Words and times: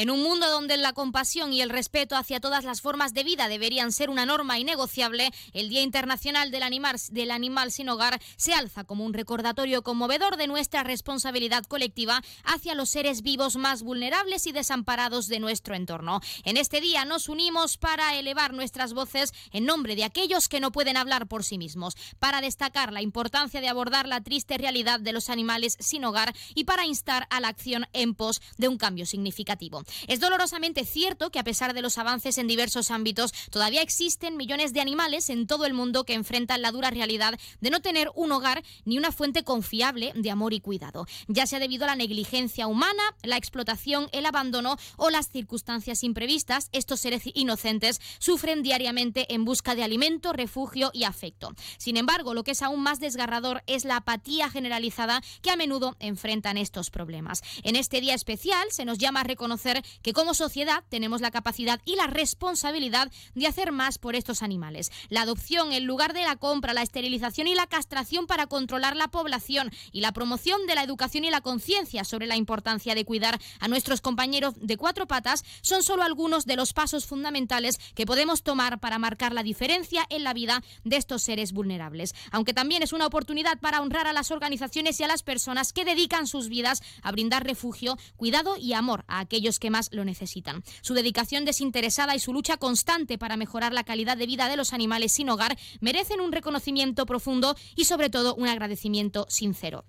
En 0.00 0.08
un 0.10 0.22
mundo 0.22 0.48
donde 0.48 0.78
la 0.78 0.94
compasión 0.94 1.52
y 1.52 1.60
el 1.60 1.68
respeto 1.68 2.16
hacia 2.16 2.40
todas 2.40 2.64
las 2.64 2.80
formas 2.80 3.12
de 3.12 3.22
vida 3.22 3.48
deberían 3.48 3.92
ser 3.92 4.08
una 4.08 4.24
norma 4.24 4.58
innegociable, 4.58 5.30
el 5.52 5.68
Día 5.68 5.82
Internacional 5.82 6.50
del 6.50 6.62
Animal, 6.62 6.96
del 7.10 7.30
Animal 7.30 7.70
Sin 7.70 7.90
Hogar 7.90 8.18
se 8.36 8.54
alza 8.54 8.84
como 8.84 9.04
un 9.04 9.12
recordatorio 9.12 9.82
conmovedor 9.82 10.38
de 10.38 10.46
nuestra 10.46 10.84
responsabilidad 10.84 11.64
colectiva 11.64 12.22
hacia 12.44 12.74
los 12.74 12.88
seres 12.88 13.20
vivos 13.20 13.56
más 13.56 13.82
vulnerables 13.82 14.46
y 14.46 14.52
desamparados 14.52 15.28
de 15.28 15.38
nuestro 15.38 15.74
entorno. 15.74 16.22
En 16.44 16.56
este 16.56 16.80
día 16.80 17.04
nos 17.04 17.28
unimos 17.28 17.76
para 17.76 18.18
elevar 18.18 18.54
nuestras 18.54 18.94
voces 18.94 19.34
en 19.52 19.66
nombre 19.66 19.96
de 19.96 20.04
aquellos 20.04 20.48
que 20.48 20.60
no 20.60 20.72
pueden 20.72 20.96
hablar 20.96 21.26
por 21.26 21.44
sí 21.44 21.58
mismos, 21.58 21.94
para 22.18 22.40
destacar 22.40 22.94
la 22.94 23.02
importancia 23.02 23.60
de 23.60 23.68
abordar 23.68 24.08
la 24.08 24.22
triste 24.22 24.56
realidad 24.56 24.98
de 24.98 25.12
los 25.12 25.28
animales 25.28 25.76
sin 25.78 26.06
hogar 26.06 26.34
y 26.54 26.64
para 26.64 26.86
instar 26.86 27.26
a 27.28 27.38
la 27.40 27.48
acción 27.48 27.86
en 27.92 28.14
pos 28.14 28.40
de 28.56 28.68
un 28.68 28.78
cambio 28.78 29.04
significativo. 29.04 29.84
Es 30.06 30.20
dolorosamente 30.20 30.84
cierto 30.84 31.30
que 31.30 31.38
a 31.38 31.44
pesar 31.44 31.74
de 31.74 31.82
los 31.82 31.98
avances 31.98 32.38
en 32.38 32.46
diversos 32.46 32.90
ámbitos, 32.90 33.32
todavía 33.50 33.82
existen 33.82 34.36
millones 34.36 34.72
de 34.72 34.80
animales 34.80 35.30
en 35.30 35.46
todo 35.46 35.66
el 35.66 35.74
mundo 35.74 36.04
que 36.04 36.14
enfrentan 36.14 36.62
la 36.62 36.72
dura 36.72 36.90
realidad 36.90 37.38
de 37.60 37.70
no 37.70 37.80
tener 37.80 38.10
un 38.14 38.32
hogar 38.32 38.62
ni 38.84 38.98
una 38.98 39.12
fuente 39.12 39.44
confiable 39.44 40.12
de 40.14 40.30
amor 40.30 40.52
y 40.52 40.60
cuidado, 40.60 41.06
ya 41.28 41.46
sea 41.46 41.58
debido 41.58 41.84
a 41.84 41.88
la 41.88 41.96
negligencia 41.96 42.66
humana, 42.66 43.02
la 43.22 43.36
explotación, 43.36 44.08
el 44.12 44.26
abandono 44.26 44.76
o 44.96 45.10
las 45.10 45.28
circunstancias 45.28 46.02
imprevistas, 46.02 46.68
estos 46.72 47.00
seres 47.00 47.22
inocentes 47.34 48.00
sufren 48.18 48.62
diariamente 48.62 49.32
en 49.34 49.44
busca 49.44 49.74
de 49.74 49.82
alimento, 49.82 50.32
refugio 50.32 50.90
y 50.92 51.04
afecto. 51.04 51.54
Sin 51.78 51.96
embargo, 51.96 52.34
lo 52.34 52.44
que 52.44 52.52
es 52.52 52.62
aún 52.62 52.80
más 52.80 53.00
desgarrador 53.00 53.62
es 53.66 53.84
la 53.84 53.96
apatía 53.96 54.50
generalizada 54.50 55.22
que 55.42 55.50
a 55.50 55.56
menudo 55.56 55.96
enfrentan 56.00 56.56
estos 56.56 56.90
problemas. 56.90 57.42
En 57.62 57.76
este 57.76 58.00
día 58.00 58.14
especial 58.14 58.68
se 58.70 58.84
nos 58.84 58.98
llama 58.98 59.20
a 59.20 59.24
reconocer 59.24 59.69
que 60.02 60.12
como 60.12 60.34
sociedad 60.34 60.84
tenemos 60.88 61.20
la 61.20 61.30
capacidad 61.30 61.80
y 61.84 61.96
la 61.96 62.06
responsabilidad 62.06 63.10
de 63.34 63.46
hacer 63.46 63.72
más 63.72 63.98
por 63.98 64.14
estos 64.16 64.42
animales. 64.42 64.90
La 65.08 65.22
adopción 65.22 65.72
en 65.72 65.84
lugar 65.84 66.12
de 66.12 66.22
la 66.22 66.36
compra, 66.36 66.74
la 66.74 66.82
esterilización 66.82 67.46
y 67.46 67.54
la 67.54 67.66
castración 67.66 68.26
para 68.26 68.46
controlar 68.46 68.96
la 68.96 69.08
población 69.08 69.70
y 69.92 70.00
la 70.00 70.12
promoción 70.12 70.66
de 70.66 70.74
la 70.74 70.82
educación 70.82 71.24
y 71.24 71.30
la 71.30 71.40
conciencia 71.40 72.04
sobre 72.04 72.26
la 72.26 72.36
importancia 72.36 72.94
de 72.94 73.04
cuidar 73.04 73.38
a 73.58 73.68
nuestros 73.68 74.00
compañeros 74.00 74.54
de 74.56 74.76
cuatro 74.76 75.06
patas 75.06 75.44
son 75.62 75.82
solo 75.82 76.02
algunos 76.02 76.46
de 76.46 76.56
los 76.56 76.72
pasos 76.72 77.06
fundamentales 77.06 77.78
que 77.94 78.06
podemos 78.06 78.42
tomar 78.42 78.80
para 78.80 78.98
marcar 78.98 79.32
la 79.32 79.42
diferencia 79.42 80.06
en 80.10 80.24
la 80.24 80.34
vida 80.34 80.62
de 80.84 80.96
estos 80.96 81.22
seres 81.22 81.52
vulnerables. 81.52 82.14
Aunque 82.30 82.54
también 82.54 82.82
es 82.82 82.92
una 82.92 83.06
oportunidad 83.06 83.58
para 83.60 83.80
honrar 83.80 84.06
a 84.06 84.12
las 84.12 84.30
organizaciones 84.30 84.98
y 85.00 85.04
a 85.04 85.08
las 85.08 85.22
personas 85.22 85.72
que 85.72 85.84
dedican 85.84 86.26
sus 86.26 86.48
vidas 86.48 86.82
a 87.02 87.12
brindar 87.12 87.44
refugio, 87.44 87.96
cuidado 88.16 88.56
y 88.56 88.72
amor 88.72 89.04
a 89.06 89.20
aquellos 89.20 89.58
que 89.60 89.70
más 89.70 89.90
lo 89.92 90.04
necesitan. 90.04 90.64
Su 90.80 90.94
dedicación 90.94 91.44
desinteresada 91.44 92.16
y 92.16 92.18
su 92.18 92.32
lucha 92.32 92.56
constante 92.56 93.18
para 93.18 93.36
mejorar 93.36 93.72
la 93.72 93.84
calidad 93.84 94.16
de 94.16 94.26
vida 94.26 94.48
de 94.48 94.56
los 94.56 94.72
animales 94.72 95.12
sin 95.12 95.30
hogar 95.30 95.56
merecen 95.80 96.20
un 96.20 96.32
reconocimiento 96.32 97.06
profundo 97.06 97.54
y 97.76 97.84
sobre 97.84 98.10
todo 98.10 98.34
un 98.34 98.48
agradecimiento 98.48 99.26
sincero. 99.28 99.84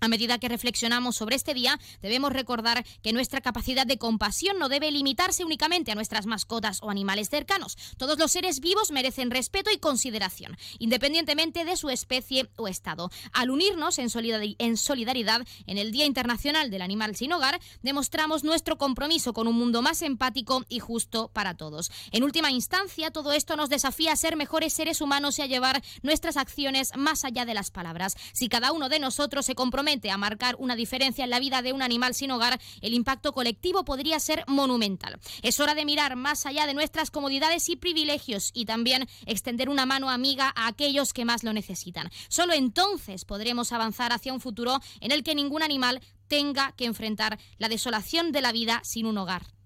A 0.00 0.06
medida 0.06 0.38
que 0.38 0.48
reflexionamos 0.48 1.16
sobre 1.16 1.34
este 1.34 1.54
día, 1.54 1.78
debemos 2.02 2.32
recordar 2.32 2.86
que 3.02 3.12
nuestra 3.12 3.40
capacidad 3.40 3.84
de 3.84 3.98
compasión 3.98 4.56
no 4.58 4.68
debe 4.68 4.92
limitarse 4.92 5.44
únicamente 5.44 5.90
a 5.90 5.96
nuestras 5.96 6.26
mascotas 6.26 6.78
o 6.82 6.90
animales 6.90 7.28
cercanos. 7.28 7.76
Todos 7.96 8.16
los 8.16 8.30
seres 8.30 8.60
vivos 8.60 8.92
merecen 8.92 9.32
respeto 9.32 9.70
y 9.72 9.78
consideración, 9.78 10.56
independientemente 10.78 11.64
de 11.64 11.76
su 11.76 11.90
especie 11.90 12.48
o 12.56 12.68
estado. 12.68 13.10
Al 13.32 13.50
unirnos 13.50 13.98
en 13.98 14.08
solidaridad 14.08 15.42
en 15.66 15.78
el 15.78 15.90
Día 15.90 16.06
Internacional 16.06 16.70
del 16.70 16.82
Animal 16.82 17.16
Sin 17.16 17.32
Hogar, 17.32 17.60
demostramos 17.82 18.44
nuestro 18.44 18.78
compromiso 18.78 19.32
con 19.32 19.48
un 19.48 19.56
mundo 19.56 19.82
más 19.82 20.02
empático 20.02 20.64
y 20.68 20.78
justo 20.78 21.28
para 21.32 21.56
todos. 21.56 21.90
En 22.12 22.22
última 22.22 22.52
instancia, 22.52 23.10
todo 23.10 23.32
esto 23.32 23.56
nos 23.56 23.68
desafía 23.68 24.12
a 24.12 24.16
ser 24.16 24.36
mejores 24.36 24.72
seres 24.72 25.00
humanos 25.00 25.40
y 25.40 25.42
a 25.42 25.46
llevar 25.46 25.82
nuestras 26.02 26.36
acciones 26.36 26.92
más 26.96 27.24
allá 27.24 27.44
de 27.44 27.54
las 27.54 27.72
palabras. 27.72 28.16
Si 28.32 28.48
cada 28.48 28.70
uno 28.70 28.88
de 28.88 29.00
nosotros 29.00 29.44
se 29.44 29.56
compromete 29.56 29.87
a 29.88 30.18
marcar 30.18 30.54
una 30.58 30.76
diferencia 30.76 31.24
en 31.24 31.30
la 31.30 31.40
vida 31.40 31.62
de 31.62 31.72
un 31.72 31.80
animal 31.80 32.14
sin 32.14 32.30
hogar, 32.30 32.60
el 32.82 32.92
impacto 32.92 33.32
colectivo 33.32 33.84
podría 33.86 34.20
ser 34.20 34.44
monumental. 34.46 35.18
Es 35.42 35.60
hora 35.60 35.74
de 35.74 35.86
mirar 35.86 36.14
más 36.14 36.44
allá 36.44 36.66
de 36.66 36.74
nuestras 36.74 37.10
comodidades 37.10 37.70
y 37.70 37.76
privilegios 37.76 38.50
y 38.52 38.66
también 38.66 39.08
extender 39.24 39.70
una 39.70 39.86
mano 39.86 40.10
amiga 40.10 40.52
a 40.54 40.66
aquellos 40.66 41.14
que 41.14 41.24
más 41.24 41.42
lo 41.42 41.54
necesitan. 41.54 42.10
Solo 42.28 42.52
entonces 42.52 43.24
podremos 43.24 43.72
avanzar 43.72 44.12
hacia 44.12 44.34
un 44.34 44.42
futuro 44.42 44.78
en 45.00 45.10
el 45.10 45.22
que 45.22 45.34
ningún 45.34 45.62
animal 45.62 46.02
tenga 46.28 46.72
que 46.72 46.84
enfrentar 46.84 47.38
la 47.56 47.70
desolación 47.70 48.30
de 48.30 48.42
la 48.42 48.52
vida 48.52 48.82
sin 48.84 49.06
un 49.06 49.16
hogar. 49.16 49.57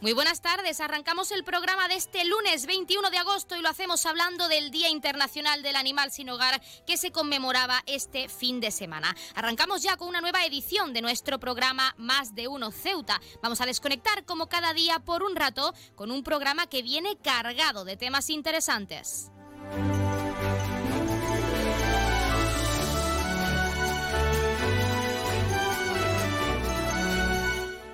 Muy 0.00 0.14
buenas 0.14 0.40
tardes, 0.40 0.80
arrancamos 0.80 1.30
el 1.30 1.44
programa 1.44 1.86
de 1.86 1.96
este 1.96 2.24
lunes 2.24 2.64
21 2.64 3.10
de 3.10 3.18
agosto 3.18 3.54
y 3.54 3.60
lo 3.60 3.68
hacemos 3.68 4.06
hablando 4.06 4.48
del 4.48 4.70
Día 4.70 4.88
Internacional 4.88 5.62
del 5.62 5.76
Animal 5.76 6.10
Sin 6.10 6.30
Hogar 6.30 6.62
que 6.86 6.96
se 6.96 7.12
conmemoraba 7.12 7.82
este 7.84 8.30
fin 8.30 8.60
de 8.60 8.70
semana. 8.70 9.14
Arrancamos 9.34 9.82
ya 9.82 9.98
con 9.98 10.08
una 10.08 10.22
nueva 10.22 10.46
edición 10.46 10.94
de 10.94 11.02
nuestro 11.02 11.38
programa 11.38 11.94
Más 11.98 12.34
de 12.34 12.48
Uno 12.48 12.70
Ceuta. 12.70 13.20
Vamos 13.42 13.60
a 13.60 13.66
desconectar 13.66 14.24
como 14.24 14.48
cada 14.48 14.72
día 14.72 15.00
por 15.00 15.22
un 15.22 15.36
rato 15.36 15.74
con 15.96 16.10
un 16.10 16.24
programa 16.24 16.66
que 16.66 16.80
viene 16.80 17.18
cargado 17.18 17.84
de 17.84 17.98
temas 17.98 18.30
interesantes. 18.30 19.30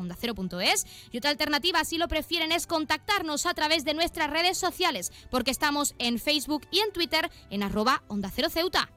Y 1.12 1.18
otra 1.18 1.30
alternativa, 1.30 1.84
si 1.86 1.98
lo 1.98 2.07
prefieren, 2.07 2.51
es 2.51 2.68
contactarnos 2.68 3.46
a 3.46 3.54
través 3.54 3.86
de 3.86 3.94
nuestras 3.94 4.30
redes 4.30 4.57
sociales, 4.57 5.12
porque 5.31 5.51
estamos 5.51 5.96
en 5.98 6.19
Facebook 6.19 6.68
y 6.72 6.80
en 6.80 6.92
Twitter 6.92 7.31
en 7.50 7.63
arroba 7.63 8.04
onda 8.07 8.30
cero 8.34 8.50
ceuta. 8.50 8.90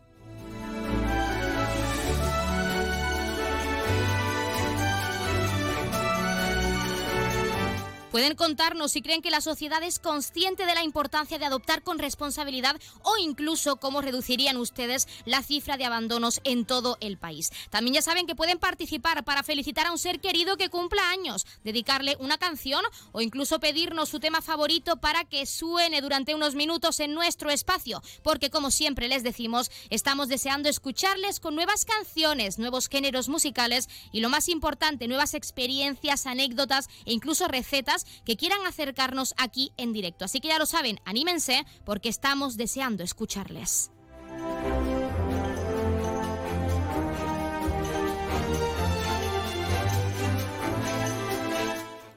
Pueden 8.13 8.37
contarnos 8.37 8.93
si 8.93 9.01
creen 9.01 9.23
que 9.23 9.31
la 9.31 9.41
sociedad 9.41 9.83
es 9.83 9.99
consciente 9.99 10.67
de 10.67 10.75
la 10.75 10.85
importancia 10.85 11.39
de 11.39 11.47
adoptar 11.47 11.83
con 11.83 11.99
responsabilidad 11.99 12.77
o 13.05 13.17
incluso 13.17 13.77
cómo 13.77 14.03
reducirían 14.03 14.59
ustedes 14.59 15.09
la 15.25 15.43
cifra 15.43 15.79
de 15.79 15.87
abandonos 15.87 16.43
en 16.45 16.67
todo 16.67 16.99
el 17.01 17.17
país. 17.17 17.51
También 17.71 17.95
ya 17.95 18.03
saben 18.03 18.27
que 18.27 18.35
pueden 18.35 18.59
participar 18.59 19.25
para 19.25 19.43
felicitar 19.43 19.87
a 19.87 19.93
un 19.93 19.99
ser 19.99 20.21
querido 20.21 20.59
que 20.59 20.69
cumpla 20.69 21.09
años, 21.09 21.47
dedicarle 21.65 22.19
una 22.21 22.37
canción 22.37 22.85
o 23.13 23.23
incluso 23.23 23.61
pedirnos 23.61 24.11
su 24.11 24.21
tema 24.21 24.43
favorito 24.43 24.99
para 24.99 25.25
que 25.25 25.47
suene 25.47 26.03
durante 26.03 26.35
unos 26.35 26.55
minutos 26.55 27.01
en 27.01 27.15
nuestro 27.15 27.49
espacio, 27.49 28.03
porque 28.23 28.51
como 28.51 28.71
siempre 28.71 29.09
les 29.09 29.23
decimos, 29.23 29.71
estamos 29.89 30.29
deseando 30.29 30.69
escucharles 30.69 31.41
con 31.41 31.55
nuevas 31.55 31.87
canciones, 31.87 32.59
nuevos 32.59 32.91
géneros 32.91 33.31
musicales 33.31 33.89
y 34.13 34.21
lo 34.21 34.29
más 34.29 34.51
importante, 34.51 35.09
nuevas 35.09 35.33
experiencias, 35.33 36.27
anécdotas 36.27 36.91
e 37.07 37.15
incluso 37.15 37.49
recetas 37.49 38.02
que 38.25 38.37
quieran 38.37 38.65
acercarnos 38.67 39.35
aquí 39.37 39.73
en 39.77 39.93
directo. 39.93 40.25
Así 40.25 40.41
que 40.41 40.49
ya 40.49 40.59
lo 40.59 40.67
saben, 40.67 41.01
anímense 41.05 41.65
porque 41.85 42.09
estamos 42.09 42.57
deseando 42.57 43.03
escucharles. 43.03 43.91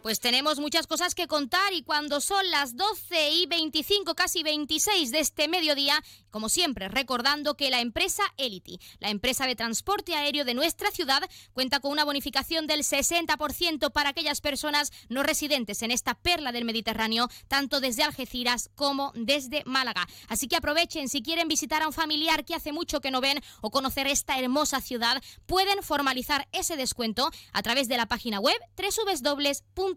Pues 0.05 0.19
tenemos 0.19 0.59
muchas 0.59 0.85
cosas 0.85 1.15
que 1.15 1.25
contar 1.25 1.73
y 1.73 1.81
cuando 1.81 2.21
son 2.21 2.51
las 2.51 2.77
12 2.77 3.31
y 3.31 3.47
25, 3.47 4.13
casi 4.13 4.43
26 4.43 5.09
de 5.09 5.19
este 5.19 5.47
mediodía, 5.47 5.99
como 6.29 6.47
siempre, 6.47 6.89
recordando 6.89 7.57
que 7.57 7.71
la 7.71 7.79
empresa 7.79 8.21
Elity, 8.37 8.79
la 8.99 9.09
empresa 9.09 9.47
de 9.47 9.55
transporte 9.55 10.13
aéreo 10.13 10.45
de 10.45 10.53
nuestra 10.53 10.91
ciudad, 10.91 11.27
cuenta 11.53 11.79
con 11.79 11.91
una 11.91 12.03
bonificación 12.03 12.67
del 12.67 12.81
60% 12.81 13.91
para 13.91 14.09
aquellas 14.09 14.41
personas 14.41 14.91
no 15.09 15.23
residentes 15.23 15.81
en 15.81 15.89
esta 15.89 16.13
perla 16.13 16.51
del 16.51 16.65
Mediterráneo, 16.65 17.27
tanto 17.47 17.79
desde 17.79 18.03
Algeciras 18.03 18.69
como 18.75 19.11
desde 19.15 19.63
Málaga. 19.65 20.07
Así 20.27 20.47
que 20.47 20.57
aprovechen 20.57 21.09
si 21.09 21.23
quieren 21.23 21.47
visitar 21.47 21.81
a 21.81 21.87
un 21.87 21.93
familiar 21.93 22.45
que 22.45 22.53
hace 22.53 22.71
mucho 22.71 23.01
que 23.01 23.09
no 23.09 23.21
ven 23.21 23.41
o 23.61 23.71
conocer 23.71 24.05
esta 24.05 24.37
hermosa 24.37 24.81
ciudad, 24.81 25.19
pueden 25.47 25.81
formalizar 25.81 26.47
ese 26.51 26.77
descuento 26.77 27.31
a 27.53 27.63
través 27.63 27.87
de 27.87 27.97
la 27.97 28.05
página 28.05 28.39
web 28.39 28.59
www 28.77 29.94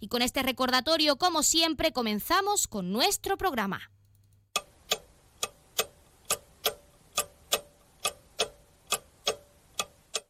y 0.00 0.08
con 0.08 0.22
este 0.22 0.42
recordatorio, 0.42 1.16
como 1.16 1.42
siempre, 1.42 1.92
comenzamos 1.92 2.66
con 2.66 2.92
nuestro 2.92 3.36
programa. 3.36 3.90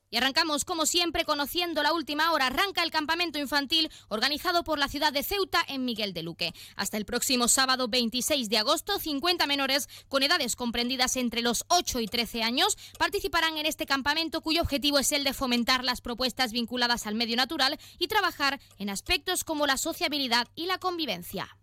Y 0.08 0.18
arrancamos, 0.18 0.64
como 0.64 0.86
siempre, 0.86 1.24
conociendo 1.24 1.82
la 1.82 1.92
última 1.92 2.32
hora. 2.32 2.46
Arranca 2.46 2.84
el 2.84 2.92
campamento 2.92 3.38
infantil 3.40 3.90
organizado 4.08 4.62
por 4.62 4.78
la 4.78 4.88
ciudad 4.88 5.12
de 5.12 5.24
Ceuta 5.24 5.64
en 5.66 5.84
Miguel 5.84 6.12
de 6.12 6.22
Luque. 6.22 6.54
Hasta 6.76 6.96
el 6.96 7.04
próximo 7.04 7.48
sábado 7.48 7.88
26 7.88 8.48
de 8.48 8.58
agosto, 8.58 9.00
50 9.00 9.46
menores 9.48 9.88
con 10.08 10.22
edades 10.22 10.54
comprendidas 10.54 11.16
entre 11.16 11.42
los 11.42 11.64
8 11.68 12.00
y 12.00 12.06
13 12.06 12.44
años 12.44 12.78
participarán 12.98 13.58
en 13.58 13.66
este 13.66 13.84
campamento 13.84 14.42
cuyo 14.42 14.62
objetivo 14.62 15.00
es 15.00 15.10
el 15.10 15.24
de 15.24 15.34
fomentar 15.34 15.82
las 15.82 16.00
propuestas 16.00 16.52
vinculadas 16.52 17.06
al 17.06 17.16
medio 17.16 17.36
natural 17.36 17.78
y 17.98 18.06
trabajar 18.06 18.60
en 18.78 18.90
aspectos 18.90 19.42
como 19.42 19.66
la 19.66 19.76
sociabilidad 19.76 20.46
y 20.54 20.66
la 20.66 20.78
convivencia. 20.78 21.56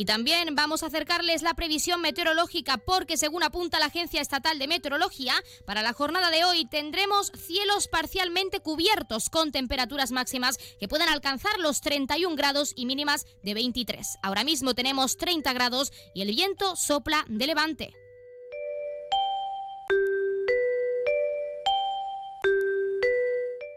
Y 0.00 0.06
también 0.06 0.54
vamos 0.54 0.82
a 0.82 0.86
acercarles 0.86 1.42
la 1.42 1.52
previsión 1.52 2.00
meteorológica 2.00 2.78
porque 2.78 3.18
según 3.18 3.42
apunta 3.42 3.78
la 3.78 3.84
Agencia 3.84 4.22
Estatal 4.22 4.58
de 4.58 4.66
Meteorología, 4.66 5.34
para 5.66 5.82
la 5.82 5.92
jornada 5.92 6.30
de 6.30 6.42
hoy 6.42 6.64
tendremos 6.64 7.30
cielos 7.36 7.86
parcialmente 7.86 8.60
cubiertos 8.60 9.28
con 9.28 9.52
temperaturas 9.52 10.10
máximas 10.10 10.56
que 10.78 10.88
pueden 10.88 11.10
alcanzar 11.10 11.58
los 11.58 11.82
31 11.82 12.34
grados 12.34 12.72
y 12.76 12.86
mínimas 12.86 13.26
de 13.42 13.52
23. 13.52 14.16
Ahora 14.22 14.42
mismo 14.42 14.72
tenemos 14.72 15.18
30 15.18 15.52
grados 15.52 15.92
y 16.14 16.22
el 16.22 16.28
viento 16.28 16.76
sopla 16.76 17.26
de 17.28 17.46
levante. 17.46 17.99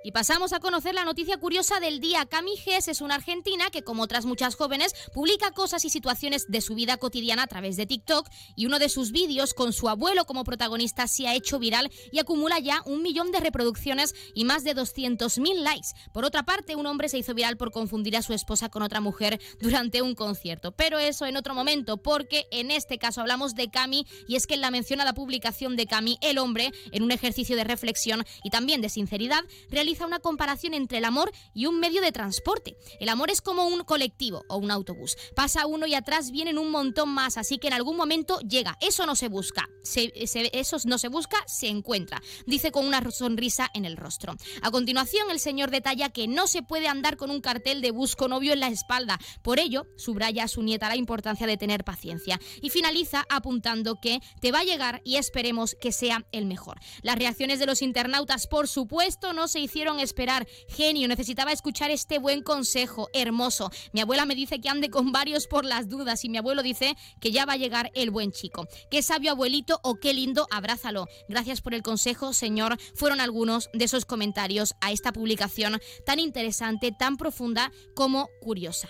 Y 0.06 0.12
pasamos 0.12 0.52
a 0.52 0.60
conocer 0.60 0.94
la 0.94 1.06
noticia 1.06 1.38
curiosa 1.38 1.80
del 1.80 2.02
día. 2.02 2.26
Cami 2.26 2.58
Gess 2.58 2.90
es 2.90 3.00
una 3.00 3.16
argentina 3.16 3.70
que, 3.72 3.84
como 3.84 4.04
otras 4.04 4.26
muchas 4.26 4.56
jóvenes, 4.56 4.94
publica 5.14 5.52
cosas 5.52 5.86
y 5.86 5.90
situaciones 5.90 6.46
de 6.50 6.60
su 6.60 6.76
vida 6.76 6.98
cotidiana 6.98 7.44
a 7.44 7.48
través 7.48 7.78
de 7.78 7.86
TikTok 7.86 8.28
y 8.58 8.66
uno 8.66 8.80
de 8.80 8.90
sus 8.90 9.14
vídeos 9.14 9.54
con 9.54 9.72
su 9.72 9.88
abuelo 9.88 10.26
como 10.26 10.44
protagonista 10.44 11.08
se 11.08 11.28
ha 11.28 11.36
hecho 11.36 11.58
viral 11.58 11.90
y 12.12 12.20
acumula 12.20 12.60
ya 12.60 12.82
un 12.86 13.02
millón 13.02 13.32
de 13.32 13.40
reproducciones 13.40 14.14
y 14.36 14.44
más 14.44 14.66
de 14.66 14.76
200.000 14.76 15.62
likes. 15.62 15.88
Por 16.12 16.26
otra 16.26 16.44
parte, 16.44 16.76
un 16.76 16.86
hombre 16.86 17.08
se 17.08 17.18
hizo 17.18 17.34
viral 17.34 17.56
por 17.56 17.72
confundir 17.72 18.18
a 18.18 18.22
su 18.22 18.34
esposa 18.34 18.68
con 18.68 18.84
otra 18.84 19.00
mujer 19.00 19.40
durante 19.62 20.02
un 20.02 20.16
concierto. 20.16 20.74
Pero 20.74 21.00
eso 21.00 21.26
en 21.28 21.38
otro 21.38 21.56
momento, 21.56 21.96
porque 21.96 22.46
en 22.52 22.72
este 22.72 22.98
caso 22.98 23.22
hablamos 23.22 23.56
de 23.56 23.70
Cami 23.70 24.06
y 24.28 24.36
es 24.36 24.48
que 24.48 24.56
en 24.56 24.62
la 24.62 24.72
mencionada 24.72 25.14
publicación 25.14 25.78
de 25.78 25.86
Cami, 25.86 26.18
el 26.20 26.40
hombre, 26.40 26.74
en 26.92 27.04
un 27.04 27.12
ejercicio 27.12 27.56
de 27.56 27.64
reflexión 27.64 28.26
y 28.44 28.50
también 28.50 28.82
de 28.82 28.90
sinceridad, 28.90 29.46
realiza 29.70 29.93
una 30.02 30.20
comparación 30.20 30.74
entre 30.74 30.98
el 30.98 31.06
amor 31.06 31.32
y 31.54 31.68
un 31.68 31.80
medio 31.80 32.02
de 32.02 32.12
transporte. 32.12 32.76
El 33.00 33.10
amor 33.10 33.30
es 33.30 33.42
como 33.42 33.68
un 33.68 33.84
colectivo 33.84 34.44
o 34.50 34.58
un 34.58 34.72
autobús. 34.72 35.16
Pasa 35.36 35.66
uno 35.66 35.86
y 35.86 35.94
atrás 35.94 36.32
vienen 36.32 36.58
un 36.58 36.72
montón 36.72 37.10
más, 37.10 37.38
así 37.38 37.58
que 37.58 37.68
en 37.68 37.74
algún 37.74 37.96
momento 37.96 38.40
llega. 38.40 38.78
Eso 38.82 39.06
no 39.06 39.16
se 39.16 39.30
busca. 39.30 39.68
eso 39.84 40.78
no 40.86 40.98
se 40.98 41.08
busca, 41.08 41.38
se 41.48 41.68
encuentra. 41.68 42.22
Dice 42.46 42.72
con 42.72 42.86
una 42.86 43.02
sonrisa 43.12 43.70
en 43.74 43.86
el 43.86 43.98
rostro. 43.98 44.36
A 44.62 44.72
continuación, 44.72 45.30
el 45.30 45.40
señor 45.40 45.72
detalla 45.72 46.10
que 46.10 46.28
no 46.28 46.48
se 46.48 46.64
puede 46.64 46.88
andar 46.88 47.18
con 47.18 47.32
un 47.32 47.42
cartel 47.42 47.82
de 47.82 47.92
busco 47.92 48.28
novio 48.28 48.54
en 48.54 48.60
la 48.60 48.68
espalda. 48.68 49.20
Por 49.42 49.60
ello, 49.60 49.86
subraya 49.98 50.46
a 50.46 50.48
su 50.48 50.64
nieta 50.64 50.90
la 50.90 50.96
importancia 50.96 51.48
de 51.48 51.58
tener 51.58 51.84
paciencia. 51.84 52.40
Y 52.62 52.70
finaliza 52.70 53.26
apuntando 53.30 54.00
que 54.00 54.20
te 54.42 54.52
va 54.52 54.60
a 54.60 54.64
llegar 54.64 55.02
y 55.04 55.18
esperemos 55.18 55.76
que 55.80 55.92
sea 55.92 56.26
el 56.32 56.46
mejor. 56.46 56.80
Las 57.02 57.18
reacciones 57.18 57.60
de 57.60 57.66
los 57.66 57.82
internautas, 57.82 58.48
por 58.48 58.68
supuesto, 58.68 59.34
no 59.34 59.48
se 59.48 59.60
hicieron 59.60 59.83
esperar. 59.84 60.48
Genio, 60.68 61.08
necesitaba 61.08 61.52
escuchar 61.52 61.92
este 61.92 62.20
buen 62.20 62.42
consejo, 62.42 63.10
hermoso. 63.14 63.70
Mi 63.92 64.02
abuela 64.02 64.26
me 64.26 64.36
dice 64.36 64.60
que 64.60 64.70
ande 64.70 64.90
con 64.90 65.12
varios 65.12 65.48
por 65.48 65.66
las 65.66 65.90
dudas 65.90 66.24
y 66.24 66.30
mi 66.30 66.38
abuelo 66.38 66.64
dice 66.64 66.96
que 67.20 67.32
ya 67.32 67.46
va 67.46 67.54
a 67.54 67.58
llegar 67.58 67.92
el 67.94 68.12
buen 68.12 68.32
chico. 68.32 68.68
Qué 68.90 69.02
sabio 69.02 69.32
abuelito 69.32 69.80
o 69.84 69.96
qué 69.96 70.14
lindo, 70.14 70.48
abrázalo. 70.52 71.08
Gracias 71.28 71.62
por 71.62 71.74
el 71.74 71.84
consejo, 71.84 72.34
señor. 72.34 72.78
Fueron 72.96 73.20
algunos 73.20 73.70
de 73.74 73.86
esos 73.86 74.06
comentarios 74.06 74.76
a 74.82 74.92
esta 74.92 75.12
publicación 75.12 75.80
tan 76.06 76.20
interesante, 76.20 76.92
tan 76.98 77.18
profunda 77.18 77.72
como 77.96 78.30
curiosa. 78.42 78.90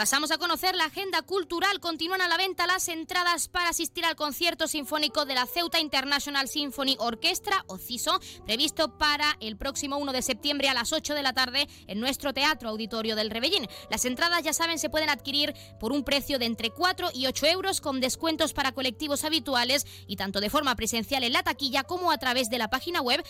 Pasamos 0.00 0.30
a 0.30 0.38
conocer 0.38 0.74
la 0.76 0.86
agenda 0.86 1.20
cultural. 1.20 1.78
Continúan 1.78 2.22
a 2.22 2.28
la 2.28 2.38
venta 2.38 2.66
las 2.66 2.88
entradas 2.88 3.48
para 3.48 3.68
asistir 3.68 4.06
al 4.06 4.16
concierto 4.16 4.66
sinfónico 4.66 5.26
de 5.26 5.34
la 5.34 5.44
Ceuta 5.44 5.78
International 5.78 6.48
Symphony 6.48 6.96
Orchestra, 6.98 7.66
o 7.66 7.76
CISO, 7.76 8.18
previsto 8.46 8.96
para 8.96 9.36
el 9.40 9.58
próximo 9.58 9.98
1 9.98 10.12
de 10.12 10.22
septiembre 10.22 10.70
a 10.70 10.74
las 10.74 10.94
8 10.94 11.12
de 11.12 11.22
la 11.22 11.34
tarde 11.34 11.68
en 11.86 12.00
nuestro 12.00 12.32
Teatro 12.32 12.70
Auditorio 12.70 13.14
del 13.14 13.28
Rebellín. 13.28 13.68
Las 13.90 14.06
entradas, 14.06 14.42
ya 14.42 14.54
saben, 14.54 14.78
se 14.78 14.88
pueden 14.88 15.10
adquirir 15.10 15.54
por 15.78 15.92
un 15.92 16.02
precio 16.02 16.38
de 16.38 16.46
entre 16.46 16.70
4 16.70 17.10
y 17.12 17.26
8 17.26 17.48
euros 17.48 17.82
con 17.82 18.00
descuentos 18.00 18.54
para 18.54 18.72
colectivos 18.72 19.24
habituales 19.24 19.86
y 20.06 20.16
tanto 20.16 20.40
de 20.40 20.48
forma 20.48 20.76
presencial 20.76 21.24
en 21.24 21.34
la 21.34 21.42
taquilla 21.42 21.84
como 21.84 22.10
a 22.10 22.16
través 22.16 22.48
de 22.48 22.56
la 22.56 22.70
página 22.70 23.02
web 23.02 23.22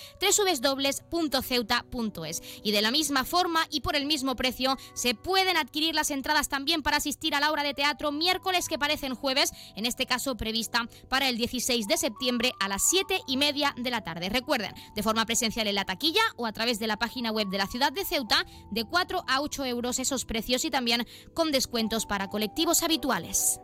www.ceuta.es. 1.11 1.43
Y 2.63 2.71
de 2.71 2.81
la 2.81 2.93
misma 2.93 3.25
forma 3.25 3.67
y 3.71 3.81
por 3.81 3.97
el 3.97 4.07
mismo 4.07 4.37
precio 4.37 4.79
se 4.95 5.17
pueden 5.17 5.57
adquirir 5.57 5.97
las 5.97 6.13
entradas 6.13 6.49
también 6.49 6.60
también 6.61 6.83
para 6.83 6.99
asistir 6.99 7.35
a 7.35 7.41
la 7.41 7.51
obra 7.51 7.63
de 7.63 7.73
teatro 7.73 8.13
miércoles 8.13 8.69
que 8.69 8.79
parecen 8.79 9.15
jueves, 9.15 9.51
en 9.77 9.87
este 9.87 10.05
caso 10.05 10.37
prevista 10.37 10.87
para 11.09 11.31
el 11.31 11.39
16 11.39 11.87
de 11.87 11.97
septiembre 11.97 12.53
a 12.61 12.69
las 12.69 12.83
7 12.91 13.19
y 13.27 13.39
media 13.39 13.75
de 13.79 13.91
la 13.91 14.05
tarde. 14.05 14.29
Recuerden, 14.29 14.75
de 14.95 15.03
forma 15.03 15.25
presencial 15.25 15.69
en 15.69 15.77
la 15.77 15.87
taquilla 15.87 16.21
o 16.37 16.45
a 16.45 16.53
través 16.53 16.79
de 16.79 16.87
la 16.87 16.99
página 16.99 17.33
web 17.33 17.49
de 17.49 17.57
la 17.57 17.67
ciudad 17.67 17.93
de 17.93 18.05
Ceuta, 18.05 18.45
de 18.71 18.85
4 18.85 19.25
a 19.27 19.41
8 19.41 19.65
euros 19.65 19.99
esos 19.99 20.27
precios 20.27 20.67
y 20.67 20.71
también 20.71 21.07
con 21.33 21.51
descuentos 21.51 22.05
para 22.05 22.29
colectivos 22.29 22.83
habituales. 22.83 23.59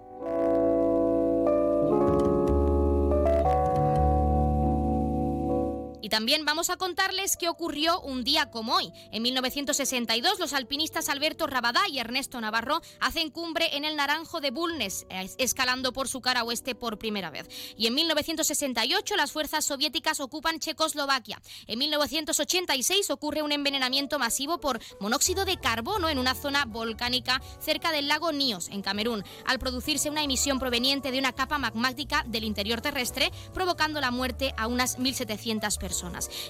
Y 6.06 6.08
también 6.08 6.44
vamos 6.44 6.70
a 6.70 6.76
contarles 6.76 7.36
qué 7.36 7.48
ocurrió 7.48 8.00
un 8.00 8.22
día 8.22 8.48
como 8.48 8.76
hoy. 8.76 8.92
En 9.10 9.24
1962, 9.24 10.38
los 10.38 10.52
alpinistas 10.52 11.08
Alberto 11.08 11.48
Rabadá 11.48 11.80
y 11.88 11.98
Ernesto 11.98 12.40
Navarro 12.40 12.80
hacen 13.00 13.28
cumbre 13.28 13.76
en 13.76 13.84
el 13.84 13.96
Naranjo 13.96 14.40
de 14.40 14.52
Bulnes, 14.52 15.04
escalando 15.36 15.92
por 15.92 16.06
su 16.06 16.20
cara 16.20 16.44
oeste 16.44 16.76
por 16.76 17.00
primera 17.00 17.30
vez. 17.30 17.48
Y 17.76 17.88
en 17.88 17.96
1968, 17.96 19.16
las 19.16 19.32
fuerzas 19.32 19.64
soviéticas 19.64 20.20
ocupan 20.20 20.60
Checoslovaquia. 20.60 21.42
En 21.66 21.80
1986 21.80 23.10
ocurre 23.10 23.42
un 23.42 23.50
envenenamiento 23.50 24.20
masivo 24.20 24.60
por 24.60 24.78
monóxido 25.00 25.44
de 25.44 25.58
carbono 25.58 26.08
en 26.08 26.20
una 26.20 26.36
zona 26.36 26.66
volcánica 26.66 27.42
cerca 27.58 27.90
del 27.90 28.06
lago 28.06 28.30
Níos, 28.30 28.68
en 28.68 28.82
Camerún, 28.82 29.24
al 29.44 29.58
producirse 29.58 30.08
una 30.08 30.22
emisión 30.22 30.60
proveniente 30.60 31.10
de 31.10 31.18
una 31.18 31.32
capa 31.32 31.58
magmática 31.58 32.24
del 32.28 32.44
interior 32.44 32.80
terrestre, 32.80 33.32
provocando 33.52 34.00
la 34.00 34.12
muerte 34.12 34.54
a 34.56 34.68
unas 34.68 35.00
1.700 35.00 35.76
personas. 35.78 35.95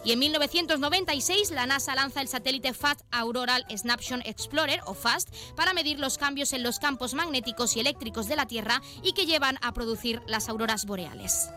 Y 0.05 0.13
en 0.13 0.19
1996, 0.19 1.51
la 1.51 1.67
NASA 1.67 1.95
lanza 1.95 2.21
el 2.21 2.29
satélite 2.29 2.73
FAST 2.73 3.03
Auroral 3.11 3.65
Snapshot 3.75 4.21
Explorer, 4.25 4.81
o 4.87 4.95
FAST, 4.95 5.29
para 5.55 5.73
medir 5.73 5.99
los 5.99 6.19
cambios 6.19 6.53
en 6.53 6.63
los 6.63 6.79
campos 6.79 7.15
magnéticos 7.15 7.77
y 7.77 7.81
eléctricos 7.81 8.29
de 8.29 8.37
la 8.37 8.47
Tierra 8.47 8.83
y 9.03 9.13
que 9.13 9.27
llevan 9.27 9.59
a 9.63 9.73
producir 9.73 10.23
las 10.27 10.49
auroras 10.49 10.87
boreales. 10.87 11.51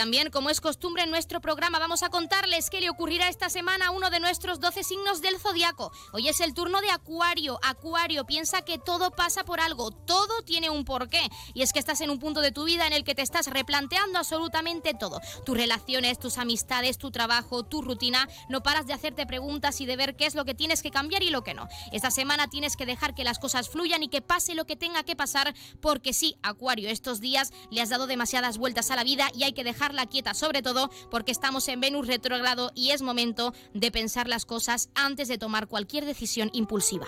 También, 0.00 0.30
como 0.30 0.48
es 0.48 0.62
costumbre 0.62 1.02
en 1.02 1.10
nuestro 1.10 1.42
programa, 1.42 1.78
vamos 1.78 2.02
a 2.02 2.08
contarles 2.08 2.70
qué 2.70 2.80
le 2.80 2.88
ocurrirá 2.88 3.28
esta 3.28 3.50
semana 3.50 3.88
a 3.88 3.90
uno 3.90 4.08
de 4.08 4.18
nuestros 4.18 4.58
12 4.58 4.82
signos 4.82 5.20
del 5.20 5.38
zodiaco. 5.38 5.92
Hoy 6.14 6.26
es 6.26 6.40
el 6.40 6.54
turno 6.54 6.80
de 6.80 6.90
Acuario. 6.90 7.60
Acuario, 7.62 8.24
piensa 8.24 8.62
que 8.62 8.78
todo 8.78 9.10
pasa 9.10 9.44
por 9.44 9.60
algo, 9.60 9.90
todo 9.90 10.40
tiene 10.40 10.70
un 10.70 10.86
porqué. 10.86 11.28
Y 11.52 11.60
es 11.60 11.74
que 11.74 11.78
estás 11.78 12.00
en 12.00 12.08
un 12.08 12.18
punto 12.18 12.40
de 12.40 12.50
tu 12.50 12.64
vida 12.64 12.86
en 12.86 12.94
el 12.94 13.04
que 13.04 13.14
te 13.14 13.20
estás 13.20 13.48
replanteando 13.48 14.18
absolutamente 14.18 14.94
todo. 14.94 15.20
Tus 15.44 15.54
relaciones, 15.54 16.18
tus 16.18 16.38
amistades, 16.38 16.96
tu 16.96 17.10
trabajo, 17.10 17.62
tu 17.62 17.82
rutina. 17.82 18.26
No 18.48 18.62
paras 18.62 18.86
de 18.86 18.94
hacerte 18.94 19.26
preguntas 19.26 19.82
y 19.82 19.86
de 19.86 19.96
ver 19.96 20.16
qué 20.16 20.24
es 20.24 20.34
lo 20.34 20.46
que 20.46 20.54
tienes 20.54 20.80
que 20.80 20.90
cambiar 20.90 21.22
y 21.22 21.28
lo 21.28 21.44
que 21.44 21.52
no. 21.52 21.68
Esta 21.92 22.10
semana 22.10 22.48
tienes 22.48 22.78
que 22.78 22.86
dejar 22.86 23.14
que 23.14 23.22
las 23.22 23.38
cosas 23.38 23.68
fluyan 23.68 24.02
y 24.02 24.08
que 24.08 24.22
pase 24.22 24.54
lo 24.54 24.64
que 24.64 24.76
tenga 24.76 25.02
que 25.02 25.14
pasar, 25.14 25.54
porque 25.82 26.14
sí, 26.14 26.38
Acuario, 26.42 26.88
estos 26.88 27.20
días 27.20 27.52
le 27.70 27.82
has 27.82 27.90
dado 27.90 28.06
demasiadas 28.06 28.56
vueltas 28.56 28.90
a 28.90 28.96
la 28.96 29.04
vida 29.04 29.30
y 29.34 29.42
hay 29.42 29.52
que 29.52 29.62
dejar 29.62 29.89
la 29.94 30.06
quieta, 30.06 30.34
sobre 30.34 30.62
todo 30.62 30.90
porque 31.10 31.32
estamos 31.32 31.68
en 31.68 31.80
Venus 31.80 32.06
retrógrado 32.06 32.72
y 32.74 32.90
es 32.90 33.02
momento 33.02 33.52
de 33.74 33.90
pensar 33.90 34.28
las 34.28 34.46
cosas 34.46 34.90
antes 34.94 35.28
de 35.28 35.38
tomar 35.38 35.66
cualquier 35.66 36.04
decisión 36.04 36.50
impulsiva. 36.52 37.06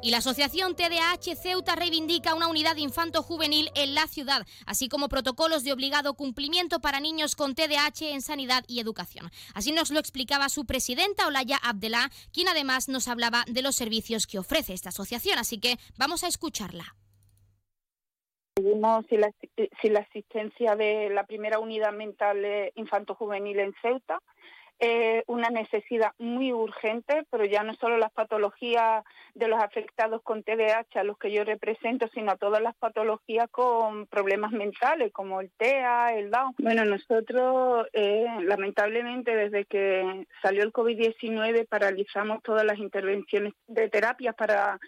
Y 0.00 0.12
la 0.12 0.18
Asociación 0.18 0.76
TDAH 0.76 1.34
Ceuta 1.34 1.74
reivindica 1.74 2.36
una 2.36 2.46
unidad 2.46 2.76
infanto-juvenil 2.76 3.70
en 3.74 3.94
la 3.94 4.06
ciudad, 4.06 4.46
así 4.64 4.88
como 4.88 5.08
protocolos 5.08 5.64
de 5.64 5.72
obligado 5.72 6.14
cumplimiento 6.14 6.80
para 6.80 7.00
niños 7.00 7.34
con 7.34 7.56
TDAH 7.56 8.12
en 8.12 8.22
sanidad 8.22 8.62
y 8.68 8.78
educación. 8.78 9.30
Así 9.54 9.72
nos 9.72 9.90
lo 9.90 9.98
explicaba 9.98 10.48
su 10.50 10.66
presidenta 10.66 11.26
Olaya 11.26 11.56
Abdelá, 11.56 12.10
quien 12.32 12.46
además 12.48 12.88
nos 12.88 13.08
hablaba 13.08 13.44
de 13.48 13.62
los 13.62 13.74
servicios 13.74 14.28
que 14.28 14.38
ofrece 14.38 14.72
esta 14.72 14.90
asociación. 14.90 15.36
Así 15.36 15.58
que 15.58 15.78
vamos 15.98 16.22
a 16.22 16.28
escucharla. 16.28 16.94
Seguimos 18.56 19.04
si 19.08 19.16
la, 19.16 19.32
si 19.82 19.88
la 19.88 20.00
existencia 20.00 20.76
de 20.76 21.10
la 21.10 21.26
primera 21.26 21.58
unidad 21.58 21.92
mental 21.92 22.38
infanto-juvenil 22.76 23.58
en 23.58 23.74
Ceuta 23.82 24.20
es 24.78 25.24
una 25.26 25.50
necesidad 25.50 26.12
muy 26.18 26.52
urgente, 26.52 27.24
pero 27.30 27.44
ya 27.44 27.62
no 27.62 27.74
solo 27.74 27.98
las 27.98 28.12
patologías 28.12 29.04
de 29.34 29.48
los 29.48 29.60
afectados 29.60 30.22
con 30.22 30.42
TDAH 30.42 31.00
a 31.00 31.04
los 31.04 31.18
que 31.18 31.32
yo 31.32 31.44
represento, 31.44 32.08
sino 32.14 32.36
todas 32.36 32.62
las 32.62 32.76
patologías 32.76 33.48
con 33.50 34.06
problemas 34.06 34.52
mentales, 34.52 35.12
como 35.12 35.40
el 35.40 35.50
TEA, 35.56 36.14
el 36.14 36.30
Down. 36.30 36.54
Bueno, 36.58 36.84
nosotros 36.84 37.86
eh, 37.92 38.26
lamentablemente 38.42 39.34
desde 39.34 39.64
que 39.64 40.26
salió 40.42 40.62
el 40.62 40.72
COVID-19 40.72 41.66
paralizamos 41.68 42.42
todas 42.42 42.64
las 42.64 42.78
intervenciones 42.78 43.54
de 43.66 43.88
terapias 43.88 44.34
para 44.34 44.78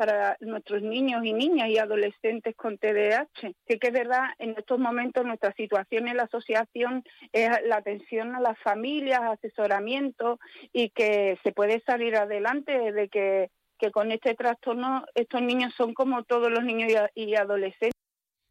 para 0.00 0.38
nuestros 0.40 0.80
niños 0.80 1.26
y 1.26 1.34
niñas 1.34 1.68
y 1.68 1.76
adolescentes 1.76 2.56
con 2.56 2.78
TDAH. 2.78 3.52
Sí 3.68 3.78
que 3.78 3.88
es 3.88 3.92
verdad, 3.92 4.30
en 4.38 4.54
estos 4.56 4.78
momentos 4.78 5.26
nuestra 5.26 5.52
situación 5.52 6.08
en 6.08 6.16
la 6.16 6.22
asociación 6.22 7.04
es 7.32 7.50
la 7.66 7.76
atención 7.76 8.34
a 8.34 8.40
las 8.40 8.58
familias, 8.60 9.20
asesoramiento 9.20 10.38
y 10.72 10.88
que 10.88 11.38
se 11.42 11.52
puede 11.52 11.82
salir 11.84 12.16
adelante 12.16 12.92
de 12.92 13.10
que, 13.10 13.50
que 13.78 13.90
con 13.90 14.10
este 14.10 14.34
trastorno 14.34 15.04
estos 15.14 15.42
niños 15.42 15.74
son 15.76 15.92
como 15.92 16.24
todos 16.24 16.50
los 16.50 16.64
niños 16.64 16.90
y 17.14 17.34
adolescentes. 17.34 17.99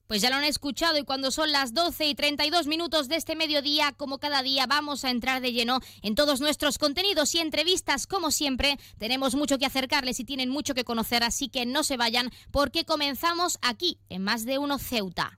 Pues 0.10 0.24
ya 0.24 0.32
lo 0.32 0.38
han 0.38 0.44
escuchado 0.44 0.98
y 0.98 1.04
cuando 1.04 1.30
son 1.30 1.52
las 1.52 1.76
12 1.76 2.08
y 2.08 2.16
32 2.16 2.66
minutos 2.66 3.10
de 3.10 3.16
este 3.16 3.36
mediodía, 3.36 3.92
como 3.96 4.18
cada 4.18 4.42
día, 4.42 4.66
vamos 4.66 5.06
a 5.06 5.12
entrar 5.12 5.40
de 5.40 5.52
lleno 5.52 5.82
en 6.02 6.16
todos 6.16 6.42
nuestros 6.42 6.80
contenidos 6.80 7.36
y 7.36 7.38
entrevistas. 7.38 8.08
Como 8.08 8.32
siempre, 8.32 8.80
tenemos 8.98 9.36
mucho 9.36 9.60
que 9.60 9.68
acercarles 9.68 10.20
y 10.20 10.24
tienen 10.24 10.50
mucho 10.50 10.74
que 10.74 10.84
conocer, 10.84 11.24
así 11.24 11.48
que 11.48 11.68
no 11.68 11.84
se 11.84 11.96
vayan 11.96 12.32
porque 12.50 12.86
comenzamos 12.86 13.60
aquí, 13.62 14.00
en 14.10 14.24
Más 14.24 14.46
de 14.46 14.58
Uno 14.58 14.80
Ceuta. 14.80 15.38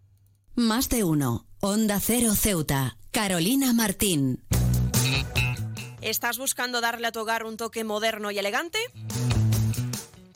Más 0.55 0.87
de 0.87 1.03
Uno, 1.03 1.47
Onda 1.59 1.99
Cero 1.99 2.33
Ceuta, 2.33 2.97
Carolina 3.11 3.73
Martín. 3.73 4.41
¿Estás 5.99 6.37
buscando 6.37 6.79
darle 6.79 7.07
a 7.07 7.11
tu 7.11 7.19
hogar 7.19 7.43
un 7.43 7.57
toque 7.57 7.83
moderno 7.83 8.31
y 8.31 8.39
elegante? 8.39 8.79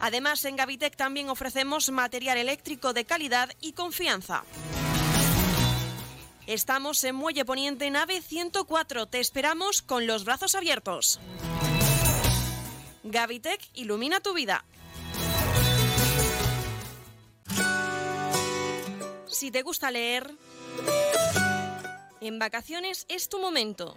Además, 0.00 0.44
en 0.46 0.56
Gavitec 0.56 0.96
también 0.96 1.28
ofrecemos 1.28 1.90
material 1.90 2.38
eléctrico 2.38 2.92
de 2.92 3.04
calidad 3.04 3.50
y 3.60 3.72
confianza. 3.72 4.44
Estamos 6.46 7.04
en 7.04 7.14
Muelle 7.14 7.44
Poniente, 7.44 7.90
nave 7.90 8.22
104. 8.22 9.06
Te 9.06 9.20
esperamos 9.20 9.82
con 9.82 10.06
los 10.06 10.24
brazos 10.24 10.54
abiertos. 10.54 11.20
Gavitec 13.04 13.60
ilumina 13.74 14.20
tu 14.20 14.32
vida. 14.34 14.64
Si 19.28 19.50
te 19.50 19.62
gusta 19.62 19.90
leer, 19.90 20.34
en 22.20 22.38
vacaciones 22.38 23.06
es 23.08 23.28
tu 23.28 23.38
momento. 23.38 23.96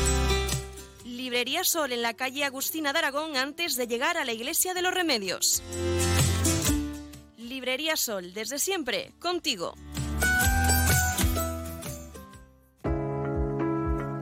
Librería 1.31 1.63
Sol 1.63 1.93
en 1.93 2.01
la 2.01 2.13
calle 2.13 2.43
Agustina 2.43 2.91
de 2.91 2.99
Aragón 2.99 3.37
antes 3.37 3.77
de 3.77 3.87
llegar 3.87 4.17
a 4.17 4.25
la 4.25 4.33
Iglesia 4.33 4.73
de 4.73 4.81
los 4.81 4.93
Remedios. 4.93 5.63
Librería 7.37 7.95
Sol, 7.95 8.33
desde 8.33 8.59
siempre, 8.59 9.13
contigo. 9.17 9.73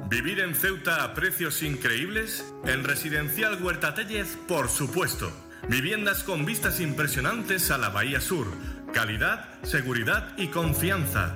¿Vivir 0.07 0.39
en 0.39 0.53
Ceuta 0.53 1.03
a 1.03 1.15
precios 1.15 1.63
increíbles? 1.63 2.45
En 2.65 2.83
Residencial 2.83 3.59
Huerta 3.59 3.95
Tellez, 3.95 4.37
por 4.47 4.69
supuesto. 4.69 5.31
Viviendas 5.67 6.23
con 6.23 6.45
vistas 6.45 6.79
impresionantes 6.79 7.71
a 7.71 7.79
la 7.79 7.89
Bahía 7.89 8.21
Sur. 8.21 8.45
Calidad, 8.93 9.49
seguridad 9.63 10.37
y 10.37 10.49
confianza. 10.49 11.35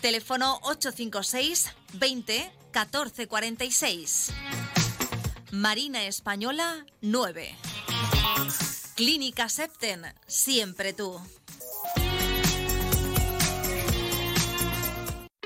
Teléfono 0.00 0.58
856 0.62 1.70
20 1.94 2.52
14 2.72 3.28
46. 3.28 4.32
Marina 5.52 6.04
Española 6.04 6.86
9. 7.02 7.56
Clínica 8.94 9.48
Septen, 9.48 10.04
siempre 10.26 10.92
tú. 10.92 11.20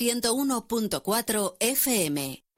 101.4 0.00 1.56
FM. 1.60 2.49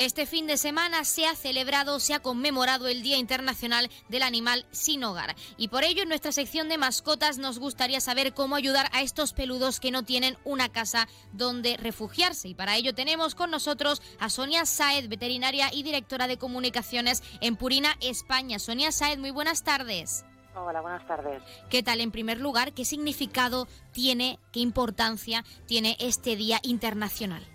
Este 0.00 0.26
fin 0.26 0.48
de 0.48 0.56
semana 0.56 1.04
se 1.04 1.24
ha 1.24 1.36
celebrado, 1.36 2.00
se 2.00 2.14
ha 2.14 2.18
conmemorado 2.20 2.88
el 2.88 3.02
Día 3.02 3.16
Internacional 3.16 3.88
del 4.08 4.24
Animal 4.24 4.66
Sin 4.72 5.04
Hogar. 5.04 5.36
Y 5.56 5.68
por 5.68 5.84
ello, 5.84 6.02
en 6.02 6.08
nuestra 6.08 6.32
sección 6.32 6.68
de 6.68 6.78
mascotas 6.78 7.38
nos 7.38 7.60
gustaría 7.60 8.00
saber 8.00 8.34
cómo 8.34 8.56
ayudar 8.56 8.90
a 8.92 9.02
estos 9.02 9.32
peludos 9.32 9.78
que 9.78 9.92
no 9.92 10.02
tienen 10.02 10.36
una 10.42 10.68
casa 10.68 11.06
donde 11.32 11.76
refugiarse. 11.76 12.48
Y 12.48 12.54
para 12.54 12.76
ello 12.76 12.92
tenemos 12.92 13.36
con 13.36 13.52
nosotros 13.52 14.02
a 14.18 14.30
Sonia 14.30 14.66
Saed, 14.66 15.08
veterinaria 15.08 15.72
y 15.72 15.84
directora 15.84 16.26
de 16.26 16.38
comunicaciones 16.38 17.22
en 17.40 17.54
Purina, 17.54 17.96
España. 18.00 18.58
Sonia 18.58 18.90
Saed, 18.90 19.18
muy 19.18 19.30
buenas 19.30 19.62
tardes. 19.62 20.24
Hola, 20.56 20.80
buenas 20.80 21.06
tardes. 21.06 21.40
¿Qué 21.70 21.84
tal? 21.84 22.00
En 22.00 22.10
primer 22.10 22.40
lugar, 22.40 22.72
¿qué 22.72 22.84
significado 22.84 23.68
tiene, 23.92 24.40
qué 24.50 24.58
importancia 24.58 25.44
tiene 25.66 25.96
este 26.00 26.34
Día 26.34 26.58
Internacional? 26.64 27.53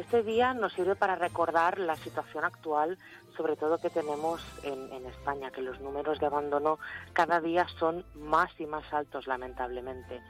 Este 0.00 0.22
día 0.22 0.54
nos 0.54 0.72
sirve 0.72 0.96
para 0.96 1.14
recordar 1.14 1.78
la 1.78 1.94
situación 1.94 2.42
actual, 2.42 2.96
sobre 3.36 3.54
todo 3.54 3.76
que 3.76 3.90
tenemos 3.90 4.40
en, 4.62 5.04
España, 5.04 5.50
que 5.50 5.60
los 5.60 5.78
números 5.80 6.18
de 6.18 6.24
abandono 6.24 6.78
cada 7.12 7.38
día 7.38 7.66
son 7.78 8.02
más 8.14 8.50
y 8.58 8.64
más 8.64 8.90
altos, 8.94 9.26
lamentablemente. 9.26 10.22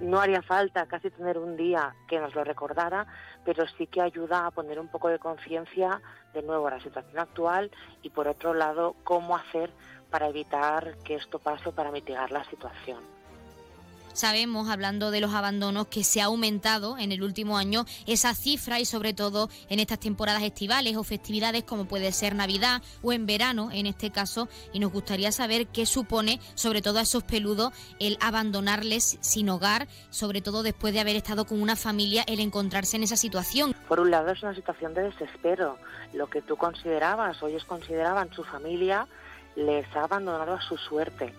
No 0.00 0.20
haría 0.20 0.40
falta 0.40 0.86
casi 0.86 1.10
tener 1.10 1.36
un 1.36 1.56
día 1.56 1.96
que 2.06 2.20
nos 2.20 2.32
lo 2.36 2.44
recordara, 2.44 3.08
pero 3.44 3.66
sí 3.76 3.88
que 3.88 4.02
ayuda 4.02 4.46
a 4.46 4.52
poner 4.52 4.78
un 4.78 4.86
poco 4.86 5.08
de 5.08 5.18
conciencia 5.18 6.00
de 6.32 6.42
nuevo 6.42 6.68
a 6.68 6.76
la 6.76 6.80
situación 6.80 7.18
actual 7.18 7.72
y, 8.02 8.10
por 8.10 8.28
otro 8.28 8.54
lado, 8.54 8.94
cómo 9.02 9.34
hacer 9.34 9.72
para 10.12 10.28
evitar 10.28 10.96
que 10.98 11.16
esto 11.16 11.40
pase, 11.40 11.72
para 11.72 11.90
mitigar 11.90 12.30
la 12.30 12.44
situación. 12.44 13.17
Sabemos, 14.18 14.68
hablando 14.68 15.12
de 15.12 15.20
los 15.20 15.32
abandonos, 15.32 15.86
que 15.86 16.02
se 16.02 16.20
ha 16.20 16.24
aumentado 16.24 16.98
en 16.98 17.12
el 17.12 17.22
último 17.22 17.56
año 17.56 17.84
esa 18.04 18.34
cifra 18.34 18.80
y 18.80 18.84
sobre 18.84 19.14
todo 19.14 19.48
en 19.68 19.78
estas 19.78 20.00
temporadas 20.00 20.42
estivales 20.42 20.96
o 20.96 21.04
festividades 21.04 21.62
como 21.62 21.84
puede 21.84 22.10
ser 22.10 22.34
Navidad 22.34 22.82
o 23.00 23.12
en 23.12 23.26
verano 23.26 23.70
en 23.70 23.86
este 23.86 24.10
caso 24.10 24.48
y 24.72 24.80
nos 24.80 24.90
gustaría 24.90 25.30
saber 25.30 25.68
qué 25.68 25.86
supone 25.86 26.40
sobre 26.56 26.82
todo 26.82 26.98
a 26.98 27.02
esos 27.02 27.22
peludos 27.22 27.72
el 28.00 28.18
abandonarles 28.20 29.18
sin 29.20 29.50
hogar, 29.50 29.86
sobre 30.10 30.42
todo 30.42 30.64
después 30.64 30.92
de 30.92 30.98
haber 30.98 31.14
estado 31.14 31.44
con 31.44 31.62
una 31.62 31.76
familia, 31.76 32.24
el 32.26 32.40
encontrarse 32.40 32.96
en 32.96 33.04
esa 33.04 33.16
situación. 33.16 33.72
Por 33.86 34.00
un 34.00 34.10
lado 34.10 34.32
es 34.32 34.42
una 34.42 34.52
situación 34.52 34.94
de 34.94 35.02
desespero, 35.02 35.78
lo 36.12 36.28
que 36.28 36.42
tú 36.42 36.56
considerabas 36.56 37.40
o 37.40 37.46
ellos 37.46 37.64
consideraban 37.66 38.32
su 38.32 38.42
familia 38.42 39.06
les 39.54 39.86
ha 39.94 40.02
abandonado 40.02 40.54
a 40.54 40.60
su 40.60 40.76
suerte 40.76 41.32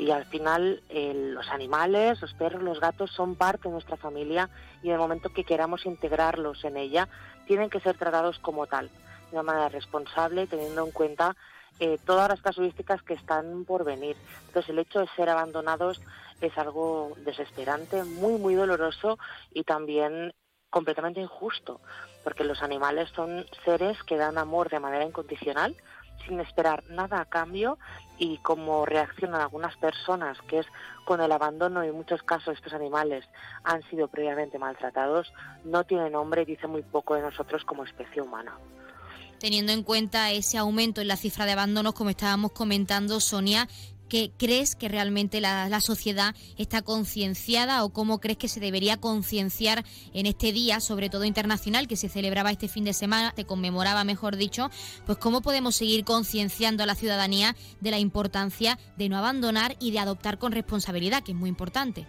y 0.00 0.10
al 0.12 0.24
final 0.24 0.82
los 0.88 1.48
animales, 1.50 2.22
los 2.22 2.32
perros, 2.32 2.62
los 2.62 2.80
gatos 2.80 3.10
son 3.10 3.34
parte 3.34 3.68
de 3.68 3.72
nuestra 3.72 3.98
familia 3.98 4.48
y 4.82 4.88
en 4.88 4.94
el 4.94 4.98
momento 4.98 5.28
que 5.28 5.44
queramos 5.44 5.84
integrarlos 5.84 6.64
en 6.64 6.78
ella, 6.78 7.06
tienen 7.46 7.68
que 7.68 7.80
ser 7.80 7.98
tratados 7.98 8.38
como 8.38 8.66
tal, 8.66 8.88
de 8.88 9.32
una 9.32 9.42
manera 9.42 9.68
responsable, 9.68 10.46
teniendo 10.46 10.86
en 10.86 10.92
cuenta 10.92 11.36
eh, 11.80 11.98
todas 12.06 12.30
las 12.30 12.40
casuísticas 12.40 13.02
que 13.02 13.12
están 13.12 13.66
por 13.66 13.84
venir. 13.84 14.16
Entonces 14.46 14.70
el 14.70 14.78
hecho 14.78 15.00
de 15.00 15.08
ser 15.16 15.28
abandonados 15.28 16.00
es 16.40 16.56
algo 16.56 17.12
desesperante, 17.18 18.02
muy, 18.04 18.40
muy 18.40 18.54
doloroso 18.54 19.18
y 19.52 19.64
también 19.64 20.32
completamente 20.70 21.20
injusto, 21.20 21.80
porque 22.24 22.44
los 22.44 22.62
animales 22.62 23.10
son 23.10 23.44
seres 23.66 24.02
que 24.04 24.16
dan 24.16 24.38
amor 24.38 24.70
de 24.70 24.80
manera 24.80 25.04
incondicional, 25.04 25.76
sin 26.26 26.40
esperar 26.40 26.84
nada 26.88 27.20
a 27.20 27.24
cambio 27.24 27.78
y 28.18 28.38
como 28.38 28.84
reaccionan 28.86 29.40
algunas 29.40 29.76
personas, 29.76 30.38
que 30.48 30.60
es 30.60 30.66
con 31.04 31.20
el 31.20 31.32
abandono 31.32 31.84
y 31.84 31.88
en 31.88 31.94
muchos 31.94 32.22
casos 32.22 32.54
estos 32.54 32.72
animales 32.72 33.24
han 33.64 33.82
sido 33.90 34.08
previamente 34.08 34.58
maltratados, 34.58 35.32
no 35.64 35.84
tiene 35.84 36.10
nombre 36.10 36.42
y 36.42 36.44
dice 36.44 36.66
muy 36.66 36.82
poco 36.82 37.14
de 37.14 37.22
nosotros 37.22 37.64
como 37.64 37.84
especie 37.84 38.22
humana. 38.22 38.58
Teniendo 39.38 39.72
en 39.72 39.82
cuenta 39.82 40.30
ese 40.30 40.58
aumento 40.58 41.00
en 41.00 41.08
la 41.08 41.16
cifra 41.16 41.46
de 41.46 41.52
abandonos, 41.52 41.94
como 41.94 42.10
estábamos 42.10 42.52
comentando, 42.52 43.20
Sonia, 43.20 43.68
que 44.10 44.32
crees 44.36 44.76
que 44.76 44.88
realmente 44.88 45.40
la, 45.40 45.70
la 45.70 45.80
sociedad 45.80 46.34
está 46.58 46.82
concienciada 46.82 47.82
o 47.82 47.94
cómo 47.94 48.20
crees 48.20 48.36
que 48.36 48.48
se 48.48 48.60
debería 48.60 48.98
concienciar 48.98 49.86
en 50.12 50.26
este 50.26 50.52
día, 50.52 50.80
sobre 50.80 51.08
todo 51.08 51.24
internacional, 51.24 51.88
que 51.88 51.96
se 51.96 52.10
celebraba 52.10 52.50
este 52.50 52.68
fin 52.68 52.84
de 52.84 52.92
semana, 52.92 53.32
se 53.34 53.46
conmemoraba, 53.46 54.04
mejor 54.04 54.36
dicho, 54.36 54.70
pues 55.06 55.16
cómo 55.16 55.40
podemos 55.40 55.76
seguir 55.76 56.04
concienciando 56.04 56.82
a 56.82 56.86
la 56.86 56.94
ciudadanía 56.94 57.56
de 57.80 57.90
la 57.90 57.98
importancia 57.98 58.78
de 58.98 59.08
no 59.08 59.16
abandonar 59.16 59.76
y 59.80 59.92
de 59.92 60.00
adoptar 60.00 60.38
con 60.38 60.52
responsabilidad, 60.52 61.22
que 61.22 61.32
es 61.32 61.38
muy 61.38 61.48
importante. 61.48 62.06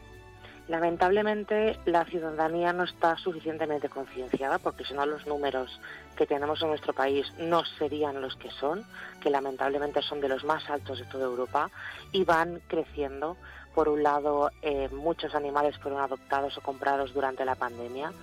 Lamentablemente 0.72 1.78
la 1.84 2.06
ciudadanía 2.06 2.72
no 2.72 2.86
está 2.86 3.18
suficientemente 3.18 3.90
concienciada 3.90 4.58
porque 4.58 4.86
si 4.86 4.94
no 4.94 5.06
los 5.06 5.28
números 5.28 5.82
que 6.16 6.26
tenemos 6.26 6.62
en 6.62 6.70
nuestro 6.70 6.94
país 6.94 7.30
no 7.38 7.66
serían 7.78 8.22
los 8.22 8.38
que 8.38 8.50
son, 8.52 8.86
que 9.20 9.30
lamentablemente 9.30 10.02
son 10.02 10.22
de 10.22 10.30
los 10.30 10.46
más 10.46 10.70
altos 10.70 11.00
de 11.00 11.06
toda 11.08 11.26
Europa 11.26 11.70
y 12.14 12.24
van 12.24 12.62
creciendo. 12.70 13.36
Por 13.76 13.90
un 13.90 14.02
lado, 14.02 14.50
eh, 14.62 14.88
muchos 14.94 15.36
animales 15.36 15.78
fueron 15.78 16.00
adoptados 16.00 16.58
o 16.58 16.62
comprados 16.62 17.14
durante 17.14 17.44
la 17.44 17.56
pandemia 17.56 18.14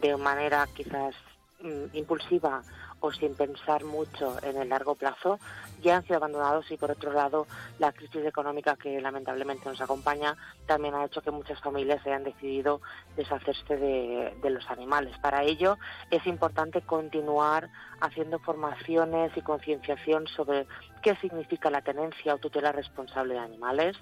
de 0.00 0.16
manera 0.16 0.66
quizás 0.74 1.14
mm, 1.60 1.94
impulsiva 1.94 2.62
o 3.00 3.12
sin 3.12 3.34
pensar 3.34 3.84
mucho 3.84 4.36
en 4.42 4.56
el 4.56 4.68
largo 4.68 4.94
plazo, 4.94 5.38
ya 5.82 5.96
han 5.96 6.02
sido 6.04 6.16
abandonados 6.16 6.70
y 6.70 6.76
por 6.76 6.90
otro 6.90 7.12
lado 7.12 7.46
la 7.78 7.92
crisis 7.92 8.24
económica 8.24 8.76
que 8.76 9.00
lamentablemente 9.00 9.68
nos 9.68 9.80
acompaña 9.80 10.36
también 10.66 10.94
ha 10.94 11.04
hecho 11.04 11.22
que 11.22 11.30
muchas 11.30 11.60
familias 11.60 12.06
hayan 12.06 12.24
decidido 12.24 12.80
deshacerse 13.16 13.76
de, 13.76 14.36
de 14.42 14.50
los 14.50 14.68
animales. 14.70 15.16
Para 15.18 15.42
ello 15.42 15.78
es 16.10 16.26
importante 16.26 16.82
continuar 16.82 17.70
haciendo 18.00 18.38
formaciones 18.38 19.32
y 19.36 19.42
concienciación 19.42 20.26
sobre 20.28 20.66
qué 21.02 21.16
significa 21.16 21.70
la 21.70 21.82
tenencia 21.82 22.34
o 22.34 22.38
tutela 22.38 22.72
responsable 22.72 23.34
de 23.34 23.40
animales. 23.40 23.96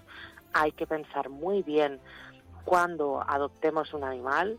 Hay 0.52 0.72
que 0.72 0.86
pensar 0.86 1.28
muy 1.28 1.62
bien 1.62 2.00
cuando 2.64 3.24
adoptemos 3.26 3.94
un 3.94 4.04
animal 4.04 4.58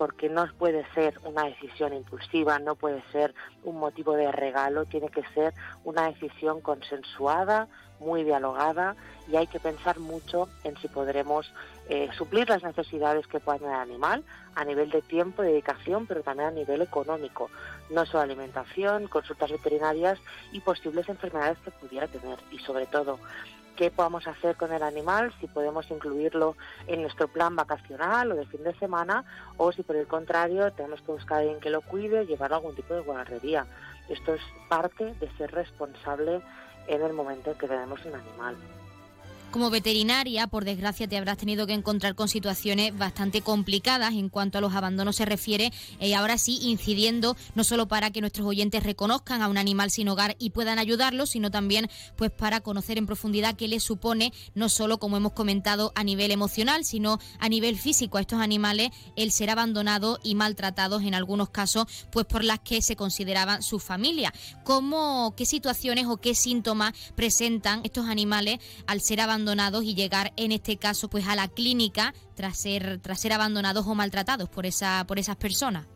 porque 0.00 0.30
no 0.30 0.46
puede 0.58 0.86
ser 0.94 1.20
una 1.24 1.44
decisión 1.44 1.92
impulsiva, 1.92 2.58
no 2.58 2.74
puede 2.74 3.02
ser 3.12 3.34
un 3.64 3.78
motivo 3.78 4.14
de 4.14 4.32
regalo, 4.32 4.86
tiene 4.86 5.10
que 5.10 5.22
ser 5.34 5.52
una 5.84 6.06
decisión 6.06 6.62
consensuada, 6.62 7.68
muy 7.98 8.24
dialogada 8.24 8.96
y 9.30 9.36
hay 9.36 9.46
que 9.46 9.60
pensar 9.60 9.98
mucho 9.98 10.48
en 10.64 10.74
si 10.78 10.88
podremos 10.88 11.52
eh, 11.90 12.08
suplir 12.16 12.48
las 12.48 12.62
necesidades 12.62 13.26
que 13.26 13.40
pueda 13.40 13.58
tener 13.58 13.74
el 13.74 13.80
animal 13.80 14.24
a 14.54 14.64
nivel 14.64 14.88
de 14.88 15.02
tiempo, 15.02 15.42
dedicación, 15.42 16.06
pero 16.06 16.22
también 16.22 16.48
a 16.48 16.52
nivel 16.52 16.80
económico, 16.80 17.50
no 17.90 18.06
solo 18.06 18.22
alimentación, 18.22 19.06
consultas 19.06 19.50
veterinarias 19.50 20.18
y 20.50 20.60
posibles 20.60 21.10
enfermedades 21.10 21.58
que 21.58 21.72
pudiera 21.72 22.06
tener 22.06 22.38
y 22.50 22.58
sobre 22.60 22.86
todo 22.86 23.18
qué 23.80 23.90
podamos 23.90 24.26
hacer 24.26 24.56
con 24.56 24.74
el 24.74 24.82
animal, 24.82 25.32
si 25.40 25.46
podemos 25.46 25.90
incluirlo 25.90 26.54
en 26.86 27.00
nuestro 27.00 27.28
plan 27.28 27.56
vacacional 27.56 28.30
o 28.30 28.34
de 28.34 28.44
fin 28.44 28.62
de 28.62 28.74
semana, 28.74 29.24
o 29.56 29.72
si 29.72 29.82
por 29.82 29.96
el 29.96 30.06
contrario 30.06 30.70
tenemos 30.72 31.00
que 31.00 31.12
buscar 31.12 31.38
a 31.38 31.40
alguien 31.40 31.60
que 31.60 31.70
lo 31.70 31.80
cuide, 31.80 32.26
llevarlo 32.26 32.56
a 32.56 32.58
algún 32.58 32.74
tipo 32.74 32.92
de 32.92 33.00
guardería. 33.00 33.66
Esto 34.10 34.34
es 34.34 34.42
parte 34.68 35.14
de 35.14 35.30
ser 35.38 35.50
responsable 35.52 36.42
en 36.88 37.00
el 37.00 37.14
momento 37.14 37.52
en 37.52 37.56
que 37.56 37.68
tenemos 37.68 38.04
un 38.04 38.16
animal. 38.16 38.56
Como 39.50 39.68
veterinaria, 39.68 40.46
por 40.46 40.64
desgracia, 40.64 41.08
te 41.08 41.18
habrás 41.18 41.36
tenido 41.36 41.66
que 41.66 41.72
encontrar 41.72 42.14
con 42.14 42.28
situaciones 42.28 42.96
bastante 42.96 43.42
complicadas 43.42 44.12
en 44.14 44.28
cuanto 44.28 44.58
a 44.58 44.60
los 44.60 44.76
abandonos 44.76 45.16
se 45.16 45.24
refiere, 45.24 45.72
y 45.98 46.12
ahora 46.12 46.38
sí 46.38 46.60
incidiendo 46.62 47.36
no 47.56 47.64
solo 47.64 47.88
para 47.88 48.12
que 48.12 48.20
nuestros 48.20 48.46
oyentes 48.46 48.84
reconozcan 48.84 49.42
a 49.42 49.48
un 49.48 49.58
animal 49.58 49.90
sin 49.90 50.08
hogar 50.08 50.36
y 50.38 50.50
puedan 50.50 50.78
ayudarlo, 50.78 51.26
sino 51.26 51.50
también 51.50 51.90
pues 52.14 52.30
para 52.30 52.60
conocer 52.60 52.96
en 52.96 53.06
profundidad 53.06 53.56
qué 53.56 53.66
les 53.66 53.82
supone, 53.82 54.32
no 54.54 54.68
solo 54.68 54.98
como 54.98 55.16
hemos 55.16 55.32
comentado 55.32 55.90
a 55.96 56.04
nivel 56.04 56.30
emocional, 56.30 56.84
sino 56.84 57.18
a 57.40 57.48
nivel 57.48 57.76
físico 57.76 58.18
a 58.18 58.20
estos 58.20 58.40
animales 58.40 58.90
el 59.16 59.32
ser 59.32 59.50
abandonados 59.50 60.20
y 60.22 60.36
maltratados 60.36 61.02
en 61.02 61.14
algunos 61.14 61.50
casos, 61.50 61.86
pues 62.12 62.24
por 62.24 62.44
las 62.44 62.60
que 62.60 62.82
se 62.82 62.94
consideraban 62.94 63.64
su 63.64 63.80
familia. 63.80 64.32
¿Cómo, 64.62 65.34
qué 65.36 65.44
situaciones 65.44 66.06
o 66.06 66.18
qué 66.18 66.36
síntomas 66.36 66.92
presentan 67.16 67.80
estos 67.82 68.06
animales 68.06 68.60
al 68.86 69.00
ser 69.00 69.20
abandonados? 69.20 69.39
Abandonados 69.40 69.84
y 69.84 69.94
llegar 69.94 70.32
en 70.36 70.52
este 70.52 70.76
caso 70.76 71.08
pues 71.08 71.26
a 71.26 71.34
la 71.34 71.48
clínica 71.48 72.12
tras 72.34 72.58
ser 72.58 73.00
tras 73.00 73.20
ser 73.20 73.32
abandonados 73.32 73.86
o 73.86 73.94
maltratados 73.94 74.50
por 74.50 74.66
esa 74.66 75.04
por 75.06 75.18
esas 75.18 75.36
personas. 75.36 75.86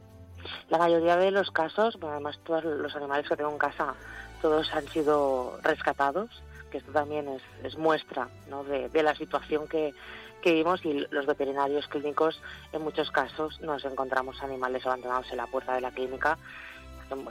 La 0.70 0.78
mayoría 0.78 1.16
de 1.16 1.30
los 1.30 1.50
casos, 1.50 1.98
además 2.00 2.38
todos 2.44 2.64
los 2.64 2.96
animales 2.96 3.28
que 3.28 3.36
tengo 3.36 3.50
en 3.50 3.58
casa, 3.58 3.94
todos 4.40 4.72
han 4.72 4.86
sido 4.88 5.58
rescatados, 5.62 6.30
que 6.70 6.78
esto 6.78 6.92
también 6.92 7.28
es, 7.28 7.42
es 7.62 7.76
muestra 7.76 8.28
¿no? 8.48 8.64
de, 8.64 8.88
de, 8.88 9.02
la 9.02 9.14
situación 9.14 9.66
que, 9.68 9.94
que 10.42 10.52
vimos 10.52 10.84
y 10.84 11.06
los 11.10 11.26
veterinarios 11.26 11.86
clínicos 11.88 12.40
en 12.72 12.82
muchos 12.82 13.10
casos 13.10 13.60
nos 13.60 13.84
encontramos 13.84 14.42
animales 14.42 14.86
abandonados 14.86 15.30
en 15.30 15.38
la 15.38 15.46
puerta 15.46 15.74
de 15.74 15.80
la 15.82 15.90
clínica. 15.90 16.38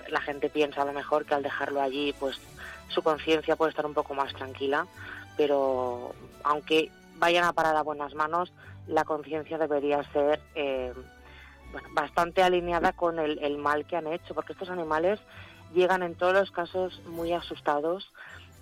La 0.09 0.21
gente 0.21 0.49
piensa 0.49 0.83
a 0.83 0.85
lo 0.85 0.93
mejor 0.93 1.25
que 1.25 1.33
al 1.33 1.43
dejarlo 1.43 1.81
allí 1.81 2.13
pues 2.19 2.39
su 2.89 3.01
conciencia 3.01 3.55
puede 3.55 3.69
estar 3.69 3.85
un 3.85 3.93
poco 3.93 4.13
más 4.13 4.33
tranquila, 4.33 4.87
pero 5.37 6.13
aunque 6.43 6.91
vayan 7.17 7.45
a 7.45 7.53
parar 7.53 7.75
a 7.75 7.83
buenas 7.83 8.13
manos, 8.15 8.51
la 8.87 9.05
conciencia 9.05 9.57
debería 9.57 10.03
ser 10.11 10.41
eh, 10.55 10.93
bastante 11.93 12.43
alineada 12.43 12.93
con 12.93 13.19
el, 13.19 13.57
mal 13.57 13.85
que 13.85 13.95
han 13.95 14.07
hecho, 14.07 14.33
porque 14.33 14.53
estos 14.53 14.69
animales 14.69 15.19
llegan 15.73 16.03
en 16.03 16.15
todos 16.15 16.33
los 16.33 16.51
casos 16.51 17.01
muy 17.07 17.33
asustados. 17.33 18.11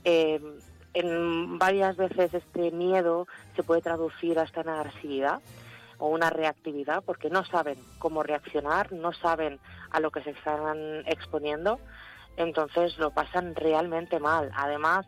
Eh, 0.03 0.39
en 0.93 1.57
varias 1.57 1.95
veces 1.95 2.33
este 2.33 2.71
miedo 2.71 3.27
se 3.55 3.63
puede 3.63 3.81
traducir 3.81 4.39
hasta 4.39 4.61
en 4.61 4.69
agresividad 4.69 5.41
o 5.97 6.07
una 6.07 6.29
reactividad 6.29 7.03
porque 7.03 7.29
no 7.29 7.45
saben 7.45 7.77
cómo 7.99 8.23
reaccionar, 8.23 8.91
no 8.91 9.13
saben 9.13 9.59
a 9.91 9.99
lo 9.99 10.11
que 10.11 10.23
se 10.23 10.31
están 10.31 11.03
exponiendo, 11.05 11.79
entonces 12.37 12.97
lo 12.97 13.11
pasan 13.11 13.55
realmente 13.55 14.19
mal. 14.19 14.51
Además, 14.55 15.05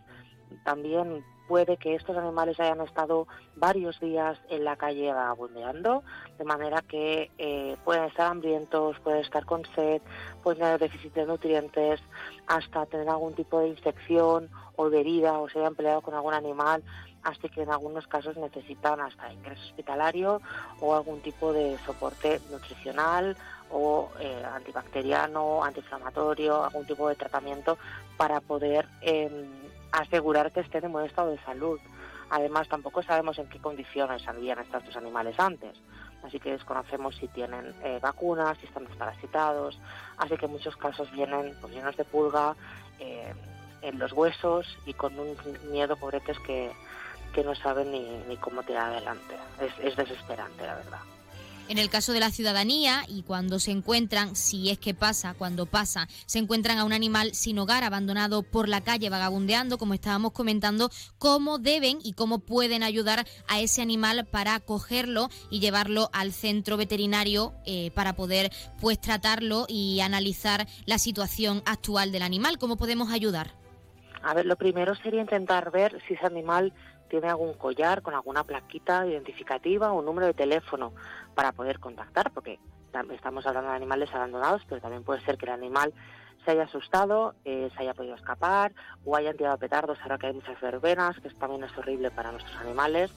también 0.63 1.25
puede 1.47 1.77
que 1.77 1.95
estos 1.95 2.17
animales 2.17 2.59
hayan 2.59 2.81
estado 2.81 3.27
varios 3.55 3.99
días 3.99 4.37
en 4.49 4.63
la 4.63 4.75
calle 4.75 5.11
vagabundeando, 5.11 6.03
de 6.37 6.43
manera 6.43 6.81
que 6.81 7.31
eh, 7.37 7.77
pueden 7.83 8.05
estar 8.05 8.31
hambrientos, 8.31 8.99
pueden 8.99 9.21
estar 9.21 9.45
con 9.45 9.63
sed, 9.75 10.01
pueden 10.41 10.59
tener 10.59 10.79
déficit 10.79 11.13
de 11.13 11.25
nutrientes, 11.25 11.99
hasta 12.47 12.85
tener 12.85 13.09
algún 13.09 13.33
tipo 13.33 13.59
de 13.59 13.69
infección 13.69 14.49
o 14.75 14.89
de 14.89 15.01
herida 15.01 15.39
o 15.39 15.49
se 15.49 15.59
hayan 15.59 15.75
peleado 15.75 16.01
con 16.01 16.13
algún 16.13 16.33
animal, 16.33 16.83
así 17.23 17.49
que 17.49 17.61
en 17.61 17.71
algunos 17.71 18.07
casos 18.07 18.35
necesitan 18.37 18.99
hasta 18.99 19.31
ingreso 19.31 19.61
hospitalario 19.63 20.41
o 20.79 20.95
algún 20.95 21.21
tipo 21.21 21.53
de 21.53 21.77
soporte 21.85 22.41
nutricional 22.51 23.37
o 23.71 24.09
eh, 24.19 24.43
antibacteriano, 24.53 25.63
antiinflamatorio, 25.63 26.63
algún 26.63 26.85
tipo 26.85 27.09
de 27.09 27.15
tratamiento 27.15 27.77
para 28.17 28.39
poder 28.39 28.87
em, 29.01 29.47
asegurar 29.93 30.51
que 30.51 30.61
estén 30.61 30.85
en 30.85 30.91
buen 30.91 31.05
estado 31.05 31.31
de 31.31 31.39
salud. 31.43 31.79
Además, 32.29 32.67
tampoco 32.67 33.03
sabemos 33.03 33.37
en 33.37 33.47
qué 33.47 33.59
condiciones 33.59 34.27
habían 34.27 34.59
estado 34.59 34.79
estos 34.79 34.97
animales 34.97 35.39
antes, 35.39 35.77
así 36.23 36.39
que 36.39 36.51
desconocemos 36.51 37.15
si 37.15 37.27
tienen 37.27 37.75
eh, 37.83 37.99
vacunas, 38.01 38.57
si 38.57 38.65
están 38.65 38.85
desparasitados, 38.85 39.79
así 40.17 40.35
que 40.37 40.45
en 40.45 40.51
muchos 40.53 40.75
casos 40.77 41.11
vienen 41.11 41.55
pues, 41.61 41.73
llenos 41.73 41.95
de 41.95 42.05
pulga 42.05 42.55
eh, 42.99 43.33
en 43.81 43.99
los 43.99 44.13
huesos 44.13 44.65
y 44.85 44.93
con 44.93 45.17
un 45.19 45.35
miedo, 45.71 45.95
pobretes, 45.95 46.39
que, 46.39 46.71
no 47.43 47.55
saben 47.55 47.91
ni 47.91 48.37
cómo 48.37 48.61
tirar 48.61 48.91
adelante. 48.91 49.35
es 49.59 49.95
desesperante, 49.95 50.65
la 50.65 50.75
verdad. 50.75 50.99
En 51.69 51.77
el 51.77 51.89
caso 51.89 52.11
de 52.11 52.19
la 52.19 52.29
ciudadanía 52.29 53.03
y 53.07 53.23
cuando 53.23 53.57
se 53.57 53.71
encuentran, 53.71 54.35
si 54.35 54.69
es 54.69 54.77
que 54.77 54.93
pasa, 54.93 55.33
cuando 55.33 55.65
pasa, 55.65 56.07
se 56.25 56.39
encuentran 56.39 56.77
a 56.77 56.83
un 56.83 56.91
animal 56.91 57.33
sin 57.33 57.57
hogar, 57.57 57.83
abandonado 57.83 58.43
por 58.43 58.67
la 58.67 58.81
calle, 58.81 59.09
vagabundeando, 59.09 59.77
como 59.77 59.93
estábamos 59.93 60.33
comentando, 60.33 60.89
cómo 61.17 61.59
deben 61.59 61.99
y 62.03 62.13
cómo 62.13 62.39
pueden 62.39 62.83
ayudar 62.83 63.25
a 63.47 63.61
ese 63.61 63.81
animal 63.81 64.25
para 64.29 64.55
acogerlo 64.55 65.29
y 65.49 65.61
llevarlo 65.61 66.09
al 66.11 66.33
centro 66.33 66.75
veterinario 66.75 67.53
eh, 67.65 67.91
para 67.91 68.13
poder 68.13 68.51
pues 68.81 68.99
tratarlo 68.99 69.65
y 69.69 70.01
analizar 70.01 70.67
la 70.85 70.97
situación 70.97 71.63
actual 71.65 72.11
del 72.11 72.23
animal. 72.23 72.57
¿Cómo 72.59 72.75
podemos 72.75 73.11
ayudar? 73.11 73.51
A 74.21 74.33
ver, 74.33 74.45
lo 74.45 74.57
primero 74.57 74.95
sería 74.95 75.21
intentar 75.21 75.71
ver 75.71 76.01
si 76.07 76.13
ese 76.13 76.25
animal 76.25 76.73
tiene 77.13 77.29
algún 77.29 77.53
collar 77.53 78.01
con 78.01 78.15
alguna 78.15 78.43
plaquita 78.43 79.05
identificativa 79.05 79.91
o 79.91 79.99
un 79.99 80.05
número 80.05 80.25
de 80.25 80.33
teléfono 80.33 80.93
para 81.35 81.51
poder 81.51 81.79
contactar, 81.79 82.31
porque 82.31 82.57
estamos 83.11 83.45
hablando 83.45 83.69
de 83.69 83.75
animales 83.75 84.09
abandonados, 84.15 84.63
pero 84.67 84.81
también 84.81 85.03
puede 85.03 85.21
ser 85.21 85.37
que 85.37 85.45
el 85.45 85.51
animal 85.51 85.93
se 86.43 86.49
haya 86.49 86.63
asustado, 86.63 87.35
eh, 87.45 87.69
se 87.75 87.83
haya 87.83 87.93
podido 87.93 88.15
escapar 88.15 88.73
o 89.05 89.15
hayan 89.15 89.37
tirado 89.37 89.59
petardos 89.59 89.99
ahora 90.01 90.17
que 90.17 90.25
hay 90.25 90.33
muchas 90.33 90.59
verbenas, 90.59 91.19
que 91.19 91.29
también 91.29 91.63
es 91.63 91.77
horrible 91.77 92.09
para 92.09 92.31
nuestros 92.31 92.59
animales. 92.59 93.11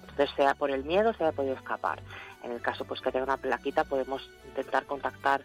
Entonces, 0.00 0.34
sea 0.34 0.54
por 0.54 0.72
el 0.72 0.82
miedo, 0.82 1.14
se 1.14 1.22
haya 1.22 1.32
podido 1.32 1.54
escapar. 1.54 2.02
En 2.42 2.50
el 2.50 2.60
caso 2.60 2.84
pues 2.84 3.00
que 3.00 3.12
tenga 3.12 3.26
una 3.26 3.36
plaquita, 3.36 3.84
podemos 3.84 4.28
intentar 4.48 4.86
contactar 4.86 5.42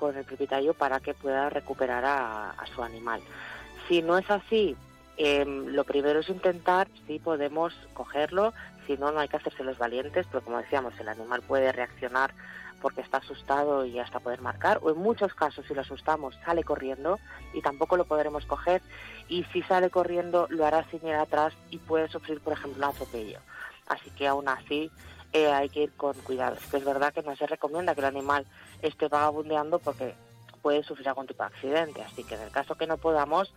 con 0.00 0.16
el 0.16 0.24
propietario 0.24 0.72
para 0.72 1.00
que 1.00 1.12
pueda 1.12 1.50
recuperar 1.50 2.06
a, 2.06 2.52
a 2.52 2.66
su 2.68 2.82
animal. 2.82 3.20
Si 3.88 4.00
no 4.00 4.16
es 4.16 4.30
así, 4.30 4.74
Em, 5.16 5.66
lo 5.68 5.84
primero 5.84 6.20
es 6.20 6.28
intentar 6.28 6.88
si 7.06 7.18
podemos 7.18 7.74
cogerlo, 7.92 8.54
si 8.86 8.96
no, 8.96 9.12
no 9.12 9.20
hay 9.20 9.28
que 9.28 9.36
hacerse 9.36 9.62
los 9.62 9.78
valientes, 9.78 10.26
pero 10.30 10.42
como 10.42 10.58
decíamos, 10.58 10.98
el 10.98 11.08
animal 11.08 11.42
puede 11.42 11.70
reaccionar 11.70 12.32
porque 12.80 13.00
está 13.00 13.18
asustado 13.18 13.84
y 13.84 13.98
hasta 14.00 14.18
poder 14.18 14.40
marcar, 14.40 14.80
o 14.82 14.90
en 14.90 14.98
muchos 14.98 15.34
casos 15.34 15.64
si 15.66 15.74
lo 15.74 15.82
asustamos 15.82 16.34
sale 16.44 16.64
corriendo 16.64 17.20
y 17.54 17.62
tampoco 17.62 17.96
lo 17.96 18.06
podremos 18.06 18.44
coger, 18.44 18.82
y 19.28 19.44
si 19.52 19.62
sale 19.62 19.88
corriendo 19.88 20.48
lo 20.50 20.66
hará 20.66 20.84
sin 20.90 21.06
ir 21.06 21.14
atrás 21.14 21.52
y 21.70 21.78
puede 21.78 22.08
sufrir, 22.08 22.40
por 22.40 22.54
ejemplo, 22.54 22.84
un 22.84 22.92
atropello. 22.92 23.38
Así 23.86 24.10
que 24.10 24.26
aún 24.26 24.48
así 24.48 24.90
eh, 25.32 25.46
hay 25.52 25.68
que 25.68 25.84
ir 25.84 25.92
con 25.92 26.14
cuidado. 26.22 26.56
Es 26.56 26.84
verdad 26.84 27.12
que 27.12 27.22
no 27.22 27.36
se 27.36 27.46
recomienda 27.46 27.94
que 27.94 28.00
el 28.00 28.06
animal 28.06 28.46
esté 28.82 29.08
vagabundeando 29.08 29.78
porque 29.78 30.14
puede 30.60 30.82
sufrir 30.82 31.08
algún 31.08 31.26
tipo 31.26 31.42
de 31.42 31.48
accidente. 31.48 32.02
Así 32.02 32.24
que 32.24 32.34
en 32.34 32.42
el 32.42 32.50
caso 32.50 32.76
que 32.76 32.86
no 32.86 32.96
podamos, 32.96 33.52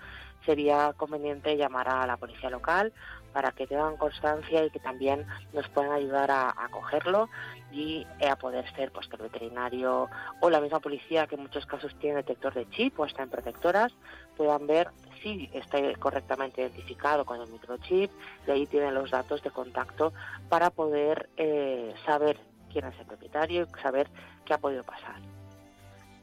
sería 0.46 0.94
conveniente 0.94 1.58
llamar 1.58 1.90
a 1.90 2.06
la 2.06 2.18
policía 2.18 2.50
local 2.50 2.94
para 3.34 3.52
que 3.52 3.68
tengan 3.68 3.98
constancia 3.98 4.64
y 4.64 4.70
que 4.70 4.80
también 4.80 5.26
nos 5.52 5.68
puedan 5.70 5.92
ayudar 5.92 6.32
a, 6.32 6.50
a 6.52 6.70
cogerlo 6.70 7.30
y 7.72 8.08
eh, 8.20 8.30
a 8.30 8.38
poder 8.38 8.66
ser 8.76 8.92
pues 8.94 9.08
que 9.08 9.18
el 9.18 9.24
veterinario 9.24 10.10
o 10.40 10.50
la 10.50 10.62
misma 10.62 10.80
policía 10.80 11.28
que 11.28 11.36
en 11.36 11.42
muchos 11.42 11.66
casos 11.66 11.94
tiene 12.00 12.18
detector 12.18 12.54
de 12.54 12.70
chip 12.70 12.98
o 12.98 13.06
está 13.06 13.24
en 13.24 13.30
protectoras 13.30 13.92
puedan 14.38 14.68
ver 14.68 14.90
si 15.22 15.50
está 15.54 15.80
correctamente 16.00 16.62
identificado 16.62 17.26
con 17.26 17.42
el 17.42 17.50
microchip 17.50 18.12
y 18.48 18.52
ahí 18.52 18.66
tienen 18.68 18.94
los 18.94 19.12
datos 19.12 19.42
de 19.44 19.52
contacto 19.52 20.14
para 20.48 20.70
poder 20.70 21.30
eh, 21.36 21.94
saber 22.06 22.40
quién 22.72 22.86
es 22.86 23.00
el 23.00 23.06
propietario 23.06 23.64
y 23.64 23.82
saber 23.82 24.10
qué 24.46 24.54
ha 24.54 24.60
podido 24.60 24.84
pasar. 24.84 25.35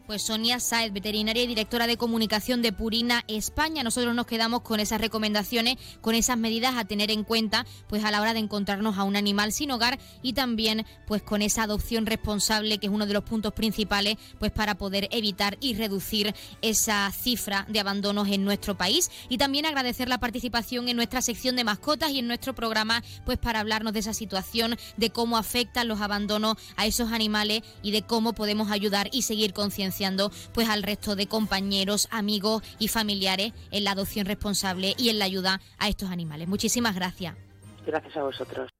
Pues 0.07 0.23
Sonia 0.23 0.59
Saez, 0.59 0.93
veterinaria 0.93 1.45
y 1.45 1.47
directora 1.47 1.87
de 1.87 1.97
comunicación 1.97 2.61
de 2.61 2.73
Purina 2.73 3.23
España. 3.29 3.85
Nosotros 3.85 4.15
nos 4.17 4.27
quedamos 4.27 4.63
con 4.63 4.81
esas 4.81 5.01
recomendaciones, 5.01 5.77
con 6.01 6.17
esas 6.17 6.37
medidas 6.37 6.75
a 6.77 6.85
tener 6.85 7.13
en 7.13 7.23
cuenta, 7.23 7.65
pues 7.87 8.05
a 8.05 8.11
la 8.11 8.21
hora 8.21 8.35
de 8.35 8.41
encontrarnos 8.41 8.99
a 8.99 9.05
un 9.05 9.15
animal 9.15 9.53
sin 9.53 9.71
hogar 9.71 10.01
y 10.21 10.33
también 10.33 10.85
pues 11.07 11.23
con 11.23 11.41
esa 11.41 11.63
adopción 11.63 12.05
responsable, 12.05 12.79
que 12.79 12.89
es 12.89 12.93
uno 12.93 13.07
de 13.07 13.15
los 13.15 13.23
puntos 13.23 13.53
principales, 13.53 14.17
pues 14.41 14.51
para 14.51 14.75
poder 14.77 15.09
evitar 15.13 15.57
y 15.61 15.75
reducir 15.75 16.35
esa 16.63 17.11
cifra 17.13 17.65
de 17.69 17.79
abandonos 17.79 18.29
en 18.29 18.45
nuestro 18.45 18.77
país. 18.77 19.09
Y 19.29 19.39
también 19.39 19.67
agradecer 19.67 20.09
la 20.09 20.19
participación 20.19 20.89
en 20.89 20.97
nuestra 20.97 21.23
sección 21.23 21.55
de 21.55 21.65
mascotas 21.65 22.11
y 22.11 22.19
en 22.19 22.27
nuestro 22.27 22.57
programa, 22.57 23.05
pues 23.25 23.39
para 23.39 23.61
hablarnos 23.61 23.93
de 23.93 24.01
esa 24.01 24.15
situación, 24.15 24.77
de 24.97 25.11
cómo 25.11 25.37
afectan 25.37 25.87
los 25.87 26.01
abandonos 26.01 26.57
a 26.77 26.87
esos 26.87 27.13
animales 27.13 27.63
y 27.83 27.93
de 27.93 28.03
cómo 28.03 28.33
podemos 28.33 28.73
ayudar 28.73 29.09
y 29.13 29.23
seguir 29.23 29.53
concienciando 29.53 29.93
pues 30.53 30.69
al 30.69 30.83
resto 30.83 31.17
de 31.17 31.27
compañeros, 31.27 32.09
amigos 32.11 32.63
y 32.79 32.89
familiares 32.89 33.53
en 33.71 33.85
la 33.85 33.93
adopción 33.93 34.27
responsable 34.27 34.95
y 34.99 35.09
en 35.09 35.19
la 35.19 35.25
ayuda 35.25 35.61
a 35.79 35.89
estos 35.89 36.11
animales. 36.11 36.49
Muchísimas 36.49 36.95
gracias. 36.95 37.37
Gracias 37.87 38.17
a 38.17 38.23
vosotros. 38.23 38.71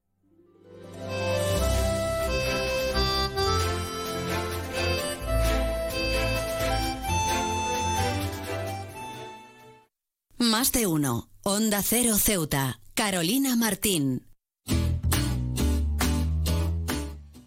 Más 10.39 10.73
de 10.73 10.87
uno. 10.87 11.29
Onda 11.45 11.83
Cero 11.83 12.17
Ceuta. 12.17 12.81
Carolina 12.95 13.55
Martín. 13.57 14.32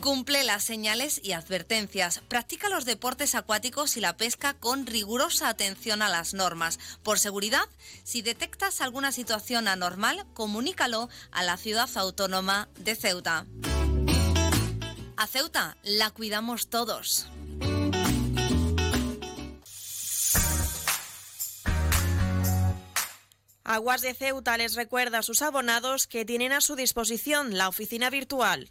Cumple 0.00 0.44
las 0.44 0.64
señales 0.64 1.20
y 1.22 1.32
advertencias. 1.32 2.22
Practica 2.26 2.70
los 2.70 2.86
deportes 2.86 3.34
acuáticos 3.34 3.98
y 3.98 4.00
la 4.00 4.16
pesca 4.16 4.54
con 4.54 4.86
rigurosa 4.86 5.50
atención 5.50 6.00
a 6.00 6.08
las 6.08 6.32
normas. 6.32 6.78
Por 7.02 7.18
seguridad, 7.18 7.68
si 8.02 8.22
detectas 8.22 8.80
alguna 8.80 9.12
situación 9.12 9.68
anormal, 9.68 10.24
comunícalo 10.32 11.10
a 11.30 11.42
la 11.42 11.58
ciudad 11.58 11.90
autónoma 11.96 12.70
de 12.78 12.96
Ceuta. 12.96 13.44
A 15.18 15.26
Ceuta 15.26 15.76
la 15.82 16.08
cuidamos 16.10 16.70
todos. 16.70 17.28
Aguas 23.64 24.00
de 24.00 24.14
Ceuta 24.14 24.56
les 24.56 24.76
recuerda 24.76 25.18
a 25.18 25.22
sus 25.22 25.42
abonados 25.42 26.06
que 26.06 26.24
tienen 26.24 26.52
a 26.52 26.62
su 26.62 26.74
disposición 26.74 27.58
la 27.58 27.68
oficina 27.68 28.08
virtual 28.08 28.70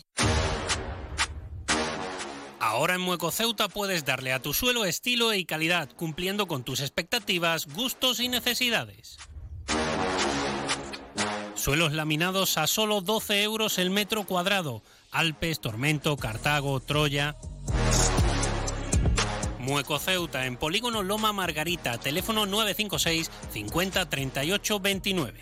Ahora 2.71 2.95
en 2.95 3.01
Mueco 3.01 3.31
Ceuta 3.31 3.67
puedes 3.67 4.05
darle 4.05 4.31
a 4.31 4.41
tu 4.41 4.53
suelo 4.53 4.85
estilo 4.85 5.33
y 5.33 5.43
calidad, 5.43 5.89
cumpliendo 5.93 6.47
con 6.47 6.63
tus 6.63 6.79
expectativas, 6.79 7.67
gustos 7.67 8.21
y 8.21 8.29
necesidades. 8.29 9.17
Suelos 11.53 11.91
laminados 11.91 12.57
a 12.57 12.67
solo 12.67 13.01
12 13.01 13.43
euros 13.43 13.77
el 13.77 13.89
metro 13.89 14.23
cuadrado. 14.23 14.83
Alpes, 15.11 15.59
Tormento, 15.59 16.15
Cartago, 16.15 16.79
Troya. 16.79 17.35
Mueco 19.59 19.99
Ceuta 19.99 20.45
en 20.45 20.55
Polígono 20.55 21.03
Loma 21.03 21.33
Margarita, 21.33 21.97
teléfono 21.97 22.45
956 22.45 23.29
50 23.51 24.09
38 24.09 24.79
29. 24.79 25.39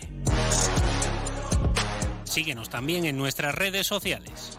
Síguenos 2.24 2.70
también 2.70 3.04
en 3.04 3.16
nuestras 3.16 3.54
redes 3.54 3.86
sociales. 3.86 4.58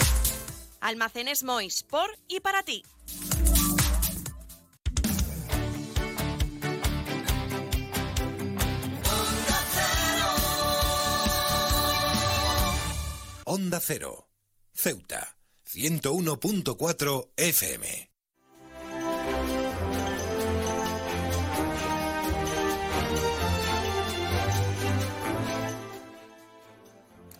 Almacenes 0.81 1.43
Mois, 1.43 1.83
por 1.83 2.09
y 2.27 2.39
para 2.41 2.63
ti. 2.63 2.83
Onda 13.45 13.79
Cero, 13.79 14.29
Ceuta, 14.73 15.37
101.4 15.65 17.31
FM. 17.35 18.10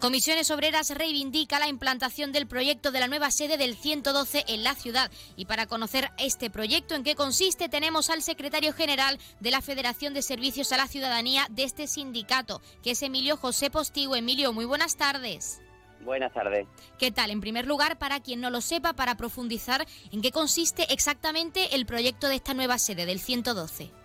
Comisiones 0.02 0.50
Obreras 0.50 0.90
reivindica 0.90 1.60
la 1.60 1.68
implantación 1.68 2.32
del 2.32 2.48
proyecto 2.48 2.92
de 2.92 3.00
la 3.00 3.08
nueva 3.08 3.30
sede 3.30 3.58
del 3.58 3.76
112 3.76 4.46
en 4.48 4.64
la 4.64 4.74
ciudad. 4.74 5.12
Y 5.36 5.46
para 5.46 5.68
conocer 5.68 6.10
este 6.18 6.50
proyecto, 6.50 6.96
en 6.96 7.04
qué 7.04 7.14
consiste, 7.14 7.70
tenemos 7.70 8.10
al 8.10 8.24
secretario 8.24 8.74
general 8.74 9.20
de 9.42 9.52
la 9.52 9.62
Federación 9.62 10.16
de 10.16 10.24
Servicios 10.24 10.72
a 10.72 10.78
la 10.78 10.88
Ciudadanía 10.88 11.46
de 11.52 11.66
este 11.66 11.86
sindicato, 11.86 12.64
que 12.82 12.92
es 12.92 13.04
Emilio 13.04 13.38
José 13.38 13.70
Postigo. 13.70 14.16
Emilio, 14.16 14.54
muy 14.54 14.66
buenas 14.66 14.98
tardes. 14.98 15.62
Buenas 16.04 16.34
tardes. 16.34 16.66
¿Qué 16.98 17.12
tal? 17.12 17.30
En 17.30 17.40
primer 17.40 17.68
lugar, 17.68 18.00
para 18.00 18.22
quien 18.22 18.42
no 18.42 18.50
lo 18.50 18.62
sepa, 18.62 18.94
para 18.94 19.18
profundizar, 19.18 19.86
¿en 20.12 20.24
qué 20.24 20.32
consiste 20.32 20.92
exactamente 20.92 21.76
el 21.76 21.86
proyecto 21.86 22.28
de 22.28 22.38
esta 22.38 22.56
nueva 22.56 22.80
sede 22.80 23.06
del 23.06 23.20
112? 23.20 24.01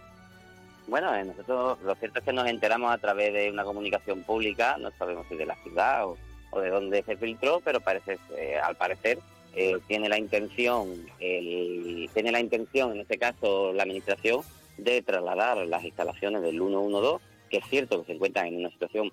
Bueno, 0.87 1.13
eh, 1.17 1.25
nosotros 1.25 1.79
lo 1.83 1.95
cierto 1.97 2.21
es 2.21 2.25
que 2.25 2.33
nos 2.33 2.47
enteramos 2.47 2.93
a 2.93 2.99
través 2.99 3.33
de 3.33 3.51
una 3.51 3.65
comunicación 3.65 4.23
pública, 4.23 4.77
no 4.79 4.93
sabemos 4.93 5.27
si 5.29 5.35
de 5.35 5.47
la 5.47 5.57
ciudad 5.57 6.07
o, 6.07 6.17
de 6.61 6.71
dónde 6.71 7.03
se 7.03 7.17
filtró, 7.17 7.61
pero 7.61 7.81
parece, 7.81 8.19
eh, 8.37 8.57
al 8.57 8.77
parecer 8.77 9.19
eh, 9.55 9.77
tiene 9.89 10.09
la 10.09 10.19
intención, 10.19 10.89
tiene 11.19 12.33
la 12.33 12.41
intención, 12.41 12.93
en 12.93 13.01
este 13.01 13.19
caso 13.19 13.73
la 13.73 13.83
administración, 13.83 14.43
de 14.79 15.03
trasladar 15.03 15.59
las 15.67 15.85
instalaciones 15.85 16.43
del 16.43 16.59
112, 16.59 17.23
que 17.51 17.59
es 17.59 17.65
cierto 17.69 18.01
que 18.01 18.07
se 18.07 18.13
encuentran 18.13 18.47
en 18.47 18.57
una 18.59 18.71
situación, 18.71 19.13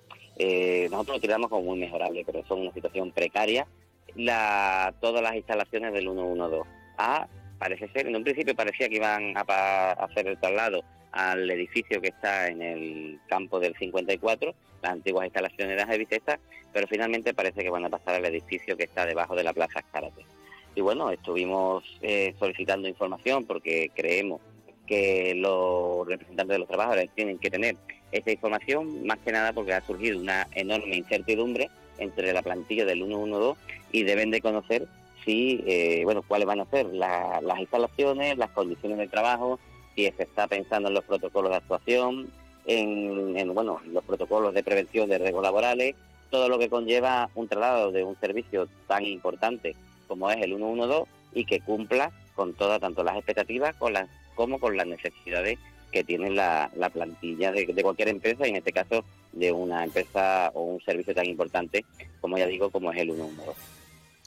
nosotros 0.90 1.16
lo 1.16 1.20
tiramos 1.20 1.50
como 1.50 1.62
muy 1.62 1.78
mejorable, 1.78 2.22
pero 2.24 2.44
son 2.46 2.60
una 2.60 2.72
situación 2.72 3.10
precaria, 3.10 3.66
la, 4.14 4.94
todas 5.00 5.22
las 5.22 5.34
instalaciones 5.34 5.92
del 5.92 6.04
112. 6.04 6.68
A, 6.98 7.26
parece 7.58 7.88
ser, 7.88 8.06
en 8.06 8.16
un 8.16 8.24
principio 8.24 8.54
parecía 8.54 8.88
que 8.88 8.96
iban 8.96 9.34
a 9.36 9.92
hacer 9.92 10.28
el 10.28 10.38
traslado 10.38 10.82
al 11.14 11.48
edificio 11.48 12.00
que 12.00 12.08
está 12.08 12.48
en 12.48 12.60
el 12.60 13.20
campo 13.28 13.60
del 13.60 13.76
54, 13.76 14.52
las 14.82 14.92
antiguas 14.92 15.26
instalaciones 15.26 15.76
de 15.76 15.84
las 15.84 15.94
Evitestas, 15.94 16.40
pero 16.72 16.88
finalmente 16.88 17.32
parece 17.32 17.62
que 17.62 17.70
van 17.70 17.84
a 17.84 17.88
pasar 17.88 18.16
al 18.16 18.24
edificio 18.24 18.76
que 18.76 18.84
está 18.84 19.06
debajo 19.06 19.36
de 19.36 19.44
la 19.44 19.52
Plaza 19.52 19.78
Escárate. 19.78 20.26
Y 20.74 20.80
bueno, 20.80 21.10
estuvimos 21.10 21.84
eh, 22.02 22.34
solicitando 22.38 22.88
información 22.88 23.44
porque 23.44 23.92
creemos 23.94 24.40
que 24.88 25.34
los 25.36 26.06
representantes 26.06 26.54
de 26.54 26.58
los 26.58 26.68
trabajadores 26.68 27.08
tienen 27.14 27.38
que 27.38 27.50
tener 27.50 27.76
esta 28.10 28.32
información, 28.32 29.06
más 29.06 29.18
que 29.18 29.30
nada 29.30 29.52
porque 29.52 29.72
ha 29.72 29.80
surgido 29.82 30.18
una 30.18 30.48
enorme 30.52 30.96
incertidumbre 30.96 31.70
entre 31.98 32.32
la 32.32 32.42
plantilla 32.42 32.84
del 32.84 33.04
112 33.04 33.60
y 33.92 34.02
deben 34.02 34.32
de 34.32 34.40
conocer 34.40 34.88
si, 35.24 35.62
eh, 35.64 36.00
bueno, 36.02 36.22
cuáles 36.26 36.46
van 36.46 36.60
a 36.60 36.66
ser 36.66 36.86
las 36.86 37.58
instalaciones, 37.60 38.36
las 38.36 38.50
condiciones 38.50 38.98
de 38.98 39.06
trabajo, 39.06 39.60
si 39.94 40.10
se 40.10 40.22
está 40.22 40.46
pensando 40.46 40.88
en 40.88 40.94
los 40.94 41.04
protocolos 41.04 41.50
de 41.50 41.56
actuación, 41.56 42.30
en, 42.66 43.54
bueno, 43.54 43.80
los 43.86 44.04
protocolos 44.04 44.54
de 44.54 44.62
prevención 44.62 45.08
de 45.08 45.18
riesgos 45.18 45.42
laborales, 45.42 45.94
todo 46.30 46.48
lo 46.48 46.58
que 46.58 46.68
conlleva 46.68 47.30
un 47.34 47.48
traslado 47.48 47.92
de 47.92 48.02
un 48.02 48.18
servicio 48.18 48.68
tan 48.88 49.04
importante 49.04 49.76
como 50.08 50.30
es 50.30 50.42
el 50.42 50.56
112 50.56 51.10
y 51.34 51.44
que 51.44 51.60
cumpla 51.60 52.10
con 52.34 52.54
todas, 52.54 52.80
tanto 52.80 53.04
las 53.04 53.16
expectativas 53.16 53.74
con 53.76 53.92
las, 53.92 54.08
como 54.34 54.58
con 54.58 54.76
las 54.76 54.86
necesidades 54.86 55.58
que 55.92 56.02
tiene 56.02 56.30
la, 56.30 56.70
plantilla 56.92 57.52
de, 57.52 57.66
de, 57.66 57.82
cualquier 57.82 58.08
empresa, 58.08 58.46
y 58.46 58.50
en 58.50 58.56
este 58.56 58.72
caso 58.72 59.04
de 59.32 59.52
una 59.52 59.84
empresa 59.84 60.50
o 60.54 60.64
un 60.64 60.80
servicio 60.80 61.14
tan 61.14 61.26
importante 61.26 61.84
como 62.24 62.38
ya 62.38 62.46
digo, 62.46 62.70
como 62.70 62.90
es 62.90 62.98
el 62.98 63.12
112. 63.12 63.73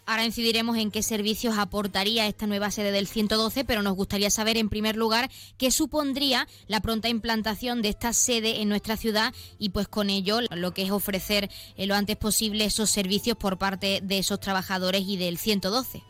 Ahora 0.10 0.24
incidiremos 0.24 0.78
en 0.78 0.90
qué 0.90 1.04
servicios 1.04 1.58
aportaría 1.58 2.28
esta 2.28 2.48
nueva 2.48 2.72
sede 2.72 2.94
del 2.94 3.08
112, 3.08 3.66
pero 3.66 3.82
nos 3.82 3.94
gustaría 3.94 4.30
saber 4.30 4.56
en 4.56 4.70
primer 4.70 4.96
lugar 4.96 5.28
qué 5.58 5.70
supondría 5.70 6.48
la 6.68 6.80
pronta 6.80 7.10
implantación 7.10 7.82
de 7.82 7.90
esta 7.90 8.14
sede 8.14 8.62
en 8.62 8.70
nuestra 8.70 8.96
ciudad 8.96 9.34
y 9.60 9.72
pues 9.72 9.90
con 9.90 10.10
ello 10.10 10.40
lo 10.50 10.72
que 10.72 10.84
es 10.84 10.92
ofrecer 10.92 11.50
eh, 11.76 11.88
lo 11.88 11.94
antes 11.94 12.16
posible 12.16 12.64
esos 12.64 12.90
servicios 12.90 13.36
por 13.36 13.58
parte 13.58 14.00
de 14.02 14.20
esos 14.20 14.40
trabajadores 14.40 15.02
y 15.02 15.18
del 15.18 15.38
112. 15.38 16.02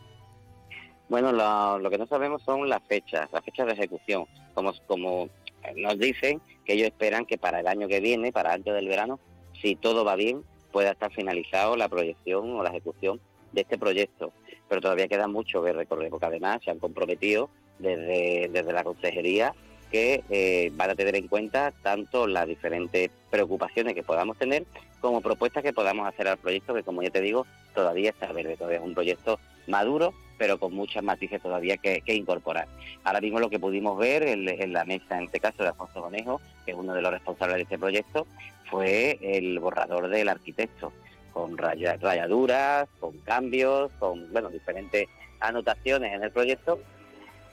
Bueno, 1.08 1.32
lo, 1.32 1.90
que 1.90 1.98
no 1.98 2.06
sabemos 2.06 2.40
son 2.44 2.68
las 2.68 2.84
fechas, 2.84 3.28
las 3.32 3.44
fechas 3.44 3.66
de 3.66 3.72
ejecución. 3.72 4.26
Como, 4.54 4.74
como 4.86 5.28
nos 5.74 5.98
dicen 5.98 6.40
que 6.64 6.74
ellos 6.74 6.86
esperan 6.86 7.26
que 7.26 7.36
para 7.36 7.58
el 7.58 7.66
año 7.66 7.88
que 7.88 7.98
viene, 7.98 8.30
para 8.30 8.52
antes 8.52 8.72
del 8.72 8.86
verano, 8.86 9.18
si 9.60 9.74
todo 9.74 10.04
va 10.04 10.14
bien, 10.14 10.44
pueda 10.70 10.92
estar 10.92 11.12
finalizado 11.12 11.76
la 11.76 11.88
proyección 11.88 12.48
o 12.52 12.62
la 12.62 12.70
ejecución 12.70 13.20
de 13.52 13.62
este 13.62 13.78
proyecto, 13.78 14.32
pero 14.68 14.80
todavía 14.80 15.08
queda 15.08 15.28
mucho 15.28 15.62
que 15.62 15.72
recorrer, 15.72 16.10
porque 16.10 16.26
además 16.26 16.60
se 16.64 16.70
han 16.70 16.78
comprometido 16.78 17.50
desde, 17.78 18.48
desde 18.52 18.72
la 18.72 18.84
consejería 18.84 19.54
que 19.90 20.22
eh, 20.28 20.70
van 20.74 20.90
a 20.90 20.94
tener 20.94 21.16
en 21.16 21.28
cuenta 21.28 21.72
tanto 21.82 22.26
las 22.26 22.46
diferentes 22.46 23.10
preocupaciones 23.30 23.94
que 23.94 24.02
podamos 24.02 24.36
tener 24.36 24.64
como 25.00 25.20
propuestas 25.20 25.62
que 25.62 25.72
podamos 25.72 26.06
hacer 26.06 26.28
al 26.28 26.38
proyecto, 26.38 26.74
que 26.74 26.82
como 26.82 27.02
ya 27.02 27.10
te 27.10 27.20
digo, 27.20 27.46
todavía 27.74 28.10
está 28.10 28.32
verde, 28.32 28.56
todavía 28.56 28.78
es 28.78 28.84
un 28.84 28.94
proyecto 28.94 29.38
maduro, 29.66 30.12
pero 30.36 30.58
con 30.58 30.74
muchas 30.74 31.02
matices 31.02 31.40
todavía 31.40 31.76
que, 31.76 32.02
incorporar. 32.06 32.66
Ahora 33.04 33.20
mismo 33.20 33.40
lo 33.40 33.50
que 33.50 33.58
pudimos 33.58 33.98
ver 33.98 34.22
en, 34.24 34.72
la 34.72 34.84
mesa, 34.84 35.18
en 35.18 35.24
este 35.24 35.40
caso 35.40 35.62
de 35.62 35.70
Alfonso 35.70 36.02
Conejo, 36.02 36.40
que 36.64 36.72
es 36.72 36.76
uno 36.76 36.94
de 36.94 37.02
los 37.02 37.12
responsables 37.12 37.56
de 37.56 37.62
este 37.62 37.78
proyecto, 37.78 38.26
fue 38.70 39.18
el 39.22 39.58
borrador 39.58 40.08
del 40.08 40.28
arquitecto 40.28 40.92
con 41.38 41.56
rayaduras, 41.56 42.88
con 42.98 43.16
cambios, 43.18 43.92
con 44.00 44.32
bueno, 44.32 44.48
diferentes 44.48 45.06
anotaciones 45.38 46.12
en 46.12 46.24
el 46.24 46.32
proyecto 46.32 46.80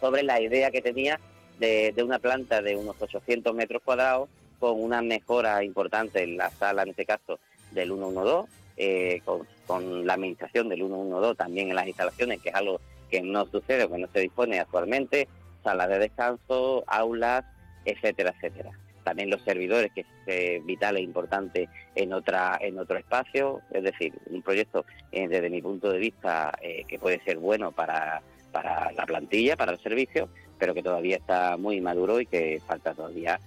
sobre 0.02 0.24
la 0.24 0.42
idea 0.42 0.72
que 0.72 0.82
tenía 0.82 1.20
de, 1.60 1.94
una 2.04 2.18
planta 2.18 2.64
de 2.64 2.76
unos 2.76 3.00
800 3.00 3.54
metros 3.54 3.84
cuadrados 3.86 4.28
con 4.60 4.82
una 4.82 5.04
mejora 5.04 5.64
importante 5.64 6.24
en 6.24 6.36
la 6.36 6.50
sala, 6.50 6.82
en 6.82 6.90
este 6.90 7.06
caso, 7.06 7.38
del 7.74 7.90
112, 7.90 8.50
eh, 8.78 9.22
con, 9.68 10.08
la 10.08 10.14
administración 10.16 10.68
del 10.68 10.80
112 10.80 11.36
también 11.36 11.70
en 11.70 11.76
las 11.76 11.86
instalaciones, 11.86 12.42
que 12.42 12.50
es 12.50 12.56
algo 12.56 12.82
que 13.12 13.22
no 13.22 13.46
sucede 13.46 13.84
o 13.84 13.92
que 13.92 14.00
no 14.00 14.08
se 14.12 14.22
dispone 14.22 14.60
actualmente, 14.60 15.28
salas 15.64 15.90
de 15.90 16.00
descanso, 16.00 16.84
aulas, 16.88 17.46
etcétera, 17.86 18.34
etcétera 18.36 18.72
también 19.06 19.30
los 19.30 19.42
servidores, 19.44 19.92
que 19.94 20.02
es 20.02 20.08
eh, 20.26 20.62
vital 20.66 20.98
e 20.98 21.02
importante 21.02 21.70
en 21.94 22.12
otra 22.12 22.58
en 22.60 22.78
otro 22.80 22.98
espacio, 22.98 23.62
es 23.72 23.84
decir, 23.84 24.14
un 24.26 24.42
proyecto 24.42 24.84
eh, 25.12 25.28
desde 25.28 25.50
mi 25.50 25.62
punto 25.62 25.92
de 25.92 26.00
vista 26.00 26.52
eh, 26.60 26.84
que 26.88 27.00
puede 27.00 27.24
ser 27.24 27.38
bueno 27.38 27.72
para, 27.72 28.22
para 28.52 28.92
la 28.92 29.06
plantilla, 29.06 29.56
para 29.56 29.74
el 29.74 29.80
servicio, 29.80 30.28
pero 30.58 30.74
que 30.74 30.82
todavía 30.82 31.18
está 31.18 31.56
muy 31.56 31.80
maduro 31.80 32.20
y 32.20 32.26
que 32.26 32.60
falta 32.68 32.94
todavía 32.94 33.40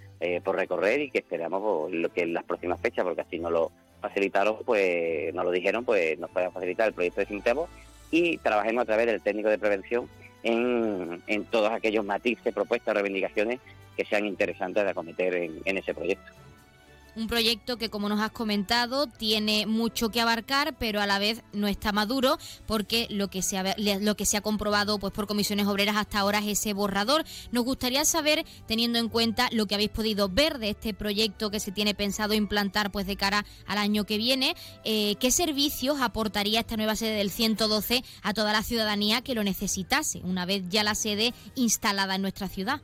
por 0.43 0.57
recorrer 0.57 1.01
y 1.01 1.11
que 1.11 1.19
esperamos 1.19 1.93
lo 1.93 2.09
que 2.13 2.23
en 2.23 2.35
las 2.35 2.43
próximas 2.43 2.81
fechas, 2.81 3.05
porque 3.05 3.21
así 3.21 3.39
no 3.39 3.51
lo 3.51 3.71
facilitaron, 4.01 4.57
pues 4.67 5.33
nos 5.33 5.45
lo 5.45 5.53
dijeron, 5.53 5.85
pues 5.85 6.19
nos 6.19 6.29
puedan 6.31 6.51
facilitar 6.51 6.89
el 6.89 6.95
proyecto 6.95 7.21
de 7.21 7.27
Sintemo 7.29 7.69
y 8.11 8.37
trabajemos 8.39 8.83
a 8.83 8.87
través 8.87 9.07
del 9.07 9.23
técnico 9.23 9.49
de 9.49 9.59
prevención 9.59 10.09
en, 10.43 11.23
en 11.29 11.45
todos 11.45 11.71
aquellos 11.71 12.05
matices, 12.05 12.53
propuestas, 12.53 12.95
reivindicaciones 12.95 13.61
que 13.99 14.05
sean 14.05 14.27
interesantes 14.27 14.85
de 14.85 14.91
acometer 14.91 15.35
en, 15.35 15.77
ese 15.77 15.93
proyecto. 15.93 16.33
Un 17.17 17.27
proyecto 17.27 17.79
que, 17.79 17.91
como 17.91 18.09
nos 18.09 18.21
has 18.21 18.31
comentado, 18.31 19.09
tiene 19.09 19.67
mucho 19.67 20.11
que 20.11 20.21
abarcar, 20.21 20.77
pero 20.79 21.01
a 21.01 21.07
la 21.07 21.19
vez 21.19 21.43
no 21.53 21.67
está 21.67 21.91
maduro, 21.91 22.39
porque 22.65 23.09
lo 23.11 23.27
que 23.27 23.43
se 23.43 23.59
ha, 23.59 23.75
lo 23.77 24.15
que 24.15 24.25
se 24.25 24.37
ha 24.37 24.41
comprobado 24.41 25.01
pues, 25.01 25.13
por 25.13 25.27
comisiones 25.27 25.67
obreras 25.67 25.97
hasta 25.97 26.21
ahora 26.21 26.39
es 26.39 26.47
ese 26.47 26.75
borrador. 26.75 27.25
Nos 27.51 27.65
gustaría 27.65 28.05
saber, 28.05 28.47
teniendo 28.69 29.01
en 29.01 29.09
cuenta 29.09 29.49
lo 29.51 29.67
que 29.67 29.75
habéis 29.75 29.91
podido 29.91 30.29
ver 30.29 30.61
de 30.61 30.71
este 30.71 30.95
proyecto 30.95 31.51
que 31.51 31.59
se 31.59 31.73
tiene 31.73 31.93
pensado 31.93 32.35
implantar 32.35 32.93
pues, 32.93 33.05
de 33.09 33.17
cara 33.17 33.45
al 33.67 33.79
año 33.79 34.05
que 34.05 34.17
viene, 34.17 34.55
eh, 34.85 35.17
qué 35.19 35.33
servicios 35.33 36.01
aportaría 36.01 36.61
esta 36.61 36.77
nueva 36.77 36.95
sede 36.95 37.17
del 37.17 37.33
112 37.33 38.05
a 38.23 38.33
toda 38.33 38.53
la 38.53 38.63
ciudadanía 38.63 39.23
que 39.23 39.35
lo 39.35 39.43
necesitase, 39.43 40.21
una 40.23 40.47
vez 40.47 40.63
ya 40.69 40.85
la 40.85 40.95
sede 40.95 41.35
instalada 41.57 42.15
en 42.15 42.23
nuestra 42.23 42.47
ciudad. 42.47 42.81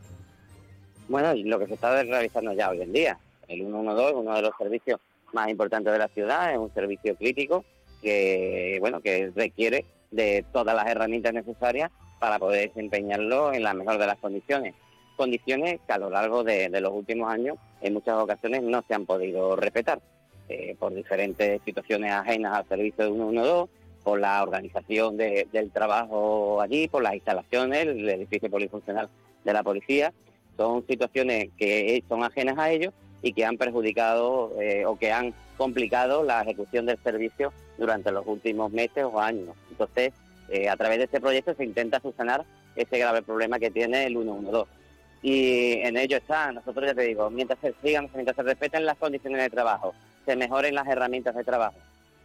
Bueno, 1.08 1.34
lo 1.34 1.58
que 1.58 1.66
se 1.66 1.74
está 1.74 2.02
realizando 2.02 2.52
ya 2.54 2.70
hoy 2.70 2.80
en 2.80 2.92
día. 2.92 3.18
El 3.46 3.60
112 3.60 4.08
es 4.08 4.14
uno 4.14 4.34
de 4.34 4.42
los 4.42 4.52
servicios 4.56 5.00
más 5.32 5.50
importantes 5.50 5.92
de 5.92 5.98
la 5.98 6.08
ciudad, 6.08 6.52
es 6.52 6.58
un 6.58 6.72
servicio 6.72 7.14
crítico 7.16 7.64
que, 8.00 8.78
bueno, 8.80 9.00
que 9.00 9.30
requiere 9.34 9.84
de 10.10 10.44
todas 10.52 10.74
las 10.74 10.86
herramientas 10.86 11.34
necesarias 11.34 11.90
para 12.18 12.38
poder 12.38 12.68
desempeñarlo 12.68 13.52
en 13.52 13.62
la 13.64 13.74
mejor 13.74 13.98
de 13.98 14.06
las 14.06 14.18
condiciones. 14.18 14.74
Condiciones 15.16 15.80
que 15.86 15.92
a 15.92 15.98
lo 15.98 16.08
largo 16.08 16.42
de, 16.42 16.68
los 16.80 16.92
últimos 16.92 17.30
años 17.30 17.56
en 17.82 17.92
muchas 17.92 18.14
ocasiones 18.14 18.62
no 18.62 18.82
se 18.88 18.94
han 18.94 19.04
podido 19.04 19.56
respetar 19.56 20.00
eh, 20.48 20.74
por 20.78 20.94
diferentes 20.94 21.60
situaciones 21.64 22.12
ajenas 22.12 22.56
al 22.56 22.68
servicio 22.68 23.04
de 23.04 23.12
112, 23.12 23.72
por 24.02 24.20
la 24.20 24.42
organización 24.42 25.16
del 25.16 25.70
trabajo 25.72 26.60
allí, 26.60 26.88
por 26.88 27.02
las 27.02 27.14
instalaciones, 27.14 27.86
el 27.86 28.08
edificio 28.08 28.50
polifuncional 28.50 29.08
de 29.44 29.52
la 29.52 29.62
policía. 29.62 30.12
Son 30.56 30.86
situaciones 30.86 31.50
que 31.58 32.02
son 32.08 32.22
ajenas 32.22 32.58
a 32.58 32.70
ellos 32.70 32.92
y 33.22 33.32
que 33.32 33.44
han 33.44 33.56
perjudicado 33.56 34.52
eh, 34.60 34.84
o 34.86 34.96
que 34.96 35.12
han 35.12 35.34
complicado 35.56 36.24
la 36.24 36.42
ejecución 36.42 36.86
del 36.86 36.98
servicio 37.02 37.52
durante 37.78 38.12
los 38.12 38.26
últimos 38.26 38.72
meses 38.72 39.04
o 39.04 39.20
años. 39.20 39.56
Entonces, 39.70 40.12
eh, 40.50 40.68
a 40.68 40.76
través 40.76 40.98
de 40.98 41.04
este 41.04 41.20
proyecto 41.20 41.54
se 41.54 41.64
intenta 41.64 42.00
subsanar 42.00 42.44
ese 42.76 42.98
grave 42.98 43.22
problema 43.22 43.58
que 43.58 43.70
tiene 43.70 44.06
el 44.06 44.12
112. 44.14 44.70
Y 45.22 45.78
en 45.80 45.96
ello 45.96 46.18
está, 46.18 46.52
nosotros 46.52 46.86
ya 46.86 46.94
te 46.94 47.02
digo, 47.02 47.30
mientras 47.30 47.58
se 47.60 47.74
sigan, 47.82 48.10
mientras 48.14 48.36
se 48.36 48.42
respeten 48.42 48.84
las 48.84 48.98
condiciones 48.98 49.40
de 49.40 49.48
trabajo, 49.48 49.94
se 50.26 50.36
mejoren 50.36 50.74
las 50.74 50.86
herramientas 50.86 51.34
de 51.34 51.44
trabajo 51.44 51.76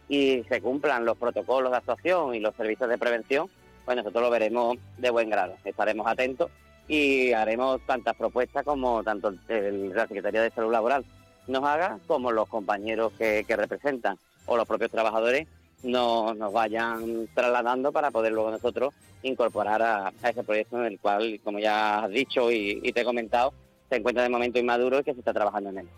y 0.08 0.44
se 0.48 0.60
cumplan 0.60 1.06
los 1.06 1.16
protocolos 1.16 1.70
de 1.70 1.78
actuación 1.78 2.34
y 2.34 2.40
los 2.40 2.54
servicios 2.56 2.90
de 2.90 2.98
prevención, 2.98 3.48
pues 3.86 3.96
nosotros 3.96 4.22
lo 4.22 4.30
veremos 4.30 4.76
de 4.98 5.08
buen 5.10 5.30
grado. 5.30 5.54
Estaremos 5.64 6.06
atentos 6.06 6.50
y 6.90 7.32
haremos 7.32 7.80
tantas 7.86 8.16
propuestas 8.16 8.64
como 8.64 9.04
tanto 9.04 9.32
el, 9.46 9.90
la 9.94 10.08
Secretaría 10.08 10.42
de 10.42 10.50
Salud 10.50 10.72
Laboral 10.72 11.04
nos 11.46 11.62
haga, 11.62 12.00
como 12.08 12.32
los 12.32 12.48
compañeros 12.48 13.12
que, 13.16 13.44
representan 13.48 14.18
o 14.46 14.56
los 14.56 14.66
propios 14.66 14.90
trabajadores 14.90 15.46
nos, 15.84 16.36
vayan 16.52 17.28
trasladando 17.32 17.92
para 17.92 18.10
poder 18.10 18.32
luego 18.32 18.50
nosotros 18.50 18.92
incorporar 19.22 19.80
a, 19.82 20.12
ese 20.28 20.42
proyecto 20.42 20.80
en 20.80 20.86
el 20.86 20.98
cual, 20.98 21.40
como 21.44 21.60
ya 21.60 22.00
has 22.00 22.10
dicho 22.10 22.50
y 22.50 22.92
te 22.92 23.02
he 23.02 23.04
comentado, 23.04 23.54
se 23.88 23.96
encuentra 23.96 24.24
de 24.24 24.28
momento 24.28 24.58
inmaduro 24.58 24.98
y 24.98 25.04
que 25.04 25.12
se 25.12 25.20
está 25.20 25.32
trabajando 25.32 25.70
en 25.70 25.78
él. 25.78 25.88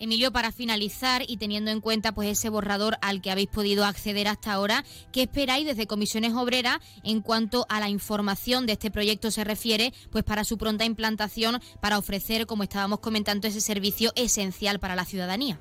Emilio, 0.00 0.30
para 0.30 0.52
finalizar 0.52 1.22
y 1.26 1.38
teniendo 1.38 1.70
en 1.70 1.80
cuenta 1.80 2.12
pues 2.12 2.28
ese 2.28 2.50
borrador 2.50 2.96
al 3.02 3.20
que 3.20 3.30
habéis 3.30 3.48
podido 3.48 3.84
acceder 3.84 4.28
hasta 4.28 4.52
ahora, 4.52 4.84
¿qué 5.12 5.22
esperáis 5.22 5.66
desde 5.66 5.88
Comisiones 5.88 6.34
Obreras 6.34 6.78
en 7.02 7.20
cuanto 7.20 7.66
a 7.68 7.80
la 7.80 7.88
información 7.88 8.66
de 8.66 8.74
este 8.74 8.90
proyecto 8.90 9.30
se 9.30 9.42
refiere, 9.42 9.92
pues 10.10 10.22
para 10.22 10.44
su 10.44 10.56
pronta 10.56 10.84
implantación, 10.84 11.60
para 11.80 11.98
ofrecer, 11.98 12.46
como 12.46 12.62
estábamos 12.62 13.00
comentando, 13.00 13.48
ese 13.48 13.60
servicio 13.60 14.12
esencial 14.14 14.78
para 14.78 14.94
la 14.94 15.04
ciudadanía? 15.04 15.58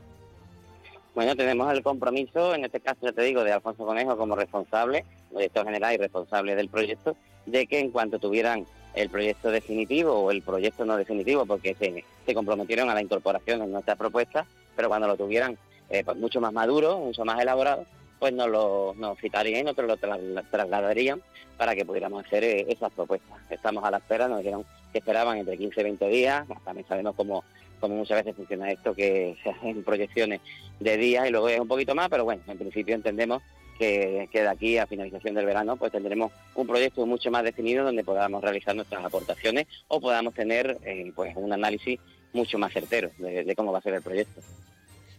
Bueno, 1.15 1.35
tenemos 1.35 1.71
el 1.73 1.81
compromiso, 1.81 2.53
en 2.53 2.65
este 2.65 2.79
caso 2.79 2.99
ya 3.01 3.11
te 3.11 3.23
digo, 3.23 3.43
de 3.43 3.51
Alfonso 3.51 3.85
Conejo 3.87 4.15
como 4.17 4.35
responsable, 4.35 5.03
director 5.31 5.65
general 5.65 5.95
y 5.95 5.97
responsable 5.97 6.55
del 6.55 6.69
proyecto, 6.69 7.17
de 7.47 7.65
que 7.65 7.79
en 7.79 7.89
cuanto 7.89 8.19
tuvieran 8.19 8.67
el 8.97 9.09
proyecto 9.09 9.51
definitivo 9.51 10.13
o 10.13 10.31
el 10.31 10.41
proyecto 10.41 10.83
no 10.83 10.97
definitivo, 10.97 11.45
porque 11.45 11.75
se, 11.75 12.33
comprometieron 12.33 12.89
a 12.89 12.93
la 12.93 13.01
incorporación 13.01 13.61
en 13.61 13.71
nuestras 13.71 13.97
propuestas, 13.97 14.47
pero 14.75 14.89
cuando 14.89 15.07
lo 15.07 15.15
tuvieran 15.15 15.57
eh, 15.89 16.03
pues 16.03 16.17
mucho 16.17 16.41
más 16.41 16.51
maduro, 16.51 16.97
mucho 16.99 17.23
más 17.23 17.39
elaborado, 17.39 17.85
pues 18.19 18.33
nos 18.33 18.49
lo 18.49 18.95
nos 18.97 19.17
citarían 19.19 19.61
y 19.61 19.63
nosotros 19.63 19.99
lo 19.99 20.43
trasladarían 20.43 21.21
para 21.57 21.75
que 21.75 21.85
pudiéramos 21.85 22.25
hacer 22.25 22.43
eh, 22.43 22.65
esas 22.69 22.91
propuestas. 22.91 23.37
Estamos 23.49 23.83
a 23.83 23.91
la 23.91 23.97
espera, 23.97 24.27
nos 24.27 24.39
dijeron 24.39 24.65
que 24.91 24.97
esperaban 24.97 25.37
entre 25.37 25.57
15 25.57 25.79
y 25.79 25.83
20 25.83 26.07
días, 26.09 26.47
también 26.65 26.87
sabemos 26.87 27.15
cómo, 27.15 27.43
cómo 27.79 27.95
muchas 27.95 28.17
veces 28.17 28.35
funciona 28.35 28.71
esto, 28.71 28.95
que 28.95 29.37
se 29.43 29.51
hacen 29.51 29.83
proyecciones 29.83 30.41
de 30.79 30.97
días 30.97 31.27
y 31.27 31.31
luego 31.31 31.49
es 31.49 31.59
un 31.59 31.67
poquito 31.67 31.93
más, 31.93 32.09
pero 32.09 32.25
bueno, 32.25 32.41
en 32.47 32.57
principio 32.57 32.95
entendemos 32.95 33.43
que, 33.77 34.29
de 34.31 34.47
aquí 34.47 34.77
a 34.77 34.87
finalización 34.87 35.35
del 35.35 35.45
verano 35.45 35.77
pues 35.77 35.91
tendremos 35.91 36.31
un 36.55 36.67
proyecto 36.67 37.05
mucho 37.05 37.31
más 37.31 37.43
definido 37.43 37.85
donde 37.85 38.03
podamos 38.03 38.41
realizar 38.41 38.75
nuestras 38.75 39.03
aportaciones 39.03 39.67
o 39.87 39.99
podamos 39.99 40.33
tener 40.33 40.77
eh, 40.83 41.11
pues 41.15 41.35
un 41.35 41.53
análisis 41.53 41.99
mucho 42.33 42.57
más 42.57 42.73
certero 42.73 43.09
de 43.17 43.55
cómo 43.55 43.71
va 43.71 43.79
a 43.79 43.81
ser 43.81 43.93
el 43.93 44.01
proyecto. 44.01 44.41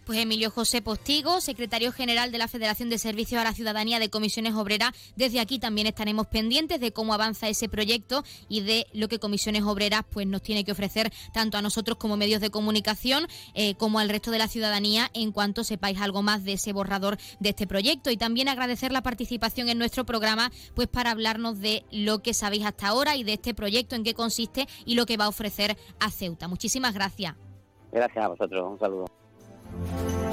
Pues 0.09 0.21
Emilio 0.21 0.51
José 0.51 0.81
Postigo, 0.81 1.43
secretario 1.43 1.93
general 1.93 2.33
de 2.33 2.39
la 2.39 2.49
Federación 2.49 2.89
de 2.89 2.97
Servicios 2.97 3.43
a 3.43 3.45
la 3.45 3.53
Ciudadanía 3.53 3.99
de 3.99 4.09
Comisiones 4.09 4.55
Obreras. 4.55 4.93
Desde 5.17 5.39
aquí 5.39 5.59
también 5.59 5.87
estaremos 5.87 6.27
pendientes 6.29 6.81
de 6.81 6.93
cómo 6.95 7.13
avanza 7.13 7.47
ese 7.51 7.69
proyecto 7.69 8.25
y 8.49 8.63
de 8.63 8.87
lo 8.95 9.09
que 9.09 9.19
Comisiones 9.19 9.65
Obreras 9.65 10.05
pues 10.11 10.27
nos 10.27 10.41
tiene 10.41 10.65
que 10.65 10.73
ofrecer 10.73 11.13
tanto 11.35 11.59
a 11.59 11.63
nosotros 11.63 11.99
como 11.99 12.17
medios 12.17 12.41
de 12.41 12.49
comunicación 12.49 13.27
eh, 13.53 13.75
como 13.75 13.99
al 13.99 14.09
resto 14.09 14.31
de 14.31 14.39
la 14.39 14.49
ciudadanía 14.49 15.11
en 15.13 15.31
cuanto 15.31 15.63
sepáis 15.63 16.01
algo 16.01 16.23
más 16.23 16.43
de 16.43 16.55
ese 16.55 16.73
borrador 16.73 17.19
de 17.39 17.51
este 17.51 17.67
proyecto 17.67 18.11
y 18.11 18.17
también 18.17 18.49
agradecer 18.49 18.93
la 18.93 19.03
participación 19.03 19.69
en 19.69 19.77
nuestro 19.77 20.07
programa 20.07 20.51
pues 20.75 20.89
para 20.89 21.11
hablarnos 21.11 21.59
de 21.61 21.85
lo 21.91 22.21
que 22.21 22.33
sabéis 22.33 22.65
hasta 22.65 22.89
ahora 22.89 23.15
y 23.17 23.25
de 23.25 23.35
este 23.35 23.53
proyecto 23.53 23.95
en 23.95 24.05
qué 24.05 24.15
consiste 24.15 24.69
y 24.87 24.95
lo 24.95 25.05
que 25.05 25.19
va 25.19 25.27
a 25.27 25.29
ofrecer 25.29 25.77
a 26.01 26.11
Ceuta. 26.11 26.49
Muchísimas 26.49 26.95
gracias. 26.95 27.35
Gracias 27.93 28.25
a 28.25 28.29
vosotros. 28.29 28.73
Un 28.73 28.79
saludo. 28.79 29.19
Thank 29.71 30.23
you. 30.23 30.28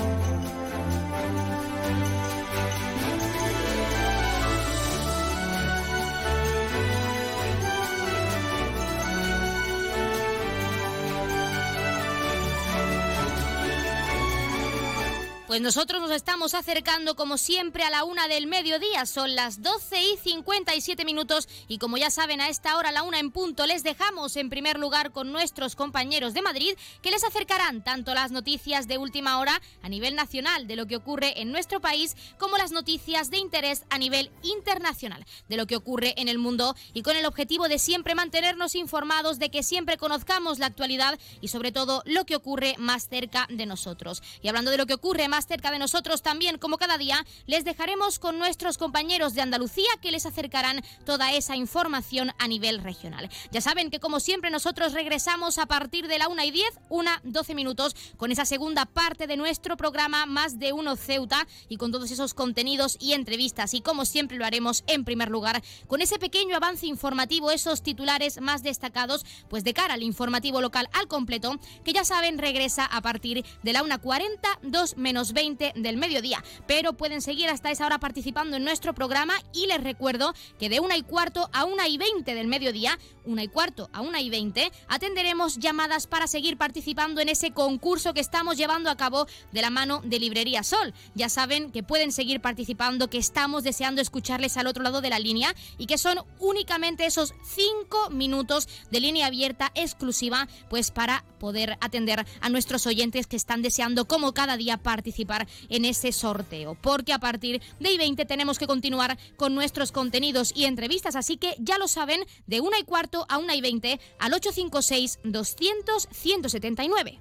Pues 15.47 15.61
nosotros 15.61 16.01
nos 16.01 16.09
estamos 16.09 16.55
acercando 16.55 17.15
como 17.15 17.37
siempre 17.37 17.83
a 17.83 17.91
la 17.91 18.03
una 18.03 18.27
del 18.27 18.47
mediodía, 18.47 19.05
son 19.05 19.35
las 19.35 19.61
12 19.61 20.01
y 20.01 20.17
57 20.17 21.05
minutos. 21.05 21.47
Y 21.67 21.77
como 21.77 21.97
ya 21.97 22.09
saben 22.09 22.41
a 22.41 22.49
esta 22.49 22.75
hora, 22.77 22.91
la 22.91 23.03
una 23.03 23.19
en 23.19 23.29
punto, 23.29 23.67
les 23.67 23.83
dejamos 23.83 24.37
en 24.37 24.49
primer 24.49 24.79
lugar 24.79 25.11
con 25.11 25.31
nuestros 25.31 25.75
compañeros 25.75 26.33
de 26.33 26.41
Madrid 26.41 26.73
que 27.03 27.11
les 27.11 27.23
acercarán 27.23 27.83
tanto 27.83 28.15
las 28.15 28.31
noticias 28.31 28.87
de 28.87 28.97
última 28.97 29.37
hora 29.37 29.61
a 29.83 29.89
nivel 29.89 30.15
nacional 30.15 30.65
de 30.65 30.75
lo 30.75 30.87
que 30.87 30.95
ocurre 30.95 31.39
en 31.39 31.51
nuestro 31.51 31.79
país 31.79 32.15
como 32.39 32.57
las 32.57 32.71
noticias 32.71 33.29
de 33.29 33.37
interés 33.37 33.83
a 33.91 33.99
nivel 33.99 34.31
internacional 34.41 35.27
de 35.47 35.57
lo 35.57 35.67
que 35.67 35.75
ocurre 35.75 36.15
en 36.17 36.27
el 36.27 36.39
mundo. 36.39 36.75
Y 36.95 37.03
con 37.03 37.15
el 37.15 37.25
objetivo 37.27 37.67
de 37.67 37.77
siempre 37.77 38.15
mantenernos 38.15 38.73
informados, 38.73 39.37
de 39.37 39.51
que 39.51 39.61
siempre 39.61 39.97
conozcamos 39.97 40.57
la 40.57 40.65
actualidad 40.65 41.19
y 41.39 41.49
sobre 41.49 41.71
todo 41.71 42.01
lo 42.07 42.25
que 42.25 42.35
ocurre 42.35 42.73
más 42.79 43.07
cerca 43.07 43.45
de 43.51 43.67
nosotros. 43.67 44.23
Y 44.41 44.47
hablando 44.47 44.71
de 44.71 44.77
lo 44.77 44.87
que 44.87 44.95
ocurre 44.95 45.27
más 45.27 45.34
más 45.35 45.47
cerca 45.47 45.69
de 45.69 45.79
nosotros 45.79 46.21
también, 46.21 46.57
como 46.57 46.77
cada 46.77 46.97
día, 46.97 47.25
les 47.45 47.65
dejaremos 47.65 48.19
con 48.19 48.39
nuestros 48.39 48.77
compañeros 48.77 49.33
de 49.33 49.41
Andalucía 49.41 49.89
que 50.01 50.09
les 50.09 50.25
acercarán 50.25 50.81
toda 51.03 51.33
esa 51.33 51.57
información 51.57 52.31
a 52.39 52.47
nivel 52.47 52.81
regional. 52.81 53.29
Ya 53.51 53.59
saben 53.59 53.89
que 53.89 53.99
como 53.99 54.21
siempre 54.21 54.49
nosotros 54.49 54.93
regresamos 54.93 55.57
a 55.57 55.65
partir 55.65 56.07
de 56.07 56.19
la 56.19 56.29
1 56.29 56.41
y 56.41 56.51
10, 56.51 56.79
una 56.87 57.19
12 57.25 57.53
minutos, 57.53 57.97
con 58.15 58.31
esa 58.31 58.45
segunda 58.45 58.85
parte 58.85 59.27
de 59.27 59.35
nuestro 59.35 59.75
programa 59.75 60.25
Más 60.25 60.57
de 60.57 60.71
Uno 60.71 60.95
Ceuta 60.95 61.45
y 61.67 61.75
con 61.75 61.91
todos 61.91 62.11
esos 62.11 62.33
contenidos 62.33 62.95
y 63.01 63.11
entrevistas. 63.11 63.73
Y 63.73 63.81
como 63.81 64.05
siempre 64.05 64.37
lo 64.37 64.45
haremos 64.45 64.85
en 64.87 65.03
primer 65.03 65.29
lugar 65.29 65.61
con 65.87 66.01
ese 66.01 66.17
pequeño 66.17 66.55
avance 66.55 66.85
informativo, 66.85 67.51
esos 67.51 67.83
titulares 67.83 68.39
más 68.39 68.63
destacados, 68.63 69.25
pues 69.49 69.65
de 69.65 69.73
cara 69.73 69.95
al 69.95 70.03
informativo 70.03 70.61
local 70.61 70.87
al 70.93 71.09
completo, 71.09 71.59
que 71.83 71.91
ya 71.91 72.05
saben 72.05 72.37
regresa 72.37 72.85
a 72.85 73.01
partir 73.01 73.43
de 73.63 73.73
la 73.73 73.83
1.40, 73.83 74.59
2 74.61 74.95
menos 74.95 75.24
20 75.33 75.73
del 75.75 75.97
mediodía. 75.97 76.43
Pero 76.67 76.93
pueden 76.93 77.21
seguir 77.21 77.49
hasta 77.49 77.71
esa 77.71 77.85
hora 77.85 77.99
participando 77.99 78.57
en 78.57 78.63
nuestro 78.63 78.93
programa 78.93 79.33
y 79.53 79.67
les 79.67 79.83
recuerdo 79.83 80.33
que 80.59 80.69
de 80.69 80.79
una 80.79 80.97
y 80.97 81.03
cuarto 81.03 81.49
a 81.53 81.65
una 81.65 81.87
y 81.87 81.97
20 81.97 82.33
del 82.33 82.47
mediodía, 82.47 82.99
una 83.25 83.43
y 83.43 83.47
cuarto 83.47 83.89
a 83.93 84.01
una 84.01 84.21
y 84.21 84.29
20, 84.29 84.71
atenderemos 84.87 85.57
llamadas 85.57 86.07
para 86.07 86.27
seguir 86.27 86.57
participando 86.57 87.21
en 87.21 87.29
ese 87.29 87.51
concurso 87.51 88.13
que 88.13 88.19
estamos 88.19 88.57
llevando 88.57 88.89
a 88.89 88.97
cabo 88.97 89.27
de 89.51 89.61
la 89.61 89.69
mano 89.69 90.01
de 90.03 90.19
Librería 90.19 90.63
Sol. 90.63 90.93
Ya 91.15 91.29
saben 91.29 91.71
que 91.71 91.83
pueden 91.83 92.11
seguir 92.11 92.41
participando, 92.41 93.09
que 93.09 93.17
estamos 93.17 93.63
deseando 93.63 94.01
escucharles 94.01 94.57
al 94.57 94.67
otro 94.67 94.83
lado 94.83 95.01
de 95.01 95.09
la 95.09 95.19
línea 95.19 95.55
y 95.77 95.87
que 95.87 95.97
son 95.97 96.19
únicamente 96.39 97.05
esos 97.05 97.33
cinco 97.43 98.09
minutos 98.09 98.67
de 98.91 98.99
línea 98.99 99.27
abierta 99.27 99.71
exclusiva, 99.75 100.47
pues 100.69 100.91
para 100.91 101.23
poder 101.39 101.77
atender 101.81 102.25
a 102.41 102.49
nuestros 102.49 102.87
oyentes 102.87 103.27
que 103.27 103.35
están 103.35 103.61
deseando 103.61 104.05
como 104.07 104.33
cada 104.33 104.57
día 104.57 104.77
participar 104.77 105.14
participar 105.15 105.47
en 105.69 105.85
ese 105.85 106.11
sorteo, 106.11 106.75
porque 106.81 107.13
a 107.13 107.19
partir 107.19 107.61
de 107.79 107.89
I20 107.89 108.27
tenemos 108.27 108.59
que 108.59 108.67
continuar 108.67 109.17
con 109.37 109.55
nuestros 109.55 109.91
contenidos 109.93 110.51
y 110.53 110.65
entrevistas, 110.65 111.15
así 111.15 111.37
que 111.37 111.55
ya 111.59 111.77
lo 111.77 111.87
saben, 111.87 112.25
de 112.47 112.59
una 112.59 112.77
y 112.79 112.83
cuarto 112.83 113.25
a 113.29 113.37
una 113.37 113.55
y 113.55 113.61
20 113.61 113.99
al 114.19 114.33
856 114.33 115.19
200 115.23 116.09
179. 116.11 117.19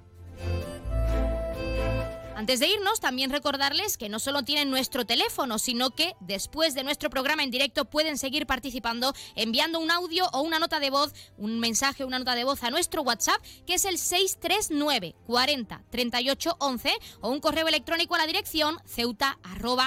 Antes 2.37 2.59
de 2.59 2.67
irnos, 2.67 2.99
también 2.99 3.31
recordarles 3.31 3.97
que 3.97 4.09
no 4.09 4.19
solo 4.19 4.43
tienen 4.43 4.69
nuestro 4.69 5.07
teléfono, 5.07 5.61
sino 5.61 5.91
que 5.91 6.17
después 6.19 6.75
de 6.75 6.83
nuestro 6.83 7.09
programa 7.09 7.45
en 7.45 7.53
directo 7.53 7.85
pueden 7.85 8.19
seguir 8.19 8.45
participando 8.45 9.15
enviando 9.37 9.79
un 9.79 9.93
audio 9.93 10.27
o 10.33 10.41
una 10.41 10.59
nota 10.59 10.81
de 10.81 10.91
voz, 10.91 11.13
un 11.39 11.61
mensaje 11.61 12.05
una 12.05 12.19
nota 12.19 12.35
de 12.35 12.43
voz 12.43 12.65
a 12.65 12.71
nuestro 12.71 13.03
WhatsApp, 13.03 13.41
que 13.69 13.75
es 13.75 13.85
el 13.85 13.99
639 13.99 15.15
40 15.27 15.85
38 15.91 16.57
11 16.59 16.93
o 17.21 17.31
un 17.31 17.39
correo 17.39 17.69
electrónico 17.69 18.17
a 18.17 18.19
la 18.19 18.27
dirección 18.27 18.79
ceuta 18.85 19.39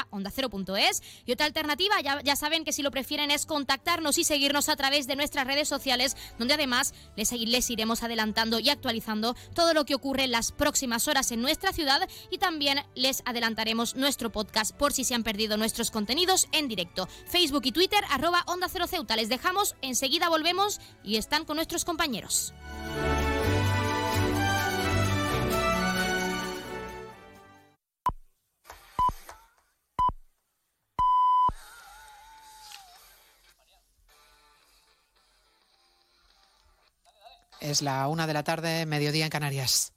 onda 0.10 0.32
Y 1.26 1.32
otra 1.34 1.46
alternativa, 1.46 2.00
ya, 2.02 2.22
ya 2.22 2.38
saben 2.38 2.64
que 2.64 2.72
si 2.72 2.82
lo 2.82 2.92
prefieren 2.92 3.30
es 3.30 3.46
contactarnos 3.46 4.18
y 4.18 4.24
seguirnos 4.24 4.70
a 4.70 4.78
través 4.78 5.06
de 5.06 5.18
nuestras 5.18 5.48
redes 5.48 5.68
sociales, 5.68 6.16
donde 6.40 6.54
además 6.54 6.94
les, 7.18 7.34
les 7.34 7.70
iremos 7.70 8.04
adelantando 8.04 8.60
y 8.60 8.70
actualizando 8.70 9.36
todo 9.54 9.74
lo 9.74 9.84
que 9.84 9.96
ocurre 9.96 10.24
en 10.24 10.32
las 10.32 10.54
próximas 10.54 11.10
horas 11.10 11.32
en 11.34 11.42
nuestra 11.42 11.74
ciudad 11.74 12.08
y 12.32 12.37
también 12.38 12.80
les 12.96 13.22
adelantaremos 13.26 13.96
nuestro 13.96 14.32
podcast 14.32 14.76
por 14.76 14.94
si 14.94 15.04
se 15.04 15.16
han 15.16 15.24
perdido 15.24 15.58
nuestros 15.58 15.92
contenidos 15.92 16.48
en 16.52 16.68
directo. 16.68 17.08
Facebook 17.28 17.64
y 17.66 17.72
Twitter, 17.72 18.04
arroba 18.10 18.44
Onda 18.48 18.70
Cero 18.70 18.88
Ceuta. 18.88 19.16
Les 19.16 19.30
dejamos, 19.30 19.76
enseguida 19.82 20.30
volvemos 20.30 20.80
y 21.04 21.18
están 21.18 21.46
con 21.46 21.56
nuestros 21.56 21.86
compañeros. 21.86 22.54
Es 37.60 37.82
la 37.82 38.08
una 38.08 38.28
de 38.28 38.34
la 38.34 38.44
tarde, 38.44 38.86
mediodía 38.86 39.26
en 39.26 39.30
Canarias. 39.30 39.97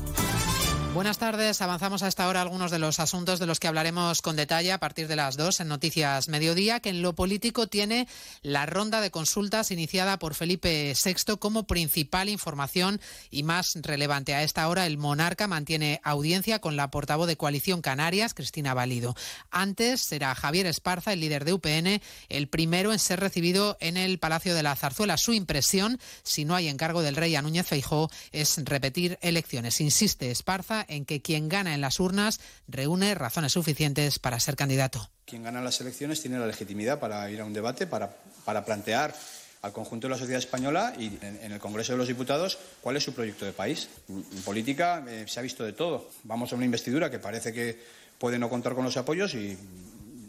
Buenas 0.93 1.19
tardes. 1.19 1.61
Avanzamos 1.61 2.03
a 2.03 2.09
esta 2.09 2.27
hora 2.27 2.41
algunos 2.41 2.69
de 2.69 2.77
los 2.77 2.99
asuntos 2.99 3.39
de 3.39 3.45
los 3.45 3.61
que 3.61 3.69
hablaremos 3.69 4.21
con 4.21 4.35
detalle 4.35 4.73
a 4.73 4.77
partir 4.77 5.07
de 5.07 5.15
las 5.15 5.37
dos 5.37 5.61
en 5.61 5.69
Noticias 5.69 6.27
Mediodía, 6.27 6.81
que 6.81 6.89
en 6.89 7.01
lo 7.01 7.13
político 7.13 7.67
tiene 7.67 8.09
la 8.41 8.65
ronda 8.65 8.99
de 8.99 9.09
consultas 9.09 9.71
iniciada 9.71 10.19
por 10.19 10.35
Felipe 10.35 10.93
VI 10.93 11.37
como 11.39 11.63
principal 11.63 12.27
información 12.27 12.99
y 13.29 13.43
más 13.43 13.77
relevante. 13.81 14.35
A 14.35 14.43
esta 14.43 14.67
hora 14.67 14.85
el 14.85 14.97
monarca 14.97 15.47
mantiene 15.47 16.01
audiencia 16.03 16.59
con 16.59 16.75
la 16.75 16.91
portavoz 16.91 17.25
de 17.25 17.37
Coalición 17.37 17.81
Canarias, 17.81 18.33
Cristina 18.33 18.73
Valido. 18.73 19.15
Antes 19.49 20.01
será 20.01 20.35
Javier 20.35 20.65
Esparza, 20.65 21.13
el 21.13 21.21
líder 21.21 21.45
de 21.45 21.53
UPN, 21.53 22.01
el 22.27 22.49
primero 22.49 22.91
en 22.91 22.99
ser 22.99 23.21
recibido 23.21 23.77
en 23.79 23.95
el 23.95 24.19
Palacio 24.19 24.53
de 24.53 24.63
la 24.63 24.75
Zarzuela. 24.75 25.15
Su 25.15 25.31
impresión, 25.31 26.01
si 26.23 26.43
no 26.43 26.53
hay 26.53 26.67
encargo 26.67 27.01
del 27.01 27.15
rey 27.15 27.33
a 27.37 27.41
Núñez 27.41 27.65
Feijó, 27.65 28.11
es 28.33 28.57
repetir 28.65 29.17
elecciones. 29.21 29.79
Insiste 29.79 30.31
Esparza 30.31 30.80
en 30.87 31.05
que 31.05 31.21
quien 31.21 31.49
gana 31.49 31.73
en 31.73 31.81
las 31.81 31.99
urnas 31.99 32.39
reúne 32.67 33.15
razones 33.15 33.53
suficientes 33.53 34.19
para 34.19 34.39
ser 34.39 34.55
candidato. 34.55 35.09
Quien 35.25 35.43
gana 35.43 35.61
las 35.61 35.79
elecciones 35.81 36.21
tiene 36.21 36.39
la 36.39 36.47
legitimidad 36.47 36.99
para 36.99 37.29
ir 37.29 37.41
a 37.41 37.45
un 37.45 37.53
debate, 37.53 37.87
para, 37.87 38.15
para 38.45 38.65
plantear 38.65 39.15
al 39.61 39.73
conjunto 39.73 40.07
de 40.07 40.11
la 40.11 40.17
sociedad 40.17 40.39
española 40.39 40.93
y 40.97 41.17
en, 41.21 41.51
el 41.51 41.59
Congreso 41.59 41.91
de 41.93 41.99
los 41.99 42.07
Diputados 42.07 42.57
cuál 42.81 42.97
es 42.97 43.03
su 43.03 43.13
proyecto 43.13 43.45
de 43.45 43.53
país. 43.53 43.89
En 44.09 44.41
política 44.43 45.03
eh, 45.07 45.25
se 45.27 45.39
ha 45.39 45.43
visto 45.43 45.63
de 45.63 45.73
todo. 45.73 46.09
Vamos 46.23 46.51
a 46.51 46.55
una 46.55 46.65
investidura 46.65 47.11
que 47.11 47.19
parece 47.19 47.53
que 47.53 47.79
puede 48.17 48.39
no 48.39 48.49
contar 48.49 48.73
con 48.73 48.83
los 48.83 48.97
apoyos 48.97 49.33
y 49.35 49.57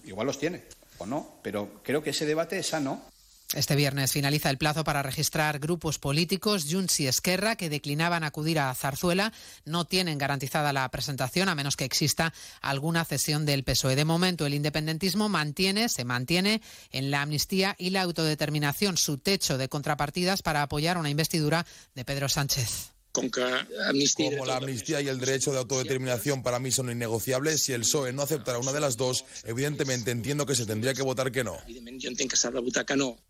igual 0.04 0.26
los 0.26 0.38
tiene 0.38 0.62
o 0.98 1.06
no, 1.06 1.36
pero 1.42 1.80
creo 1.82 2.02
que 2.02 2.10
ese 2.10 2.26
debate 2.26 2.58
es 2.58 2.68
sano 2.68 3.02
este 3.54 3.76
viernes 3.76 4.12
finaliza 4.12 4.50
el 4.50 4.58
plazo 4.58 4.84
para 4.84 5.02
registrar 5.02 5.58
grupos 5.58 5.98
políticos. 5.98 6.66
Junts 6.70 7.00
y 7.00 7.06
Esquerra, 7.06 7.56
que 7.56 7.68
declinaban 7.68 8.24
acudir 8.24 8.58
a 8.58 8.74
Zarzuela, 8.74 9.32
no 9.64 9.84
tienen 9.84 10.18
garantizada 10.18 10.72
la 10.72 10.88
presentación 10.90 11.48
a 11.48 11.54
menos 11.54 11.76
que 11.76 11.84
exista 11.84 12.32
alguna 12.60 13.04
cesión 13.04 13.44
del 13.44 13.64
PSOE. 13.64 13.96
De 13.96 14.04
momento, 14.04 14.46
el 14.46 14.54
independentismo 14.54 15.28
mantiene, 15.28 15.88
se 15.88 16.04
mantiene 16.04 16.62
en 16.90 17.10
la 17.10 17.22
amnistía 17.22 17.76
y 17.78 17.90
la 17.90 18.02
autodeterminación, 18.02 18.96
su 18.96 19.18
techo 19.18 19.58
de 19.58 19.68
contrapartidas 19.68 20.42
para 20.42 20.62
apoyar 20.62 20.96
una 20.96 21.10
investidura 21.10 21.66
de 21.94 22.04
Pedro 22.04 22.28
Sánchez. 22.28 22.92
Como 23.12 24.46
la 24.46 24.56
amnistía 24.56 25.02
y 25.02 25.08
el 25.08 25.20
derecho 25.20 25.52
de 25.52 25.58
autodeterminación 25.58 26.42
para 26.42 26.58
mí 26.58 26.70
son 26.70 26.90
innegociables, 26.90 27.62
si 27.62 27.74
el 27.74 27.82
PSOE 27.82 28.14
no 28.14 28.22
aceptara 28.22 28.58
una 28.58 28.72
de 28.72 28.80
las 28.80 28.96
dos, 28.96 29.26
evidentemente 29.44 30.10
entiendo 30.10 30.46
que 30.46 30.54
se 30.54 30.64
tendría 30.64 30.94
que 30.94 31.02
votar 31.02 31.30
que 31.30 31.44
no. 31.44 31.58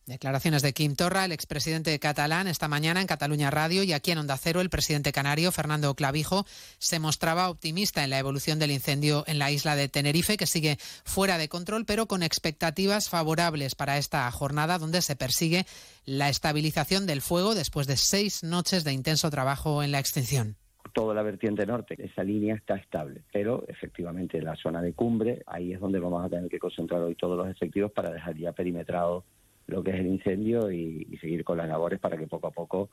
Declaraciones 0.06 0.62
de 0.62 0.72
Quim 0.72 0.96
Torra, 0.96 1.24
el 1.24 1.30
expresidente 1.30 1.96
catalán, 2.00 2.48
esta 2.48 2.66
mañana 2.66 3.00
en 3.00 3.06
Cataluña 3.06 3.52
Radio 3.52 3.84
y 3.84 3.92
aquí 3.92 4.10
en 4.10 4.18
Onda 4.18 4.36
Cero, 4.36 4.60
el 4.60 4.68
presidente 4.68 5.12
canario, 5.12 5.52
Fernando 5.52 5.94
Clavijo, 5.94 6.44
se 6.78 6.98
mostraba 6.98 7.48
optimista 7.48 8.02
en 8.02 8.10
la 8.10 8.18
evolución 8.18 8.58
del 8.58 8.72
incendio 8.72 9.22
en 9.28 9.38
la 9.38 9.52
isla 9.52 9.76
de 9.76 9.88
Tenerife, 9.88 10.36
que 10.36 10.46
sigue 10.46 10.76
fuera 11.04 11.38
de 11.38 11.48
control, 11.48 11.84
pero 11.86 12.06
con 12.06 12.24
expectativas 12.24 13.08
favorables 13.08 13.76
para 13.76 13.96
esta 13.96 14.28
jornada 14.32 14.78
donde 14.78 15.02
se 15.02 15.14
persigue 15.14 15.66
la 16.04 16.28
estabilización 16.28 17.06
del 17.06 17.20
fuego 17.20 17.54
después 17.54 17.86
de 17.86 17.96
seis 17.96 18.42
noches 18.42 18.82
de 18.82 18.92
intenso 18.92 19.30
trabajo 19.30 19.84
en 19.84 19.92
la 19.92 20.00
extinción 20.00 20.56
toda 20.92 21.14
la 21.14 21.22
vertiente 21.22 21.64
norte. 21.64 21.96
Esa 21.98 22.22
línea 22.22 22.54
está 22.54 22.74
estable, 22.76 23.22
pero 23.32 23.64
efectivamente 23.66 24.42
la 24.42 24.54
zona 24.56 24.82
de 24.82 24.92
cumbre, 24.92 25.42
ahí 25.46 25.72
es 25.72 25.80
donde 25.80 25.98
vamos 25.98 26.22
a 26.22 26.28
tener 26.28 26.50
que 26.50 26.58
concentrar 26.58 27.00
hoy 27.00 27.14
todos 27.14 27.38
los 27.38 27.48
efectivos 27.48 27.92
para 27.92 28.10
dejar 28.10 28.36
ya 28.36 28.52
perimetrado 28.52 29.24
lo 29.72 29.82
que 29.82 29.90
es 29.90 30.00
el 30.00 30.06
incendio 30.06 30.70
y, 30.70 31.04
seguir 31.20 31.44
con 31.44 31.58
las 31.58 31.68
labores 31.68 31.98
para 31.98 32.16
que 32.16 32.26
poco 32.26 32.48
a 32.48 32.50
poco 32.50 32.90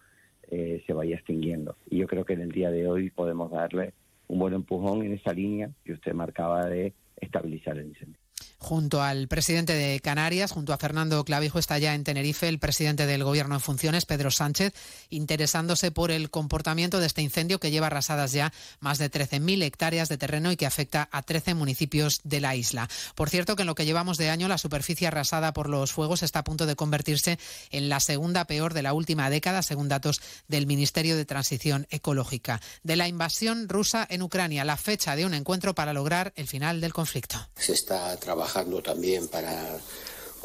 eh, 0.50 0.84
se 0.86 0.94
vaya 0.94 1.16
extinguiendo. 1.16 1.76
Y 1.90 1.98
yo 1.98 2.08
creo 2.08 2.26
que 2.26 2.34
en 2.34 2.42
el 2.42 2.52
día 2.52 2.72
de 2.72 2.88
hoy 2.88 3.10
podemos 3.10 3.52
darle 3.52 3.94
un 4.28 4.40
buen 4.40 4.54
empujón 4.54 5.04
en 5.04 5.14
esa 5.14 5.34
línea 5.34 5.70
que 5.84 5.94
usted 5.94 6.14
marcaba 6.14 6.66
de 6.68 6.94
estabilizar 7.18 7.78
el 7.78 7.88
incendio 7.88 8.19
junto 8.70 9.02
al 9.02 9.28
presidente 9.28 9.74
de 9.74 10.00
Canarias, 10.00 10.52
junto 10.52 10.74
a 10.74 10.78
Fernando 10.78 11.26
Clavijo, 11.26 11.58
está 11.58 11.80
ya 11.80 11.96
en 11.96 12.04
Tenerife 12.04 12.48
el 12.48 12.60
presidente 12.60 13.08
del 13.08 13.24
Gobierno 13.24 13.56
en 13.56 13.62
funciones, 13.62 14.06
Pedro 14.06 14.30
Sánchez, 14.30 14.76
interesándose 15.10 15.90
por 15.90 16.12
el 16.12 16.30
comportamiento 16.30 17.00
de 17.00 17.08
este 17.08 17.24
incendio 17.24 17.60
que 17.60 17.72
lleva 17.72 17.88
arrasadas 17.88 18.32
ya 18.32 18.54
más 18.80 19.00
de 19.00 19.10
13.000 19.10 19.64
hectáreas 19.64 20.08
de 20.08 20.20
terreno 20.20 20.52
y 20.52 20.56
que 20.56 20.68
afecta 20.68 21.10
a 21.12 21.24
13 21.24 21.56
municipios 21.56 22.22
de 22.24 22.42
la 22.42 22.56
isla. 22.56 22.88
Por 23.16 23.32
cierto, 23.32 23.56
que 23.56 23.64
en 23.64 23.68
lo 23.68 23.74
que 23.74 23.86
llevamos 23.86 24.20
de 24.20 24.30
año, 24.30 24.48
la 24.48 24.60
superficie 24.60 25.08
arrasada 25.08 25.52
por 25.52 25.68
los 25.68 25.92
fuegos 25.92 26.22
está 26.22 26.40
a 26.40 26.44
punto 26.44 26.68
de 26.68 26.76
convertirse 26.76 27.40
en 27.72 27.90
la 27.90 28.00
segunda 28.00 28.46
peor 28.46 28.76
de 28.76 28.84
la 28.84 28.94
última 28.94 29.32
década, 29.32 29.64
según 29.64 29.88
datos 29.90 30.22
del 30.48 30.68
Ministerio 30.68 31.18
de 31.18 31.26
Transición 31.26 31.88
Ecológica. 31.90 32.62
De 32.84 32.98
la 32.98 33.08
invasión 33.08 33.68
rusa 33.68 34.06
en 34.08 34.22
Ucrania, 34.22 34.64
la 34.64 34.78
fecha 34.78 35.16
de 35.16 35.26
un 35.26 35.34
encuentro 35.34 35.74
para 35.74 35.92
lograr 35.92 36.34
el 36.36 36.46
final 36.46 36.82
del 36.82 36.94
conflicto. 36.94 37.50
Se 37.56 37.74
está 37.74 38.16
trabajando 38.18 38.59
trabajando 38.60 38.82
también 38.82 39.28
para 39.28 39.80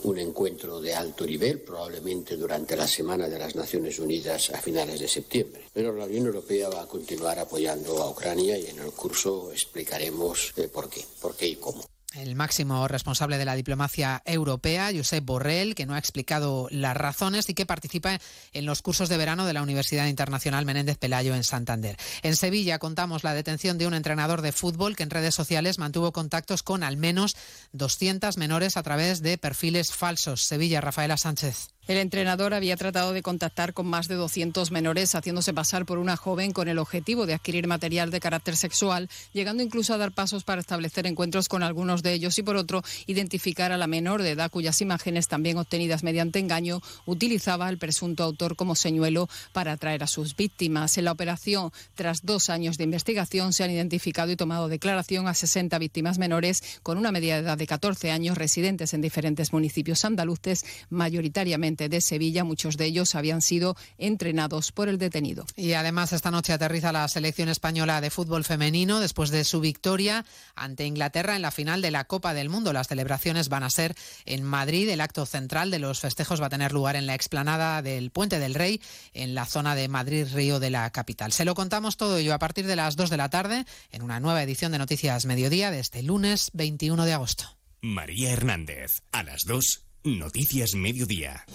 un 0.02 0.18
encuentro 0.18 0.80
de 0.80 0.94
alto 0.94 1.26
nivel, 1.26 1.60
probablemente 1.60 2.36
durante 2.36 2.76
la 2.76 2.86
Semana 2.86 3.28
de 3.28 3.38
las 3.38 3.54
Naciones 3.54 3.98
Unidas 3.98 4.50
a 4.50 4.60
finales 4.60 5.00
de 5.00 5.08
septiembre. 5.08 5.62
Pero 5.72 5.92
la 5.92 6.04
Unión 6.04 6.26
Europea 6.26 6.68
va 6.68 6.82
a 6.82 6.86
continuar 6.86 7.38
apoyando 7.38 8.02
a 8.02 8.10
Ucrania 8.10 8.58
y 8.58 8.66
en 8.66 8.80
el 8.80 8.92
curso 8.92 9.50
explicaremos 9.52 10.52
eh, 10.56 10.68
por 10.68 10.88
qué, 10.88 11.04
por 11.20 11.36
qué 11.36 11.48
y 11.48 11.56
cómo. 11.56 11.84
El 12.14 12.36
máximo 12.36 12.86
responsable 12.86 13.38
de 13.38 13.44
la 13.44 13.56
diplomacia 13.56 14.22
europea, 14.24 14.90
Josep 14.94 15.24
Borrell, 15.24 15.74
que 15.74 15.84
no 15.84 15.94
ha 15.94 15.98
explicado 15.98 16.68
las 16.70 16.96
razones 16.96 17.48
y 17.48 17.54
que 17.54 17.66
participa 17.66 18.20
en 18.52 18.66
los 18.66 18.82
cursos 18.82 19.08
de 19.08 19.16
verano 19.16 19.46
de 19.46 19.52
la 19.52 19.62
Universidad 19.62 20.06
Internacional 20.06 20.64
Menéndez 20.64 20.96
Pelayo 20.96 21.34
en 21.34 21.42
Santander. 21.42 21.96
En 22.22 22.36
Sevilla 22.36 22.78
contamos 22.78 23.24
la 23.24 23.34
detención 23.34 23.78
de 23.78 23.88
un 23.88 23.94
entrenador 23.94 24.42
de 24.42 24.52
fútbol 24.52 24.94
que 24.94 25.02
en 25.02 25.10
redes 25.10 25.34
sociales 25.34 25.78
mantuvo 25.78 26.12
contactos 26.12 26.62
con 26.62 26.84
al 26.84 26.96
menos 26.96 27.36
200 27.72 28.36
menores 28.36 28.76
a 28.76 28.84
través 28.84 29.20
de 29.20 29.36
perfiles 29.36 29.92
falsos. 29.92 30.42
Sevilla, 30.42 30.80
Rafaela 30.80 31.16
Sánchez. 31.16 31.73
El 31.86 31.98
entrenador 31.98 32.54
había 32.54 32.78
tratado 32.78 33.12
de 33.12 33.20
contactar 33.20 33.74
con 33.74 33.86
más 33.86 34.08
de 34.08 34.14
200 34.14 34.70
menores, 34.70 35.14
haciéndose 35.14 35.52
pasar 35.52 35.84
por 35.84 35.98
una 35.98 36.16
joven 36.16 36.52
con 36.52 36.68
el 36.68 36.78
objetivo 36.78 37.26
de 37.26 37.34
adquirir 37.34 37.66
material 37.66 38.10
de 38.10 38.20
carácter 38.20 38.56
sexual, 38.56 39.10
llegando 39.34 39.62
incluso 39.62 39.92
a 39.92 39.98
dar 39.98 40.10
pasos 40.10 40.44
para 40.44 40.62
establecer 40.62 41.06
encuentros 41.06 41.46
con 41.46 41.62
algunos 41.62 42.02
de 42.02 42.14
ellos 42.14 42.38
y, 42.38 42.42
por 42.42 42.56
otro, 42.56 42.82
identificar 43.06 43.70
a 43.70 43.76
la 43.76 43.86
menor 43.86 44.22
de 44.22 44.30
edad 44.30 44.50
cuyas 44.50 44.80
imágenes, 44.80 45.28
también 45.28 45.58
obtenidas 45.58 46.02
mediante 46.02 46.38
engaño, 46.38 46.80
utilizaba 47.04 47.66
al 47.66 47.76
presunto 47.76 48.24
autor 48.24 48.56
como 48.56 48.76
señuelo 48.76 49.28
para 49.52 49.72
atraer 49.72 50.04
a 50.04 50.06
sus 50.06 50.36
víctimas. 50.36 50.96
En 50.96 51.04
la 51.04 51.12
operación, 51.12 51.70
tras 51.96 52.24
dos 52.24 52.48
años 52.48 52.78
de 52.78 52.84
investigación, 52.84 53.52
se 53.52 53.62
han 53.62 53.70
identificado 53.70 54.32
y 54.32 54.36
tomado 54.36 54.68
declaración 54.68 55.28
a 55.28 55.34
60 55.34 55.78
víctimas 55.78 56.16
menores 56.16 56.62
con 56.82 56.96
una 56.96 57.12
media 57.12 57.34
de 57.34 57.42
edad 57.42 57.58
de 57.58 57.66
14 57.66 58.10
años, 58.10 58.38
residentes 58.38 58.94
en 58.94 59.02
diferentes 59.02 59.52
municipios 59.52 60.02
andaluces, 60.06 60.64
mayoritariamente 60.88 61.73
de 61.76 62.00
Sevilla. 62.00 62.44
Muchos 62.44 62.76
de 62.76 62.86
ellos 62.86 63.14
habían 63.14 63.42
sido 63.42 63.76
entrenados 63.98 64.72
por 64.72 64.88
el 64.88 64.98
detenido. 64.98 65.44
Y 65.56 65.72
además 65.72 66.12
esta 66.12 66.30
noche 66.30 66.52
aterriza 66.52 66.92
la 66.92 67.06
selección 67.08 67.48
española 67.48 68.00
de 68.00 68.10
fútbol 68.10 68.44
femenino 68.44 69.00
después 69.00 69.30
de 69.30 69.44
su 69.44 69.60
victoria 69.60 70.24
ante 70.54 70.86
Inglaterra 70.86 71.36
en 71.36 71.42
la 71.42 71.50
final 71.50 71.82
de 71.82 71.90
la 71.90 72.04
Copa 72.04 72.34
del 72.34 72.48
Mundo. 72.48 72.72
Las 72.72 72.88
celebraciones 72.88 73.48
van 73.48 73.64
a 73.64 73.70
ser 73.70 73.94
en 74.24 74.44
Madrid. 74.44 74.88
El 74.88 75.00
acto 75.00 75.26
central 75.26 75.70
de 75.70 75.78
los 75.80 76.00
festejos 76.00 76.40
va 76.40 76.46
a 76.46 76.50
tener 76.50 76.72
lugar 76.72 76.96
en 76.96 77.06
la 77.06 77.14
explanada 77.14 77.82
del 77.82 78.10
Puente 78.10 78.38
del 78.38 78.54
Rey, 78.54 78.80
en 79.12 79.34
la 79.34 79.46
zona 79.46 79.74
de 79.74 79.88
Madrid-Río 79.88 80.60
de 80.60 80.70
la 80.70 80.88
capital. 80.90 81.32
Se 81.32 81.44
lo 81.44 81.54
contamos 81.54 81.96
todo 81.96 82.18
ello 82.18 82.34
a 82.34 82.38
partir 82.38 82.66
de 82.66 82.76
las 82.76 82.96
2 82.96 83.10
de 83.10 83.16
la 83.16 83.30
tarde 83.30 83.64
en 83.90 84.02
una 84.02 84.20
nueva 84.20 84.42
edición 84.42 84.72
de 84.72 84.78
Noticias 84.78 85.26
Mediodía 85.26 85.70
de 85.70 85.80
este 85.80 86.02
lunes 86.02 86.50
21 86.54 87.04
de 87.04 87.12
agosto. 87.12 87.56
María 87.80 88.30
Hernández, 88.32 89.02
a 89.12 89.22
las 89.22 89.42
2, 89.44 89.84
Noticias 90.06 90.74
Mediodía. 90.74 91.46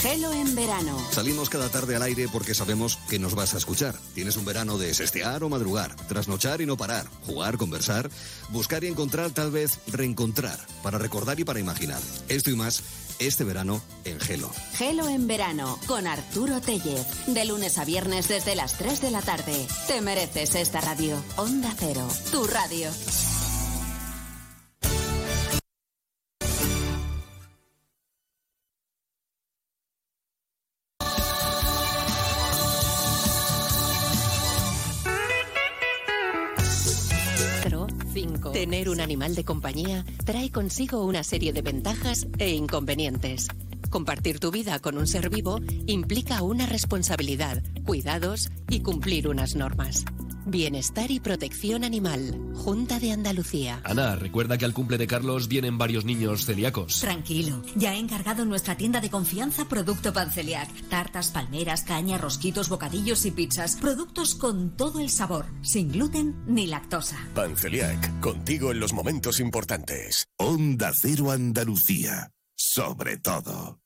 Gelo 0.00 0.32
en 0.32 0.54
verano. 0.54 0.96
Salimos 1.10 1.50
cada 1.50 1.68
tarde 1.68 1.96
al 1.96 2.02
aire 2.02 2.28
porque 2.32 2.54
sabemos 2.54 2.96
que 3.08 3.18
nos 3.18 3.34
vas 3.34 3.54
a 3.54 3.58
escuchar. 3.58 3.96
Tienes 4.14 4.36
un 4.36 4.44
verano 4.44 4.78
de 4.78 4.94
sestear 4.94 5.42
o 5.42 5.48
madrugar, 5.48 5.96
trasnochar 6.06 6.60
y 6.60 6.66
no 6.66 6.76
parar, 6.76 7.06
jugar, 7.26 7.58
conversar, 7.58 8.08
buscar 8.50 8.84
y 8.84 8.86
encontrar, 8.86 9.32
tal 9.32 9.50
vez 9.50 9.80
reencontrar, 9.88 10.60
para 10.84 10.96
recordar 10.96 11.40
y 11.40 11.44
para 11.44 11.58
imaginar. 11.58 12.00
Esto 12.28 12.50
y 12.50 12.54
más 12.56 12.84
este 13.20 13.44
verano 13.44 13.80
en 14.04 14.18
Gelo. 14.18 14.50
Gelo 14.74 15.08
en 15.08 15.26
verano 15.26 15.78
con 15.86 16.06
Arturo 16.06 16.60
Tellez. 16.60 17.06
De 17.26 17.44
lunes 17.44 17.78
a 17.78 17.84
viernes 17.84 18.28
desde 18.28 18.54
las 18.54 18.78
3 18.78 19.00
de 19.00 19.10
la 19.10 19.20
tarde. 19.20 19.66
Te 19.86 20.00
mereces 20.00 20.54
esta 20.54 20.80
radio. 20.80 21.22
Onda 21.36 21.72
Cero, 21.78 22.06
tu 22.32 22.44
radio. 22.46 22.90
Tener 38.52 38.88
un 38.88 39.00
animal 39.00 39.34
de 39.34 39.44
compañía 39.44 40.04
trae 40.24 40.50
consigo 40.50 41.04
una 41.04 41.22
serie 41.22 41.52
de 41.52 41.62
ventajas 41.62 42.26
e 42.38 42.50
inconvenientes. 42.50 43.48
Compartir 43.90 44.38
tu 44.38 44.50
vida 44.50 44.78
con 44.78 44.96
un 44.96 45.06
ser 45.06 45.30
vivo 45.30 45.60
implica 45.86 46.42
una 46.42 46.66
responsabilidad, 46.66 47.62
cuidados 47.84 48.50
y 48.68 48.80
cumplir 48.80 49.28
unas 49.28 49.56
normas. 49.56 50.04
Bienestar 50.46 51.10
y 51.10 51.20
protección 51.20 51.84
animal. 51.84 52.38
Junta 52.54 52.98
de 52.98 53.12
Andalucía. 53.12 53.80
Ana, 53.84 54.16
recuerda 54.16 54.58
que 54.58 54.64
al 54.64 54.74
cumple 54.74 54.98
de 54.98 55.06
Carlos 55.06 55.48
vienen 55.48 55.78
varios 55.78 56.04
niños 56.04 56.46
celíacos. 56.46 57.00
Tranquilo, 57.00 57.62
ya 57.76 57.94
he 57.94 57.98
encargado 57.98 58.42
en 58.42 58.48
nuestra 58.48 58.76
tienda 58.76 59.00
de 59.00 59.10
confianza 59.10 59.66
producto 59.66 60.12
panceliac. 60.12 60.68
Tartas, 60.88 61.30
palmeras, 61.30 61.82
caña, 61.82 62.18
rosquitos, 62.18 62.68
bocadillos 62.68 63.24
y 63.26 63.30
pizzas. 63.30 63.76
Productos 63.76 64.34
con 64.34 64.76
todo 64.76 65.00
el 65.00 65.10
sabor, 65.10 65.46
sin 65.62 65.90
gluten 65.90 66.34
ni 66.46 66.66
lactosa. 66.66 67.16
Panceliac, 67.34 68.20
contigo 68.20 68.70
en 68.72 68.80
los 68.80 68.92
momentos 68.92 69.40
importantes. 69.40 70.26
Onda 70.36 70.92
Cero 70.94 71.30
Andalucía, 71.30 72.30
sobre 72.56 73.18
todo. 73.18 73.80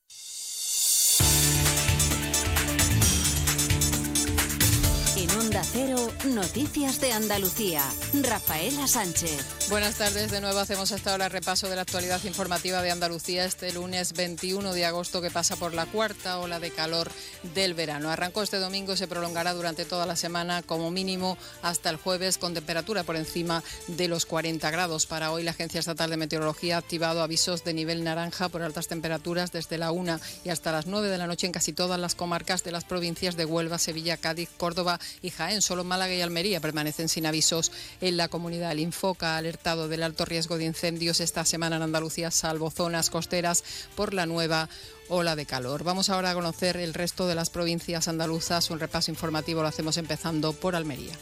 Noticias 6.25 6.99
de 6.99 7.13
Andalucía. 7.13 7.81
Rafaela 8.21 8.85
Sánchez. 8.85 9.69
Buenas 9.69 9.95
tardes, 9.95 10.29
de 10.29 10.41
nuevo 10.41 10.59
hacemos 10.59 10.91
hasta 10.91 11.11
ahora 11.11 11.29
repaso 11.29 11.69
de 11.69 11.75
la 11.75 11.83
actualidad 11.83 12.21
informativa 12.25 12.81
de 12.81 12.91
Andalucía 12.91 13.45
este 13.45 13.71
lunes 13.71 14.11
21 14.13 14.73
de 14.73 14.85
agosto 14.85 15.21
que 15.21 15.31
pasa 15.31 15.55
por 15.55 15.73
la 15.73 15.85
cuarta 15.85 16.39
ola 16.39 16.59
de 16.59 16.71
calor 16.71 17.09
del 17.55 17.73
verano. 17.75 18.09
Arrancó 18.09 18.43
este 18.43 18.57
domingo 18.57 18.93
y 18.93 18.97
se 18.97 19.07
prolongará 19.07 19.53
durante 19.53 19.85
toda 19.85 20.05
la 20.05 20.17
semana 20.17 20.63
como 20.63 20.91
mínimo 20.91 21.37
hasta 21.61 21.89
el 21.89 21.95
jueves 21.95 22.37
con 22.37 22.53
temperatura 22.53 23.03
por 23.03 23.15
encima 23.15 23.63
de 23.87 24.09
los 24.09 24.25
40 24.25 24.69
grados. 24.71 25.05
Para 25.05 25.31
hoy 25.31 25.43
la 25.43 25.51
Agencia 25.51 25.79
Estatal 25.79 26.09
de 26.09 26.17
Meteorología 26.17 26.75
ha 26.75 26.79
activado 26.79 27.23
avisos 27.23 27.63
de 27.63 27.73
nivel 27.73 28.03
naranja 28.03 28.49
por 28.49 28.61
altas 28.61 28.87
temperaturas 28.87 29.53
desde 29.53 29.77
la 29.77 29.91
1 29.91 30.19
y 30.43 30.49
hasta 30.49 30.73
las 30.73 30.87
9 30.87 31.07
de 31.07 31.17
la 31.17 31.27
noche 31.27 31.47
en 31.47 31.53
casi 31.53 31.71
todas 31.71 31.99
las 31.99 32.15
comarcas 32.15 32.63
de 32.63 32.71
las 32.71 32.83
provincias 32.83 33.37
de 33.37 33.45
Huelva, 33.45 33.77
Sevilla, 33.77 34.17
Cádiz, 34.17 34.49
Córdoba 34.57 34.99
y 35.21 35.29
Jaén. 35.29 35.61
Solo 35.61 35.84
Málaga 35.85 36.13
y 36.13 36.21
Almería 36.21 36.59
permanecen 36.59 37.09
sin 37.09 37.25
avisos 37.25 37.71
en 38.01 38.17
la 38.17 38.27
comunidad. 38.27 38.71
El 38.71 38.79
Infoca 38.79 39.35
ha 39.35 39.37
alertado 39.37 39.87
del 39.87 40.03
alto 40.03 40.25
riesgo 40.25 40.57
de 40.57 40.65
incendios 40.65 41.19
esta 41.19 41.45
semana 41.45 41.77
en 41.77 41.83
Andalucía, 41.83 42.31
salvo 42.31 42.71
zonas 42.71 43.09
costeras, 43.09 43.63
por 43.95 44.13
la 44.13 44.25
nueva 44.25 44.69
ola 45.09 45.35
de 45.35 45.45
calor. 45.45 45.83
Vamos 45.83 46.09
ahora 46.09 46.31
a 46.31 46.33
conocer 46.33 46.77
el 46.77 46.93
resto 46.93 47.27
de 47.27 47.35
las 47.35 47.49
provincias 47.49 48.07
andaluzas. 48.07 48.69
Un 48.69 48.79
repaso 48.79 49.11
informativo 49.11 49.61
lo 49.61 49.67
hacemos 49.67 49.97
empezando 49.97 50.53
por 50.53 50.75
Almería. 50.75 51.13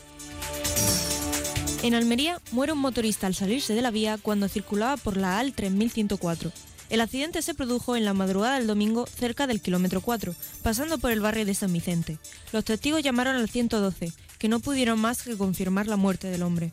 En 1.83 1.95
Almería 1.95 2.39
muere 2.51 2.71
un 2.71 2.79
motorista 2.79 3.27
al 3.27 3.35
salirse 3.35 3.73
de 3.73 3.81
la 3.81 3.91
vía 3.91 4.17
cuando 4.21 4.47
circulaba 4.47 4.95
por 4.95 5.17
la 5.17 5.39
AL 5.39 5.53
3104. 5.53 6.51
El 6.93 7.01
accidente 7.01 7.41
se 7.41 7.55
produjo 7.55 7.95
en 7.95 8.05
la 8.05 8.13
madrugada 8.13 8.59
del 8.59 8.67
domingo 8.67 9.07
cerca 9.07 9.47
del 9.47 9.61
kilómetro 9.61 9.99
4, 9.99 10.35
pasando 10.61 10.99
por 10.99 11.09
el 11.09 11.21
barrio 11.21 11.43
de 11.43 11.55
San 11.55 11.73
Vicente. 11.73 12.19
Los 12.51 12.65
testigos 12.65 13.01
llamaron 13.01 13.35
al 13.35 13.49
112, 13.49 14.13
que 14.37 14.47
no 14.47 14.59
pudieron 14.59 14.99
más 14.99 15.23
que 15.23 15.35
confirmar 15.35 15.87
la 15.87 15.95
muerte 15.95 16.27
del 16.27 16.43
hombre. 16.43 16.71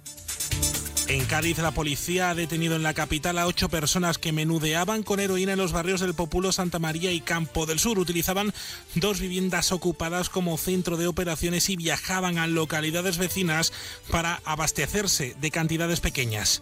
En 1.08 1.24
Cádiz, 1.24 1.56
la 1.56 1.70
policía 1.70 2.28
ha 2.28 2.34
detenido 2.34 2.76
en 2.76 2.82
la 2.82 2.92
capital 2.92 3.38
a 3.38 3.46
ocho 3.46 3.70
personas 3.70 4.18
que 4.18 4.30
menudeaban 4.30 5.04
con 5.04 5.20
heroína 5.20 5.52
en 5.52 5.58
los 5.58 5.72
barrios 5.72 6.02
del 6.02 6.12
Populo, 6.12 6.52
Santa 6.52 6.78
María 6.78 7.10
y 7.12 7.22
Campo 7.22 7.64
del 7.64 7.78
Sur. 7.78 7.98
Utilizaban 7.98 8.52
dos 8.96 9.20
viviendas 9.20 9.72
ocupadas 9.72 10.28
como 10.28 10.58
centro 10.58 10.98
de 10.98 11.06
operaciones 11.06 11.70
y 11.70 11.76
viajaban 11.76 12.36
a 12.36 12.46
localidades 12.46 13.16
vecinas 13.16 13.72
para 14.10 14.42
abastecerse 14.44 15.34
de 15.40 15.50
cantidades 15.50 16.00
pequeñas. 16.00 16.60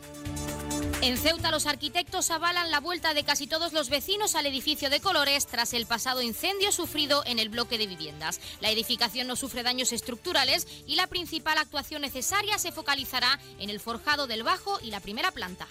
En 1.00 1.16
Ceuta 1.16 1.52
los 1.52 1.66
arquitectos 1.66 2.30
avalan 2.32 2.72
la 2.72 2.80
vuelta 2.80 3.14
de 3.14 3.22
casi 3.22 3.46
todos 3.46 3.72
los 3.72 3.88
vecinos 3.88 4.34
al 4.34 4.46
edificio 4.46 4.90
de 4.90 4.98
colores 4.98 5.46
tras 5.46 5.72
el 5.72 5.86
pasado 5.86 6.22
incendio 6.22 6.72
sufrido 6.72 7.22
en 7.24 7.38
el 7.38 7.50
bloque 7.50 7.78
de 7.78 7.86
viviendas. 7.86 8.40
La 8.60 8.70
edificación 8.70 9.28
no 9.28 9.36
sufre 9.36 9.62
daños 9.62 9.92
estructurales 9.92 10.66
y 10.88 10.96
la 10.96 11.06
principal 11.06 11.56
actuación 11.58 12.02
necesaria 12.02 12.58
se 12.58 12.72
focalizará 12.72 13.38
en 13.60 13.70
el 13.70 13.78
forjado 13.78 14.26
del 14.26 14.42
bajo 14.42 14.80
y 14.82 14.90
la 14.90 14.98
primera 14.98 15.30
planta. 15.30 15.68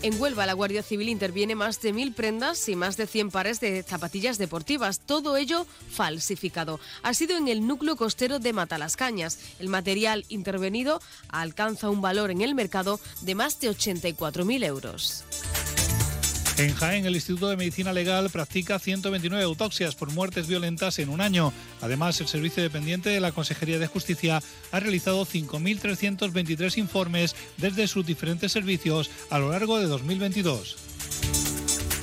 En 0.00 0.20
Huelva, 0.20 0.46
la 0.46 0.52
Guardia 0.52 0.84
Civil 0.84 1.08
interviene 1.08 1.56
más 1.56 1.82
de 1.82 1.92
mil 1.92 2.12
prendas 2.12 2.68
y 2.68 2.76
más 2.76 2.96
de 2.96 3.08
100 3.08 3.32
pares 3.32 3.58
de 3.58 3.82
zapatillas 3.82 4.38
deportivas, 4.38 5.00
todo 5.00 5.36
ello 5.36 5.66
falsificado. 5.90 6.78
Ha 7.02 7.14
sido 7.14 7.36
en 7.36 7.48
el 7.48 7.66
núcleo 7.66 7.96
costero 7.96 8.38
de 8.38 8.52
Matalascañas. 8.52 9.40
El 9.58 9.68
material 9.68 10.24
intervenido 10.28 11.02
alcanza 11.30 11.90
un 11.90 12.00
valor 12.00 12.30
en 12.30 12.42
el 12.42 12.54
mercado 12.54 13.00
de 13.22 13.34
más 13.34 13.58
de 13.58 13.70
84.000 13.70 14.64
euros. 14.64 15.24
En 16.58 16.74
Jaén, 16.74 17.06
el 17.06 17.14
Instituto 17.14 17.48
de 17.48 17.56
Medicina 17.56 17.92
Legal 17.92 18.30
practica 18.30 18.80
129 18.80 19.44
autopsias 19.44 19.94
por 19.94 20.10
muertes 20.10 20.48
violentas 20.48 20.98
en 20.98 21.08
un 21.08 21.20
año. 21.20 21.52
Además, 21.80 22.20
el 22.20 22.26
servicio 22.26 22.64
dependiente 22.64 23.10
de 23.10 23.20
la 23.20 23.30
Consejería 23.30 23.78
de 23.78 23.86
Justicia 23.86 24.42
ha 24.72 24.80
realizado 24.80 25.24
5.323 25.24 26.78
informes 26.78 27.36
desde 27.58 27.86
sus 27.86 28.04
diferentes 28.04 28.50
servicios 28.50 29.08
a 29.30 29.38
lo 29.38 29.52
largo 29.52 29.78
de 29.78 29.86
2022. 29.86 30.76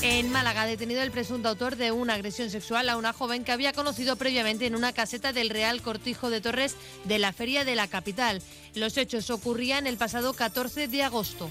En 0.02 0.32
Málaga 0.32 0.62
ha 0.62 0.68
detenido 0.68 1.02
el 1.02 1.12
presunto 1.12 1.50
autor 1.50 1.76
de 1.76 1.92
una 1.92 2.14
agresión 2.14 2.50
sexual 2.50 2.88
a 2.88 2.96
una 2.96 3.12
joven 3.12 3.44
que 3.44 3.52
había 3.52 3.74
conocido 3.74 4.16
previamente 4.16 4.68
en 4.68 4.76
una 4.76 4.94
caseta 4.94 5.34
del 5.34 5.50
Real 5.50 5.82
Cortijo 5.82 6.30
de 6.30 6.40
Torres 6.40 6.78
de 7.04 7.20
la 7.20 7.34
Feria 7.34 7.66
de 7.66 7.76
la 7.76 7.90
capital. 7.90 8.42
Los 8.74 8.96
hechos 8.96 9.30
ocurrían 9.32 9.86
el 9.86 9.98
pasado 9.98 10.34
14 10.34 10.88
de 10.88 11.04
agosto. 11.04 11.50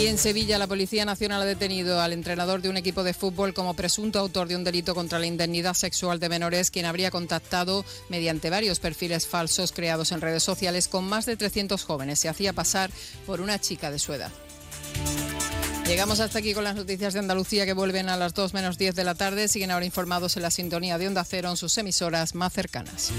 Y 0.00 0.06
en 0.06 0.16
Sevilla 0.16 0.56
la 0.56 0.66
Policía 0.66 1.04
Nacional 1.04 1.42
ha 1.42 1.44
detenido 1.44 2.00
al 2.00 2.14
entrenador 2.14 2.62
de 2.62 2.70
un 2.70 2.78
equipo 2.78 3.02
de 3.02 3.12
fútbol 3.12 3.52
como 3.52 3.74
presunto 3.74 4.18
autor 4.18 4.48
de 4.48 4.56
un 4.56 4.64
delito 4.64 4.94
contra 4.94 5.18
la 5.18 5.26
indemnidad 5.26 5.74
sexual 5.74 6.18
de 6.18 6.30
menores, 6.30 6.70
quien 6.70 6.86
habría 6.86 7.10
contactado 7.10 7.84
mediante 8.08 8.48
varios 8.48 8.80
perfiles 8.80 9.26
falsos 9.26 9.72
creados 9.72 10.12
en 10.12 10.22
redes 10.22 10.42
sociales 10.42 10.88
con 10.88 11.06
más 11.06 11.26
de 11.26 11.36
300 11.36 11.84
jóvenes. 11.84 12.18
Se 12.18 12.30
hacía 12.30 12.54
pasar 12.54 12.90
por 13.26 13.42
una 13.42 13.60
chica 13.60 13.90
de 13.90 13.98
su 13.98 14.14
edad. 14.14 14.32
Llegamos 15.86 16.20
hasta 16.20 16.38
aquí 16.38 16.54
con 16.54 16.64
las 16.64 16.76
noticias 16.76 17.12
de 17.12 17.18
Andalucía 17.18 17.66
que 17.66 17.74
vuelven 17.74 18.08
a 18.08 18.16
las 18.16 18.32
2 18.32 18.54
menos 18.54 18.78
10 18.78 18.94
de 18.94 19.04
la 19.04 19.14
tarde. 19.14 19.48
Siguen 19.48 19.70
ahora 19.70 19.84
informados 19.84 20.34
en 20.38 20.44
la 20.44 20.50
sintonía 20.50 20.96
de 20.96 21.08
Onda 21.08 21.24
Cero 21.24 21.50
en 21.50 21.58
sus 21.58 21.76
emisoras 21.76 22.34
más 22.34 22.54
cercanas. 22.54 23.10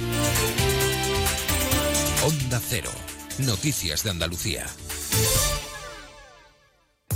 Onda 2.26 2.60
Cero. 2.68 2.90
Noticias 3.38 4.04
de 4.04 4.10
Andalucía. 4.10 4.66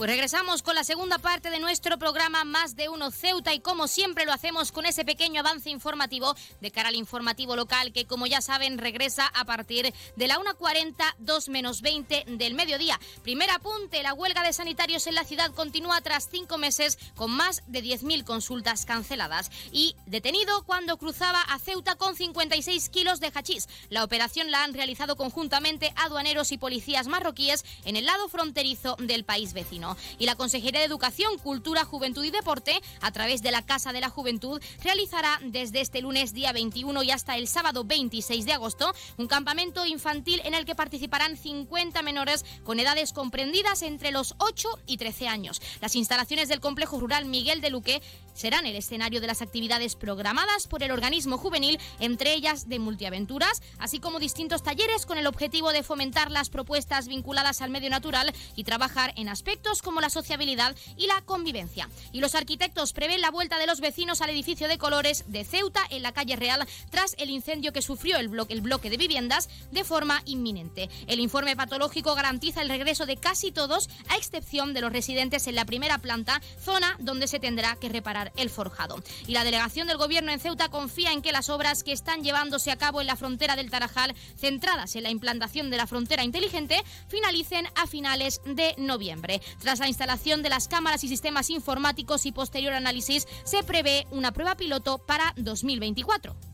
Pues 0.00 0.08
regresamos 0.08 0.62
con 0.62 0.74
la 0.74 0.82
segunda 0.82 1.18
parte 1.18 1.50
de 1.50 1.60
nuestro 1.60 1.98
programa 1.98 2.42
Más 2.44 2.74
de 2.74 2.88
Uno 2.88 3.10
Ceuta 3.10 3.52
y 3.52 3.60
como 3.60 3.86
siempre 3.86 4.24
lo 4.24 4.32
hacemos 4.32 4.72
con 4.72 4.86
ese 4.86 5.04
pequeño 5.04 5.40
avance 5.40 5.68
informativo 5.68 6.34
de 6.62 6.70
cara 6.70 6.88
al 6.88 6.94
informativo 6.94 7.54
local 7.54 7.92
que 7.92 8.06
como 8.06 8.26
ya 8.26 8.40
saben 8.40 8.78
regresa 8.78 9.26
a 9.26 9.44
partir 9.44 9.92
de 10.16 10.26
la 10.26 10.38
1.40, 10.38 10.94
2 11.18 11.48
menos 11.50 11.82
20 11.82 12.24
del 12.28 12.54
mediodía. 12.54 12.98
Primer 13.22 13.50
apunte, 13.50 14.02
la 14.02 14.14
huelga 14.14 14.42
de 14.42 14.54
sanitarios 14.54 15.06
en 15.06 15.16
la 15.16 15.24
ciudad 15.24 15.52
continúa 15.52 16.00
tras 16.00 16.30
cinco 16.30 16.56
meses 16.56 16.98
con 17.14 17.30
más 17.32 17.62
de 17.66 17.84
10.000 17.84 18.24
consultas 18.24 18.86
canceladas 18.86 19.50
y 19.70 19.96
detenido 20.06 20.62
cuando 20.64 20.96
cruzaba 20.96 21.42
a 21.42 21.58
Ceuta 21.58 21.96
con 21.96 22.16
56 22.16 22.88
kilos 22.88 23.20
de 23.20 23.32
hachís. 23.34 23.68
La 23.90 24.02
operación 24.02 24.50
la 24.50 24.64
han 24.64 24.72
realizado 24.72 25.16
conjuntamente 25.16 25.92
aduaneros 25.96 26.52
y 26.52 26.56
policías 26.56 27.06
marroquíes 27.06 27.66
en 27.84 27.96
el 27.96 28.06
lado 28.06 28.30
fronterizo 28.30 28.96
del 28.98 29.24
país 29.24 29.52
vecino. 29.52 29.89
Y 30.18 30.26
la 30.26 30.36
Consejería 30.36 30.80
de 30.80 30.86
Educación, 30.86 31.38
Cultura, 31.38 31.84
Juventud 31.84 32.24
y 32.24 32.30
Deporte, 32.30 32.80
a 33.00 33.12
través 33.12 33.42
de 33.42 33.50
la 33.50 33.62
Casa 33.62 33.92
de 33.92 34.00
la 34.00 34.10
Juventud, 34.10 34.60
realizará 34.82 35.38
desde 35.42 35.80
este 35.80 36.00
lunes 36.00 36.32
día 36.32 36.52
21 36.52 37.02
y 37.02 37.10
hasta 37.10 37.36
el 37.36 37.48
sábado 37.48 37.84
26 37.84 38.44
de 38.44 38.52
agosto 38.52 38.92
un 39.16 39.26
campamento 39.26 39.86
infantil 39.86 40.40
en 40.44 40.54
el 40.54 40.64
que 40.64 40.74
participarán 40.74 41.36
50 41.36 42.02
menores 42.02 42.44
con 42.64 42.80
edades 42.80 43.12
comprendidas 43.12 43.82
entre 43.82 44.10
los 44.10 44.34
8 44.38 44.68
y 44.86 44.96
13 44.96 45.28
años. 45.28 45.60
Las 45.80 45.96
instalaciones 45.96 46.48
del 46.48 46.60
complejo 46.60 46.98
rural 47.00 47.24
Miguel 47.24 47.60
de 47.60 47.70
Luque 47.70 48.02
serán 48.40 48.64
el 48.64 48.74
escenario 48.74 49.20
de 49.20 49.26
las 49.26 49.42
actividades 49.42 49.96
programadas 49.96 50.66
por 50.66 50.82
el 50.82 50.92
organismo 50.92 51.36
juvenil, 51.36 51.78
entre 51.98 52.32
ellas 52.32 52.70
de 52.70 52.78
multiaventuras, 52.78 53.60
así 53.78 54.00
como 54.00 54.18
distintos 54.18 54.62
talleres 54.62 55.04
con 55.04 55.18
el 55.18 55.26
objetivo 55.26 55.72
de 55.72 55.82
fomentar 55.82 56.30
las 56.30 56.48
propuestas 56.48 57.06
vinculadas 57.06 57.60
al 57.60 57.68
medio 57.70 57.90
natural 57.90 58.32
y 58.56 58.64
trabajar 58.64 59.12
en 59.16 59.28
aspectos 59.28 59.82
como 59.82 60.00
la 60.00 60.08
sociabilidad 60.08 60.74
y 60.96 61.06
la 61.06 61.20
convivencia. 61.20 61.90
Y 62.12 62.20
los 62.20 62.34
arquitectos 62.34 62.94
prevén 62.94 63.20
la 63.20 63.30
vuelta 63.30 63.58
de 63.58 63.66
los 63.66 63.80
vecinos 63.80 64.22
al 64.22 64.30
edificio 64.30 64.68
de 64.68 64.78
colores 64.78 65.24
de 65.26 65.44
Ceuta 65.44 65.82
en 65.90 66.02
la 66.02 66.12
calle 66.12 66.36
Real 66.36 66.66
tras 66.90 67.14
el 67.18 67.28
incendio 67.28 67.74
que 67.74 67.82
sufrió 67.82 68.16
el 68.16 68.28
bloque, 68.28 68.54
el 68.54 68.62
bloque 68.62 68.88
de 68.88 68.96
viviendas 68.96 69.50
de 69.70 69.84
forma 69.84 70.22
inminente. 70.24 70.88
El 71.06 71.20
informe 71.20 71.56
patológico 71.56 72.14
garantiza 72.14 72.62
el 72.62 72.70
regreso 72.70 73.04
de 73.04 73.18
casi 73.18 73.52
todos, 73.52 73.90
a 74.08 74.16
excepción 74.16 74.72
de 74.72 74.80
los 74.80 74.92
residentes 74.92 75.46
en 75.46 75.56
la 75.56 75.66
primera 75.66 75.98
planta, 75.98 76.40
zona 76.58 76.96
donde 77.00 77.28
se 77.28 77.38
tendrá 77.38 77.76
que 77.76 77.90
reparar 77.90 78.29
el 78.36 78.50
forjado. 78.50 79.02
Y 79.26 79.32
la 79.32 79.44
delegación 79.44 79.88
del 79.88 79.96
gobierno 79.96 80.32
en 80.32 80.40
Ceuta 80.40 80.68
confía 80.68 81.12
en 81.12 81.22
que 81.22 81.32
las 81.32 81.48
obras 81.48 81.82
que 81.82 81.92
están 81.92 82.22
llevándose 82.22 82.70
a 82.70 82.76
cabo 82.76 83.00
en 83.00 83.06
la 83.06 83.16
frontera 83.16 83.56
del 83.56 83.70
Tarajal, 83.70 84.14
centradas 84.36 84.96
en 84.96 85.02
la 85.02 85.10
implantación 85.10 85.70
de 85.70 85.76
la 85.76 85.86
frontera 85.86 86.24
inteligente, 86.24 86.82
finalicen 87.08 87.66
a 87.76 87.86
finales 87.86 88.40
de 88.44 88.74
noviembre. 88.78 89.40
Tras 89.60 89.78
la 89.78 89.88
instalación 89.88 90.42
de 90.42 90.48
las 90.48 90.68
cámaras 90.68 91.04
y 91.04 91.08
sistemas 91.08 91.50
informáticos 91.50 92.26
y 92.26 92.32
posterior 92.32 92.72
análisis, 92.72 93.26
se 93.44 93.62
prevé 93.62 94.06
una 94.10 94.32
prueba 94.32 94.56
piloto 94.56 94.98
para 94.98 95.32
2024. 95.36 96.49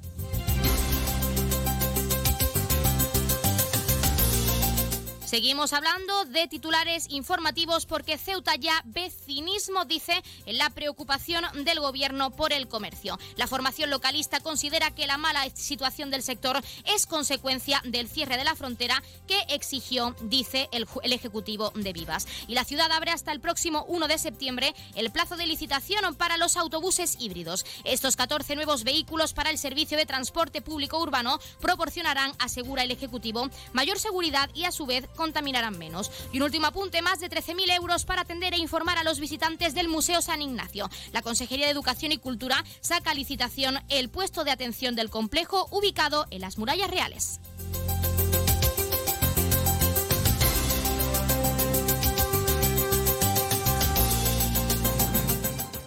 Seguimos 5.26 5.72
hablando 5.72 6.24
de 6.26 6.46
titulares 6.46 7.06
informativos 7.10 7.84
porque 7.84 8.16
Ceuta 8.16 8.54
ya 8.54 8.80
ve 8.84 9.10
cinismo, 9.10 9.84
dice, 9.84 10.22
la 10.46 10.70
preocupación 10.70 11.44
del 11.64 11.80
gobierno 11.80 12.30
por 12.30 12.52
el 12.52 12.68
comercio. 12.68 13.18
La 13.34 13.48
formación 13.48 13.90
localista 13.90 14.38
considera 14.38 14.92
que 14.92 15.08
la 15.08 15.18
mala 15.18 15.44
situación 15.52 16.12
del 16.12 16.22
sector 16.22 16.62
es 16.84 17.06
consecuencia 17.06 17.82
del 17.84 18.08
cierre 18.08 18.36
de 18.36 18.44
la 18.44 18.54
frontera 18.54 19.02
que 19.26 19.40
exigió, 19.48 20.14
dice 20.20 20.68
el 20.70 21.12
Ejecutivo 21.12 21.72
de 21.74 21.92
Vivas. 21.92 22.28
Y 22.46 22.54
la 22.54 22.62
ciudad 22.62 22.92
abre 22.92 23.10
hasta 23.10 23.32
el 23.32 23.40
próximo 23.40 23.84
1 23.88 24.06
de 24.06 24.18
septiembre 24.18 24.76
el 24.94 25.10
plazo 25.10 25.36
de 25.36 25.48
licitación 25.48 26.14
para 26.14 26.36
los 26.36 26.56
autobuses 26.56 27.16
híbridos. 27.18 27.66
Estos 27.82 28.14
14 28.14 28.54
nuevos 28.54 28.84
vehículos 28.84 29.32
para 29.32 29.50
el 29.50 29.58
servicio 29.58 29.98
de 29.98 30.06
transporte 30.06 30.62
público 30.62 31.00
urbano 31.00 31.40
proporcionarán, 31.60 32.32
asegura 32.38 32.84
el 32.84 32.92
Ejecutivo, 32.92 33.50
mayor 33.72 33.98
seguridad 33.98 34.48
y 34.54 34.66
a 34.66 34.70
su 34.70 34.86
vez 34.86 35.08
contaminarán 35.16 35.78
menos. 35.78 36.10
Y 36.32 36.36
un 36.36 36.44
último 36.44 36.68
apunte, 36.68 37.02
más 37.02 37.18
de 37.18 37.28
13.000 37.28 37.74
euros 37.74 38.04
para 38.04 38.22
atender 38.22 38.54
e 38.54 38.58
informar 38.58 38.98
a 38.98 39.04
los 39.04 39.18
visitantes 39.18 39.74
del 39.74 39.88
Museo 39.88 40.22
San 40.22 40.42
Ignacio. 40.42 40.88
La 41.12 41.22
Consejería 41.22 41.66
de 41.66 41.72
Educación 41.72 42.12
y 42.12 42.18
Cultura 42.18 42.64
saca 42.80 43.10
a 43.10 43.14
licitación 43.14 43.80
el 43.88 44.08
puesto 44.08 44.44
de 44.44 44.52
atención 44.52 44.94
del 44.94 45.10
complejo 45.10 45.66
ubicado 45.70 46.26
en 46.30 46.42
las 46.42 46.58
murallas 46.58 46.90
reales. 46.90 47.40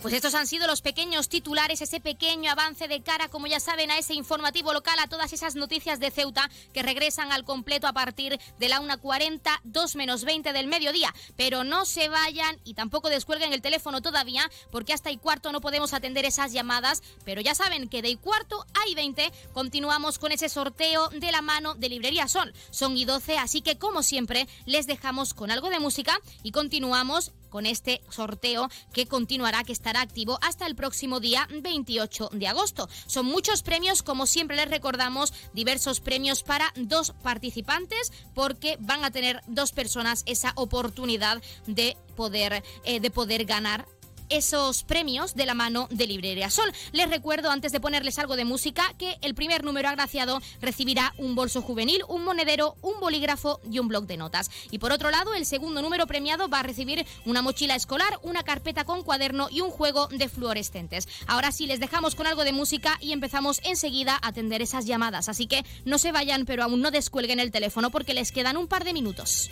Pues 0.09 0.15
estos 0.15 0.33
han 0.33 0.47
sido 0.47 0.65
los 0.65 0.81
pequeños 0.81 1.29
titulares, 1.29 1.83
ese 1.83 1.99
pequeño 1.99 2.51
avance 2.51 2.87
de 2.87 3.03
cara, 3.03 3.29
como 3.29 3.45
ya 3.45 3.59
saben, 3.59 3.91
a 3.91 3.99
ese 3.99 4.15
informativo 4.15 4.73
local, 4.73 4.97
a 4.97 5.05
todas 5.05 5.33
esas 5.33 5.53
noticias 5.53 5.99
de 5.99 6.09
Ceuta 6.09 6.49
que 6.73 6.81
regresan 6.81 7.31
al 7.31 7.45
completo 7.45 7.85
a 7.85 7.93
partir 7.93 8.39
de 8.57 8.69
la 8.69 8.81
1.40, 8.81 9.59
2 9.63 9.95
menos 9.95 10.23
20 10.23 10.51
del 10.51 10.65
mediodía. 10.65 11.13
Pero 11.37 11.63
no 11.63 11.85
se 11.85 12.09
vayan 12.09 12.59
y 12.63 12.73
tampoco 12.73 13.09
descuelguen 13.09 13.53
el 13.53 13.61
teléfono 13.61 14.01
todavía, 14.01 14.49
porque 14.71 14.93
hasta 14.93 15.11
y 15.11 15.17
cuarto 15.17 15.51
no 15.51 15.61
podemos 15.61 15.93
atender 15.93 16.25
esas 16.25 16.53
llamadas. 16.53 17.03
Pero 17.23 17.39
ya 17.39 17.53
saben 17.53 17.87
que 17.87 18.01
de 18.01 18.09
y 18.09 18.15
cuarto 18.15 18.65
a 18.83 18.89
y 18.89 18.95
20 18.95 19.31
continuamos 19.53 20.17
con 20.17 20.31
ese 20.31 20.49
sorteo 20.49 21.09
de 21.09 21.31
la 21.31 21.43
mano 21.43 21.75
de 21.75 21.87
Librería 21.87 22.27
Sol. 22.27 22.51
Son 22.71 22.97
y 22.97 23.05
12, 23.05 23.37
así 23.37 23.61
que 23.61 23.77
como 23.77 24.01
siempre 24.01 24.47
les 24.65 24.87
dejamos 24.87 25.35
con 25.35 25.51
algo 25.51 25.69
de 25.69 25.79
música 25.79 26.19
y 26.41 26.51
continuamos 26.51 27.31
con 27.49 27.65
este 27.65 28.01
sorteo 28.09 28.69
que 28.93 29.05
continuará, 29.05 29.63
que 29.63 29.73
estará 29.73 30.01
activo 30.01 30.39
hasta 30.41 30.65
el 30.65 30.75
próximo 30.75 31.19
día 31.19 31.47
28 31.61 32.29
de 32.33 32.47
agosto. 32.47 32.89
Son 33.07 33.25
muchos 33.25 33.63
premios, 33.63 34.03
como 34.03 34.25
siempre 34.25 34.57
les 34.57 34.69
recordamos, 34.69 35.33
diversos 35.53 35.99
premios 35.99 36.43
para 36.43 36.73
dos 36.75 37.13
participantes, 37.23 38.11
porque 38.33 38.77
van 38.79 39.03
a 39.03 39.11
tener 39.11 39.41
dos 39.47 39.71
personas 39.71 40.23
esa 40.25 40.53
oportunidad 40.55 41.41
de 41.65 41.97
poder, 42.15 42.63
eh, 42.83 42.99
de 42.99 43.11
poder 43.11 43.45
ganar 43.45 43.85
esos 44.29 44.83
premios 44.83 45.35
de 45.35 45.45
la 45.45 45.53
mano 45.53 45.87
de 45.91 46.07
Librería 46.07 46.49
Sol. 46.49 46.71
Les 46.91 47.09
recuerdo, 47.09 47.51
antes 47.51 47.71
de 47.71 47.79
ponerles 47.79 48.19
algo 48.19 48.35
de 48.35 48.45
música, 48.45 48.93
que 48.97 49.17
el 49.21 49.35
primer 49.35 49.63
número 49.63 49.89
agraciado 49.89 50.41
recibirá 50.61 51.13
un 51.17 51.35
bolso 51.35 51.61
juvenil, 51.61 52.03
un 52.07 52.23
monedero, 52.23 52.75
un 52.81 52.99
bolígrafo 52.99 53.59
y 53.69 53.79
un 53.79 53.87
bloc 53.87 54.05
de 54.05 54.17
notas. 54.17 54.49
Y 54.71 54.79
por 54.79 54.91
otro 54.91 55.11
lado, 55.11 55.33
el 55.33 55.45
segundo 55.45 55.81
número 55.81 56.07
premiado 56.07 56.47
va 56.47 56.59
a 56.59 56.63
recibir 56.63 57.05
una 57.25 57.41
mochila 57.41 57.75
escolar, 57.75 58.19
una 58.23 58.43
carpeta 58.43 58.83
con 58.83 59.03
cuaderno 59.03 59.47
y 59.51 59.61
un 59.61 59.71
juego 59.71 60.07
de 60.07 60.29
fluorescentes. 60.29 61.07
Ahora 61.27 61.51
sí, 61.51 61.67
les 61.67 61.79
dejamos 61.79 62.15
con 62.15 62.27
algo 62.27 62.43
de 62.43 62.53
música 62.53 62.97
y 63.01 63.13
empezamos 63.13 63.59
enseguida 63.63 64.19
a 64.21 64.29
atender 64.29 64.61
esas 64.61 64.85
llamadas. 64.85 65.29
Así 65.29 65.47
que 65.47 65.65
no 65.85 65.97
se 65.97 66.11
vayan, 66.11 66.45
pero 66.45 66.63
aún 66.63 66.81
no 66.81 66.91
descuelguen 66.91 67.39
el 67.39 67.51
teléfono 67.51 67.89
porque 67.89 68.13
les 68.13 68.31
quedan 68.31 68.57
un 68.57 68.67
par 68.67 68.83
de 68.83 68.93
minutos. 68.93 69.49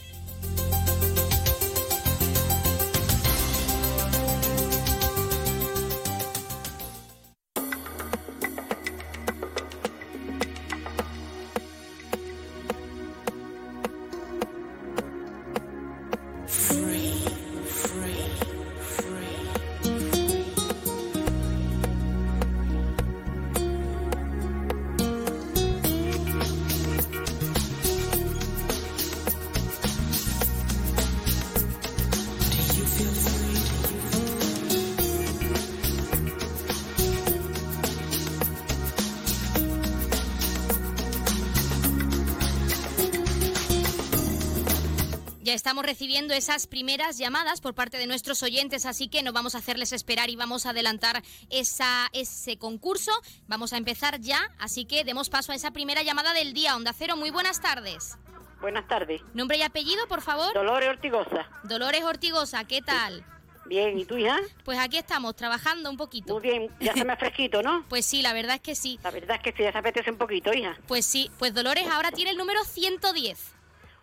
Ya 45.48 45.54
estamos 45.54 45.86
recibiendo 45.86 46.34
esas 46.34 46.68
primeras 46.68 47.18
llamadas 47.18 47.62
por 47.62 47.74
parte 47.74 47.98
de 47.98 48.06
nuestros 48.06 48.44
oyentes, 48.44 48.86
así 48.86 49.08
que 49.08 49.24
no 49.24 49.32
vamos 49.32 49.56
a 49.56 49.60
hacerles 49.60 49.94
esperar 49.94 50.30
y 50.30 50.36
vamos 50.36 50.66
a 50.66 50.72
adelantar 50.72 51.24
esa, 51.50 52.10
ese 52.12 52.58
concurso. 52.58 53.14
Vamos 53.48 53.72
a 53.72 53.78
empezar 53.78 54.20
ya, 54.20 54.52
así 54.60 54.84
que 54.84 55.06
demos 55.06 55.30
paso 55.30 55.54
a 55.54 55.56
esa 55.56 55.72
primera 55.72 56.04
llamada 56.04 56.34
del 56.34 56.52
día. 56.52 56.76
Onda 56.76 56.92
Cero, 56.92 57.16
muy 57.16 57.30
buenas 57.30 57.62
tardes. 57.62 58.18
Buenas 58.60 58.90
tardes. 58.90 59.22
Nombre 59.34 59.56
y 59.56 59.62
apellido, 59.62 60.06
por 60.10 60.22
favor. 60.22 60.54
Dolores 60.54 60.90
Ortigosa. 60.90 61.48
Dolores 61.64 62.04
Ortigosa, 62.04 62.66
¿qué 62.66 62.82
tal? 62.82 63.24
Bien, 63.68 63.98
¿y 63.98 64.04
tú 64.04 64.18
hija? 64.18 64.38
Pues 64.66 64.78
aquí 64.78 64.98
estamos, 64.98 65.34
trabajando 65.38 65.90
un 65.90 65.96
poquito. 65.96 66.34
Muy 66.34 66.42
bien, 66.42 66.70
ya 66.82 66.94
se 66.94 67.06
me 67.06 67.14
ha 67.14 67.16
fresquito, 67.16 67.64
¿no? 67.64 67.86
Pues 67.90 68.06
sí, 68.06 68.22
la 68.22 68.34
verdad 68.34 68.56
es 68.56 68.62
que 68.62 68.76
sí. 68.76 69.00
La 69.02 69.12
verdad 69.12 69.38
es 69.38 69.44
que 69.44 69.54
sí, 69.54 69.64
ya 69.64 69.72
se 69.72 69.78
apetece 69.78 70.12
un 70.12 70.18
poquito, 70.18 70.54
hija. 70.54 70.78
Pues 70.90 71.06
sí, 71.06 71.32
pues 71.40 71.54
Dolores 71.54 71.88
ahora 71.88 72.12
tiene 72.12 72.32
el 72.32 72.38
número 72.38 72.62
110. 72.66 73.57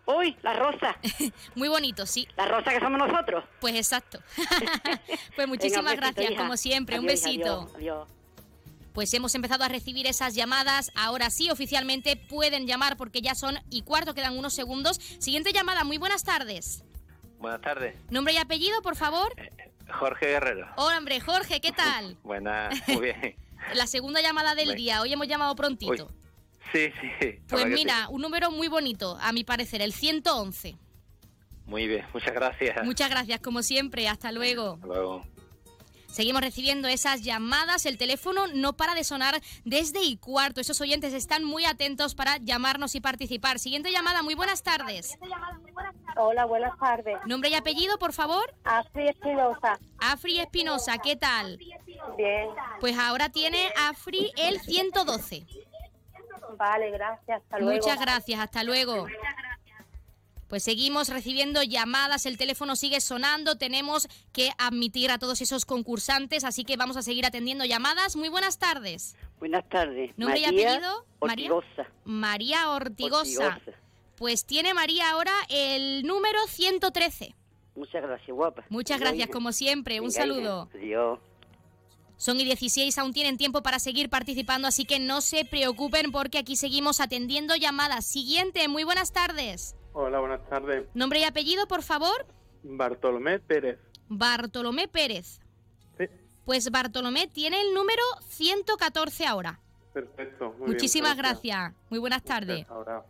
Uy, 0.07 0.37
la 0.43 0.53
rosa. 0.55 0.97
Muy 1.55 1.69
bonito, 1.69 2.07
sí. 2.07 2.29
La 2.37 2.47
rosa 2.47 2.71
que 2.71 2.81
somos 2.81 2.99
nosotros. 2.99 3.45
Pues 3.61 3.75
exacto. 3.75 4.21
pues 5.37 5.49
muchísimas 5.49 5.97
gracias, 5.97 6.33
como 6.37 6.57
siempre. 6.57 6.99
un 6.99 7.07
besito. 7.07 7.71
adiós. 7.75 8.09
Pues 8.93 9.13
hemos 9.13 9.35
empezado 9.35 9.65
a 9.65 9.69
recibir 9.69 10.07
esas 10.07 10.35
llamadas. 10.35 10.93
Ahora 10.95 11.31
sí, 11.31 11.51
oficialmente 11.51 12.17
pueden 12.17 12.67
llamar 12.67 12.97
porque 12.97 13.23
ya 13.23 13.35
son 13.35 13.59
y 13.69 13.83
cuarto, 13.83 14.15
quedan 14.15 14.39
unos 14.39 14.55
segundos. 14.55 14.99
Siguiente 15.19 15.53
llamada, 15.53 15.83
muy 15.83 15.99
buenas 15.99 16.23
tardes. 16.23 16.85
Buenas 17.39 17.61
tardes. 17.61 17.97
Nombre 18.11 18.35
y 18.35 18.37
apellido, 18.37 18.81
por 18.83 18.95
favor. 18.95 19.35
Jorge 19.91 20.27
Guerrero. 20.27 20.69
Hola, 20.77 20.99
hombre, 20.99 21.21
Jorge, 21.21 21.61
¿qué 21.61 21.73
tal? 21.73 22.17
Buenas, 22.23 22.73
muy 22.89 23.03
bien. 23.03 23.37
La 23.75 23.87
segunda 23.87 24.21
llamada 24.21 24.55
del 24.55 24.77
día. 24.77 25.01
Hoy 25.01 25.13
hemos 25.13 25.27
llamado 25.27 25.57
prontito. 25.57 26.09
Sí, 26.75 26.93
sí. 27.21 27.39
Pues 27.49 27.67
mira, 27.67 28.09
un 28.09 28.21
número 28.21 28.51
muy 28.51 28.67
bonito, 28.67 29.17
a 29.21 29.33
mi 29.33 29.45
parecer, 29.45 29.81
el 29.81 29.93
111. 29.93 30.77
Muy 31.67 31.87
bien, 31.87 32.05
muchas 32.13 32.35
gracias. 32.35 32.85
Muchas 32.85 33.09
gracias, 33.09 33.39
como 33.39 33.63
siempre. 33.63 34.09
Hasta 34.09 34.33
luego. 34.33 34.75
Hasta 34.75 34.87
luego. 34.89 35.25
Seguimos 36.09 36.43
recibiendo 36.43 36.89
esas 36.89 37.23
llamadas. 37.23 37.87
El 37.87 37.97
teléfono 37.97 38.49
no 38.49 38.77
para 38.77 38.95
de 38.95 39.05
sonar 39.05 39.41
desde 39.65 40.03
y 40.03 40.17
cuarto. 40.17 40.61
Esos 40.61 40.81
oyentes 40.81 41.13
están 41.13 41.45
muy 41.45 41.65
atentos 41.65 42.17
para 42.17 42.39
llamarnos 42.39 42.97
y 42.97 43.01
participar. 43.01 43.61
Siguiente 43.61 43.93
llamada, 43.93 44.23
muy 44.23 44.35
buenas 44.35 44.65
tardes. 44.65 45.17
Hola, 46.17 46.45
buenas 46.45 46.77
tardes. 46.79 47.17
Nombre 47.25 47.51
y 47.51 47.55
apellido, 47.55 47.99
por 47.99 48.13
favor. 48.13 48.53
Afri 48.65 49.09
Espinosa. 49.09 49.79
Afri 49.99 50.41
Espinosa, 50.41 50.99
¿qué 50.99 51.15
tal? 51.17 51.57
Bien. 52.17 52.49
Pues 52.81 52.97
ahora 52.99 53.29
tiene 53.31 53.73
Afri 53.77 54.33
el 54.37 54.61
112. 54.61 55.47
Vale, 56.57 56.91
gracias. 56.91 57.43
Hasta 57.43 57.59
luego. 57.59 57.73
Muchas 57.75 58.01
gracias, 58.01 58.41
hasta 58.41 58.65
luego. 58.65 59.07
Pues 60.49 60.63
seguimos 60.63 61.09
recibiendo 61.09 61.63
llamadas, 61.63 62.27
el 62.27 62.37
teléfono 62.37 62.77
sigue 62.77 63.01
sonando, 63.01 63.57
tenemos 63.57 64.07
que 64.33 64.51
admitir 64.59 65.11
a 65.11 65.19
todos 65.19 65.41
esos 65.41 65.65
concursantes, 65.65 66.45
así 66.45 66.65
que 66.65 66.77
vamos 66.77 66.97
a 66.97 67.03
seguir 67.03 67.27
atendiendo 67.27 67.65
llamadas. 67.65 68.15
Muy 68.15 68.29
buenas 68.29 68.59
tardes. 68.59 69.17
Buenas 69.39 69.69
tardes. 69.69 70.13
¿Nombre 70.17 70.41
María 70.43 70.53
y 70.53 70.65
apellido? 70.65 71.07
Ortigosa. 71.19 71.89
María 72.05 72.71
Ortigosa. 72.71 73.47
Ortigosa. 73.49 73.79
Pues 74.17 74.45
tiene 74.45 74.75
María 74.75 75.11
ahora 75.11 75.33
el 75.49 76.07
número 76.07 76.39
113. 76.47 77.35
Muchas 77.75 78.03
gracias, 78.03 78.29
guapa. 78.29 78.65
Muchas 78.69 79.01
gracias, 79.01 79.29
como 79.31 79.51
siempre. 79.51 80.01
Un 80.01 80.13
saludo. 80.13 80.69
Adiós. 80.75 81.19
Son 82.17 82.39
y 82.39 82.45
16, 82.45 82.97
aún 82.99 83.13
tienen 83.13 83.37
tiempo 83.37 83.63
para 83.63 83.79
seguir 83.79 84.09
participando, 84.09 84.69
así 84.69 84.85
que 84.85 84.99
no 84.99 85.21
se 85.21 85.45
preocupen 85.45 86.13
porque 86.13 86.39
aquí 86.39 86.57
seguimos 86.57 87.01
atendiendo 87.01 87.57
llamadas. 87.57 88.07
Siguiente, 88.07 88.69
muy 88.69 88.85
buenas 88.85 89.13
tardes. 89.13 89.75
Hola, 89.93 90.21
buenas 90.21 90.49
tardes. 90.49 90.87
Nombre 90.95 91.21
y 91.21 91.25
apellido, 91.25 91.67
por 91.67 91.83
favor. 91.83 92.27
Bartolomé 92.63 93.41
Pérez. 93.41 93.79
Bartolomé 94.09 94.89
Pérez. 94.89 95.41
Sí. 95.99 96.07
Pues 96.45 96.71
Bartolomé 96.71 97.27
tiene 97.27 97.61
el 97.61 97.75
número 97.75 98.03
114 98.29 99.27
ahora. 99.27 99.61
Perfecto. 99.93 100.51
Muy 100.51 100.59
bien, 100.59 100.71
Muchísimas 100.71 101.17
gracias. 101.17 101.73
Muy 101.91 101.99
buenas 101.99 102.23
tardes. 102.23 102.67
Ahora. 102.69 103.05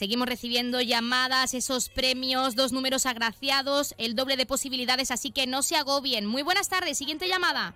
Seguimos 0.00 0.28
recibiendo 0.28 0.80
llamadas, 0.80 1.52
esos 1.52 1.90
premios, 1.90 2.56
dos 2.56 2.72
números 2.72 3.04
agraciados, 3.04 3.94
el 3.98 4.14
doble 4.14 4.38
de 4.38 4.46
posibilidades, 4.46 5.10
así 5.10 5.30
que 5.30 5.46
no 5.46 5.60
se 5.60 5.76
agobien. 5.76 6.24
Muy 6.24 6.40
buenas 6.40 6.70
tardes. 6.70 6.96
Siguiente 6.96 7.28
llamada. 7.28 7.74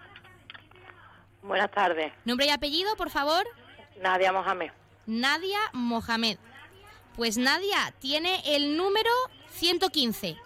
Buenas 1.43 1.71
tardes. 1.71 2.15
Nombre 2.25 2.47
y 2.47 2.49
apellido, 2.49 2.97
por 2.97 3.11
favor. 3.11 3.47
Nadia 4.01 4.33
Mohamed. 4.33 4.71
Nadia 5.05 5.59
Mohamed. 5.75 6.39
Pues 7.15 7.37
Nadia 7.37 7.93
tiene 7.99 8.41
el 8.57 8.79
número 8.79 9.11
115. 9.51 10.39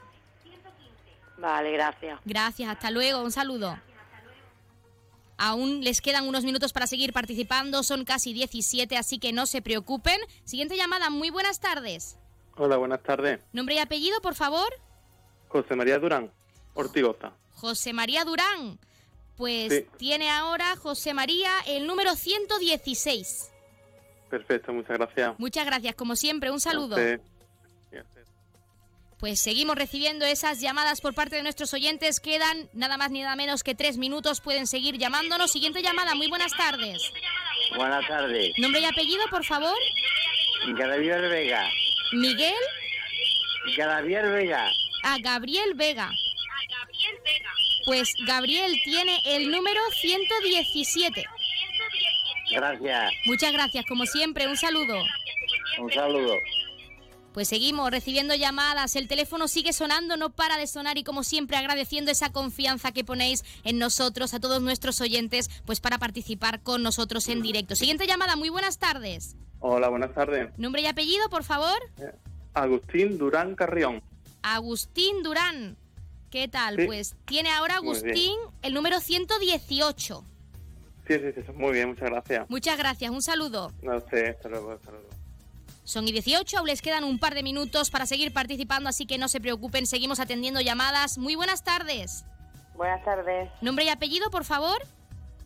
Vale, 1.36 1.70
gracias. 1.70 2.18
Gracias, 2.24 2.70
hasta 2.70 2.90
luego, 2.90 3.22
un 3.22 3.30
saludo. 3.30 3.78
Aún 5.38 5.82
les 5.84 6.00
quedan 6.00 6.26
unos 6.26 6.44
minutos 6.44 6.72
para 6.72 6.86
seguir 6.88 7.12
participando, 7.12 7.82
son 7.84 8.04
casi 8.04 8.32
17, 8.32 8.96
así 8.96 9.18
que 9.18 9.32
no 9.32 9.46
se 9.46 9.62
preocupen. 9.62 10.20
Siguiente 10.44 10.76
llamada, 10.76 11.10
muy 11.10 11.30
buenas 11.30 11.60
tardes. 11.60 12.18
Hola, 12.56 12.76
buenas 12.76 13.02
tardes. 13.04 13.40
Nombre 13.52 13.76
y 13.76 13.78
apellido, 13.78 14.20
por 14.20 14.34
favor. 14.34 14.68
José 15.46 15.76
María 15.76 15.98
Durán, 16.00 16.30
Ortigoza. 16.74 17.32
José 17.54 17.92
María 17.92 18.24
Durán. 18.24 18.78
Pues 19.36 19.72
Sí. 19.72 19.86
tiene 19.96 20.28
ahora 20.28 20.74
José 20.74 21.14
María 21.14 21.52
el 21.68 21.86
número 21.86 22.16
116. 22.16 23.50
Perfecto, 24.28 24.72
muchas 24.72 24.98
gracias. 24.98 25.38
Muchas 25.38 25.64
gracias, 25.64 25.94
como 25.94 26.16
siempre, 26.16 26.50
un 26.50 26.58
saludo. 26.60 26.96
Sí. 26.96 27.22
Pues 29.18 29.40
seguimos 29.40 29.76
recibiendo 29.76 30.24
esas 30.24 30.60
llamadas 30.60 31.00
por 31.00 31.12
parte 31.12 31.36
de 31.36 31.42
nuestros 31.42 31.74
oyentes. 31.74 32.20
Quedan 32.20 32.68
nada 32.72 32.96
más 32.96 33.10
ni 33.10 33.22
nada 33.22 33.34
menos 33.34 33.64
que 33.64 33.74
tres 33.74 33.98
minutos. 33.98 34.40
Pueden 34.40 34.66
seguir 34.68 34.96
llamándonos. 34.96 35.50
Siguiente 35.50 35.82
llamada, 35.82 36.14
muy 36.14 36.28
buenas 36.28 36.52
tardes. 36.56 37.02
Buenas 37.76 38.06
tardes. 38.06 38.52
Nombre 38.58 38.80
y 38.80 38.84
apellido, 38.84 39.24
por 39.28 39.44
favor. 39.44 39.76
Gabriel 40.76 41.28
Vega. 41.28 41.68
Miguel 42.12 42.54
Gabriel 43.76 44.30
Vega. 44.30 44.70
a 45.02 45.18
Gabriel 45.18 45.74
Vega. 45.74 46.10
Pues 47.84 48.14
Gabriel 48.26 48.80
tiene 48.84 49.20
el 49.24 49.50
número 49.50 49.80
117. 50.00 51.24
Gracias. 52.50 53.12
Muchas 53.26 53.52
gracias, 53.52 53.84
como 53.86 54.06
siempre, 54.06 54.46
un 54.46 54.56
saludo. 54.56 55.02
Un 55.78 55.92
saludo. 55.92 56.36
Pues 57.38 57.46
seguimos 57.46 57.88
recibiendo 57.92 58.34
llamadas, 58.34 58.96
el 58.96 59.06
teléfono 59.06 59.46
sigue 59.46 59.72
sonando, 59.72 60.16
no 60.16 60.30
para 60.30 60.58
de 60.58 60.66
sonar 60.66 60.98
y 60.98 61.04
como 61.04 61.22
siempre 61.22 61.56
agradeciendo 61.56 62.10
esa 62.10 62.32
confianza 62.32 62.90
que 62.90 63.04
ponéis 63.04 63.44
en 63.62 63.78
nosotros, 63.78 64.34
a 64.34 64.40
todos 64.40 64.60
nuestros 64.60 65.00
oyentes, 65.00 65.48
pues 65.64 65.78
para 65.78 65.98
participar 65.98 66.64
con 66.64 66.82
nosotros 66.82 67.28
en 67.28 67.40
directo. 67.40 67.76
Siguiente 67.76 68.08
llamada, 68.08 68.34
muy 68.34 68.48
buenas 68.48 68.80
tardes. 68.80 69.36
Hola, 69.60 69.88
buenas 69.88 70.12
tardes. 70.14 70.50
Nombre 70.58 70.82
y 70.82 70.86
apellido, 70.86 71.30
por 71.30 71.44
favor. 71.44 71.78
Agustín 72.54 73.18
Durán 73.18 73.54
Carrión. 73.54 74.02
Agustín 74.42 75.22
Durán. 75.22 75.76
¿Qué 76.30 76.48
tal? 76.48 76.74
Sí. 76.74 76.86
Pues 76.86 77.14
tiene 77.24 77.52
ahora. 77.52 77.76
Agustín 77.76 78.34
el 78.62 78.74
número 78.74 78.98
118. 78.98 80.24
Sí, 81.06 81.14
sí, 81.14 81.32
sí, 81.36 81.52
muy 81.54 81.70
bien, 81.70 81.90
muchas 81.90 82.10
gracias. 82.10 82.50
Muchas 82.50 82.76
gracias, 82.76 83.12
un 83.12 83.22
saludo. 83.22 83.70
No 83.80 84.00
sé, 84.10 84.30
hasta 84.30 84.48
luego, 84.48 84.72
hasta 84.72 84.90
luego. 84.90 85.07
Son 85.88 86.06
y 86.06 86.12
18, 86.12 86.58
aún 86.58 86.66
les 86.66 86.82
quedan 86.82 87.02
un 87.02 87.18
par 87.18 87.34
de 87.34 87.42
minutos 87.42 87.88
para 87.88 88.04
seguir 88.04 88.30
participando, 88.30 88.90
así 88.90 89.06
que 89.06 89.16
no 89.16 89.26
se 89.26 89.40
preocupen, 89.40 89.86
seguimos 89.86 90.20
atendiendo 90.20 90.60
llamadas. 90.60 91.16
Muy 91.16 91.34
buenas 91.34 91.64
tardes. 91.64 92.26
Buenas 92.74 93.02
tardes. 93.06 93.50
Nombre 93.62 93.86
y 93.86 93.88
apellido, 93.88 94.30
por 94.30 94.44
favor. 94.44 94.82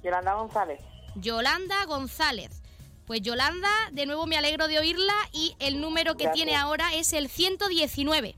Yolanda 0.03 0.35
González. 0.35 0.81
Yolanda 1.15 1.85
González. 1.85 2.61
Pues 3.07 3.21
Yolanda, 3.23 3.71
de 3.93 4.05
nuevo 4.05 4.27
me 4.27 4.37
alegro 4.37 4.67
de 4.67 4.81
oírla 4.81 5.15
y 5.31 5.55
el 5.61 5.81
número 5.81 6.17
que 6.17 6.25
Gracias. 6.25 6.45
tiene 6.45 6.57
ahora 6.57 6.93
es 6.93 7.13
el 7.13 7.29
119. 7.29 8.35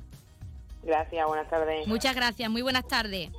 Gracias, 0.82 1.26
buenas 1.26 1.48
tardes. 1.48 1.86
Muchas 1.86 2.14
gracias, 2.14 2.50
muy 2.50 2.60
buenas 2.60 2.86
tardes. 2.86 3.30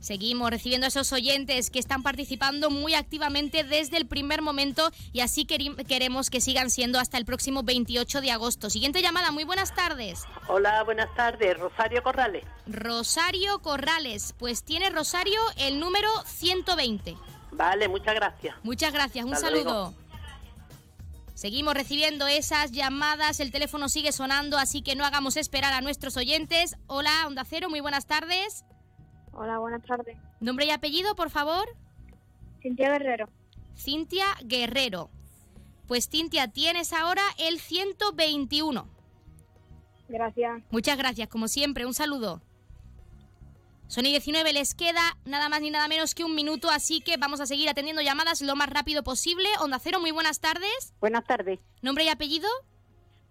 Seguimos 0.00 0.50
recibiendo 0.50 0.84
a 0.84 0.88
esos 0.88 1.12
oyentes 1.12 1.70
que 1.70 1.80
están 1.80 2.02
participando 2.02 2.70
muy 2.70 2.94
activamente 2.94 3.64
desde 3.64 3.96
el 3.96 4.06
primer 4.06 4.42
momento 4.42 4.90
y 5.12 5.20
así 5.20 5.44
queremos 5.44 6.30
que 6.30 6.40
sigan 6.40 6.70
siendo 6.70 7.00
hasta 7.00 7.18
el 7.18 7.24
próximo 7.24 7.64
28 7.64 8.20
de 8.20 8.30
agosto. 8.30 8.70
Siguiente 8.70 9.02
llamada, 9.02 9.32
muy 9.32 9.42
buenas 9.42 9.74
tardes. 9.74 10.22
Hola, 10.46 10.84
buenas 10.84 11.12
tardes. 11.16 11.58
Rosario 11.58 12.02
Corrales. 12.04 12.44
Rosario 12.66 13.58
Corrales, 13.58 14.34
pues 14.38 14.62
tiene 14.62 14.88
Rosario 14.90 15.40
el 15.56 15.80
número 15.80 16.08
120. 16.26 17.16
Vale, 17.50 17.88
muchas 17.88 18.14
gracias. 18.14 18.54
Muchas 18.62 18.92
gracias, 18.92 19.24
un 19.24 19.34
Hasta 19.34 19.48
saludo. 19.48 19.94
Seguimos 21.34 21.74
recibiendo 21.74 22.26
esas 22.26 22.72
llamadas, 22.72 23.40
el 23.40 23.50
teléfono 23.50 23.88
sigue 23.88 24.12
sonando, 24.12 24.58
así 24.58 24.82
que 24.82 24.96
no 24.96 25.04
hagamos 25.04 25.36
esperar 25.36 25.72
a 25.72 25.80
nuestros 25.80 26.16
oyentes. 26.16 26.76
Hola, 26.86 27.26
Onda 27.26 27.44
Cero, 27.44 27.68
muy 27.68 27.80
buenas 27.80 28.06
tardes. 28.06 28.64
Hola, 29.40 29.60
buenas 29.60 29.84
tardes. 29.84 30.16
Nombre 30.40 30.66
y 30.66 30.70
apellido, 30.70 31.14
por 31.14 31.30
favor. 31.30 31.68
Cintia 32.60 32.90
Guerrero. 32.90 33.28
Cintia 33.76 34.26
Guerrero. 34.44 35.10
Pues 35.86 36.08
Cintia, 36.08 36.48
tienes 36.48 36.92
ahora 36.92 37.22
el 37.38 37.60
121. 37.60 38.88
Gracias. 40.08 40.62
Muchas 40.70 40.98
gracias, 40.98 41.28
como 41.28 41.46
siempre. 41.46 41.86
Un 41.86 41.94
saludo. 41.94 42.42
Sony 43.86 44.10
19 44.10 44.52
les 44.52 44.74
queda 44.74 45.16
nada 45.24 45.48
más 45.48 45.60
ni 45.60 45.70
nada 45.70 45.86
menos 45.86 46.16
que 46.16 46.24
un 46.24 46.34
minuto, 46.34 46.68
así 46.68 47.00
que 47.00 47.16
vamos 47.16 47.40
a 47.40 47.46
seguir 47.46 47.68
atendiendo 47.68 48.02
llamadas 48.02 48.42
lo 48.42 48.56
más 48.56 48.68
rápido 48.68 49.04
posible. 49.04 49.48
Onda 49.60 49.78
Cero, 49.78 50.00
muy 50.00 50.10
buenas 50.10 50.40
tardes. 50.40 50.94
Buenas 51.00 51.24
tardes. 51.24 51.60
¿Nombre 51.80 52.04
y 52.04 52.08
apellido? 52.08 52.48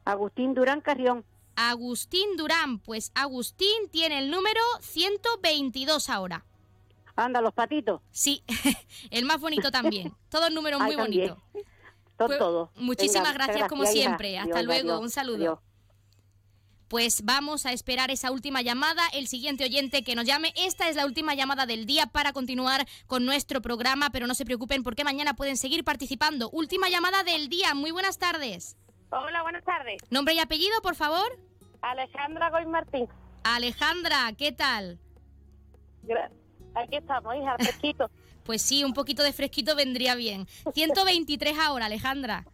Agustín 0.05 0.53
Durán 0.53 0.79
Carrión. 0.79 1.25
Agustín 1.57 2.37
Durán, 2.37 2.77
pues 2.77 3.11
Agustín 3.15 3.89
tiene 3.91 4.19
el 4.19 4.29
número 4.29 4.61
122 4.81 6.07
ahora. 6.11 6.45
Anda, 7.15 7.41
los 7.41 7.51
patitos. 7.51 7.99
Sí, 8.11 8.43
el 9.09 9.25
más 9.25 9.41
bonito 9.41 9.71
también. 9.71 10.13
Todos 10.29 10.51
números 10.51 10.79
muy 10.79 10.95
bonitos. 10.95 11.35
Todo, 12.15 12.27
pues, 12.27 12.37
todo. 12.37 12.71
Muchísimas 12.75 13.33
gracias, 13.33 13.67
como 13.67 13.85
siempre. 13.85 14.37
Hasta 14.37 14.61
luego, 14.61 14.99
un 14.99 15.09
saludo. 15.09 15.63
Pues 16.89 17.25
vamos 17.25 17.65
a 17.65 17.73
esperar 17.73 18.11
esa 18.11 18.31
última 18.31 18.61
llamada, 18.61 19.01
el 19.11 19.27
siguiente 19.27 19.65
oyente 19.65 20.03
que 20.03 20.15
nos 20.15 20.25
llame. 20.25 20.53
Esta 20.55 20.89
es 20.89 20.95
la 20.95 21.05
última 21.05 21.33
llamada 21.33 21.65
del 21.65 21.87
día 21.87 22.05
para 22.05 22.33
continuar 22.33 22.87
con 23.07 23.25
nuestro 23.25 23.61
programa, 23.63 24.11
pero 24.11 24.27
no 24.27 24.35
se 24.35 24.45
preocupen 24.45 24.83
porque 24.83 25.03
mañana 25.03 25.35
pueden 25.35 25.57
seguir 25.57 25.83
participando. 25.83 26.49
Última 26.51 26.87
llamada 26.87 27.23
del 27.23 27.49
día. 27.49 27.73
Muy 27.73 27.89
buenas 27.89 28.19
tardes. 28.19 28.77
Hola, 29.09 29.41
buenas 29.41 29.65
tardes. 29.65 30.01
Nombre 30.11 30.35
y 30.35 30.39
apellido, 30.39 30.81
por 30.81 30.95
favor. 30.95 31.46
Alejandra 31.81 32.49
Goy 32.49 32.65
Martín. 32.65 33.07
Alejandra, 33.43 34.31
¿qué 34.37 34.51
tal? 34.51 34.99
Aquí 36.75 36.97
estamos, 36.97 37.35
hija, 37.35 37.55
fresquito. 37.59 38.09
pues 38.43 38.61
sí, 38.61 38.83
un 38.83 38.93
poquito 38.93 39.23
de 39.23 39.33
fresquito 39.33 39.75
vendría 39.75 40.15
bien. 40.15 40.47
123 40.73 41.57
ahora, 41.59 41.85
Alejandra. 41.85 42.45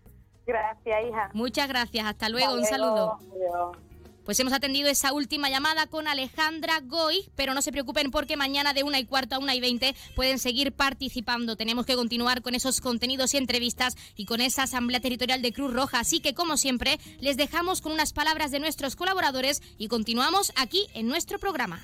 Gracias, 0.45 1.05
hija. 1.09 1.29
Muchas 1.33 1.67
gracias. 1.67 2.05
Hasta 2.05 2.29
luego. 2.29 2.53
un 2.53 2.65
saludo. 2.65 3.17
Pues 4.25 4.39
hemos 4.39 4.53
atendido 4.53 4.89
esa 4.89 5.11
última 5.11 5.49
llamada 5.49 5.87
con 5.87 6.07
Alejandra 6.07 6.79
Goy, 6.79 7.29
pero 7.35 7.53
no 7.53 7.61
se 7.61 7.73
preocupen 7.73 8.09
porque 8.09 8.37
mañana 8.37 8.73
de 8.73 8.83
una 8.83 8.99
y 8.99 9.05
cuarto 9.05 9.35
a 9.35 9.39
una 9.39 9.53
y 9.53 9.59
veinte 9.59 9.95
pueden 10.15 10.39
seguir 10.39 10.71
participando. 10.71 11.57
Tenemos 11.57 11.85
que 11.85 11.95
continuar 11.95 12.41
con 12.41 12.55
esos 12.55 12.79
contenidos 12.79 13.33
y 13.33 13.37
entrevistas 13.37 13.97
y 14.15 14.25
con 14.25 14.39
esa 14.39 14.63
Asamblea 14.63 15.01
Territorial 15.01 15.41
de 15.41 15.51
Cruz 15.51 15.73
Roja. 15.73 15.99
Así 15.99 16.21
que, 16.21 16.33
como 16.33 16.55
siempre, 16.55 16.99
les 17.19 17.35
dejamos 17.35 17.81
con 17.81 17.91
unas 17.91 18.13
palabras 18.13 18.51
de 18.51 18.59
nuestros 18.59 18.95
colaboradores 18.95 19.61
y 19.77 19.89
continuamos 19.89 20.53
aquí 20.55 20.87
en 20.93 21.07
nuestro 21.07 21.37
programa. 21.37 21.83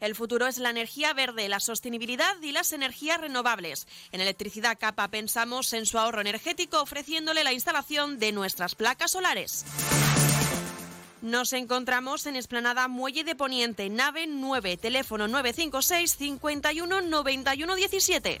El 0.00 0.14
futuro 0.14 0.46
es 0.46 0.58
la 0.58 0.70
energía 0.70 1.14
verde, 1.14 1.48
la 1.48 1.60
sostenibilidad 1.60 2.34
y 2.42 2.52
las 2.52 2.72
energías 2.72 3.20
renovables. 3.20 3.86
En 4.12 4.20
Electricidad 4.20 4.78
Capa 4.78 5.08
pensamos 5.08 5.72
en 5.72 5.86
su 5.86 5.98
ahorro 5.98 6.20
energético 6.20 6.80
ofreciéndole 6.80 7.44
la 7.44 7.52
instalación 7.52 8.18
de 8.18 8.32
nuestras 8.32 8.74
placas 8.74 9.12
solares. 9.12 9.64
Nos 11.22 11.54
encontramos 11.54 12.26
en 12.26 12.36
Esplanada 12.36 12.88
Muelle 12.88 13.24
de 13.24 13.34
Poniente, 13.34 13.88
nave 13.88 14.26
9, 14.28 14.76
teléfono 14.76 15.28
956 15.28 16.16
51 16.16 17.00
91 17.00 17.74
17. 17.74 18.40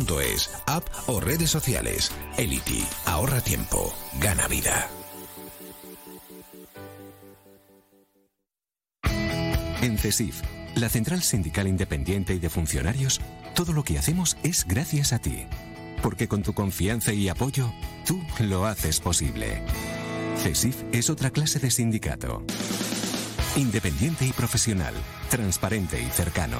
es 0.09 0.49
app 0.65 0.87
o 1.07 1.19
redes 1.19 1.49
sociales. 1.49 2.11
Elity, 2.37 2.83
ahorra 3.05 3.41
tiempo, 3.41 3.93
gana 4.19 4.47
vida. 4.47 4.89
En 9.81 9.97
CESIF, 9.97 10.41
la 10.75 10.89
Central 10.89 11.21
Sindical 11.21 11.67
Independiente 11.67 12.33
y 12.33 12.39
de 12.39 12.49
Funcionarios, 12.49 13.19
todo 13.55 13.73
lo 13.73 13.83
que 13.83 13.97
hacemos 13.97 14.37
es 14.43 14.65
gracias 14.67 15.13
a 15.13 15.19
ti. 15.19 15.45
Porque 16.01 16.27
con 16.27 16.43
tu 16.43 16.53
confianza 16.53 17.13
y 17.13 17.29
apoyo, 17.29 17.71
tú 18.05 18.21
lo 18.39 18.65
haces 18.65 18.99
posible. 18.99 19.63
CESIF 20.37 20.83
es 20.91 21.09
otra 21.09 21.29
clase 21.29 21.59
de 21.59 21.71
sindicato. 21.71 22.43
Independiente 23.55 24.25
y 24.25 24.31
profesional, 24.31 24.93
transparente 25.29 26.01
y 26.01 26.09
cercano 26.09 26.59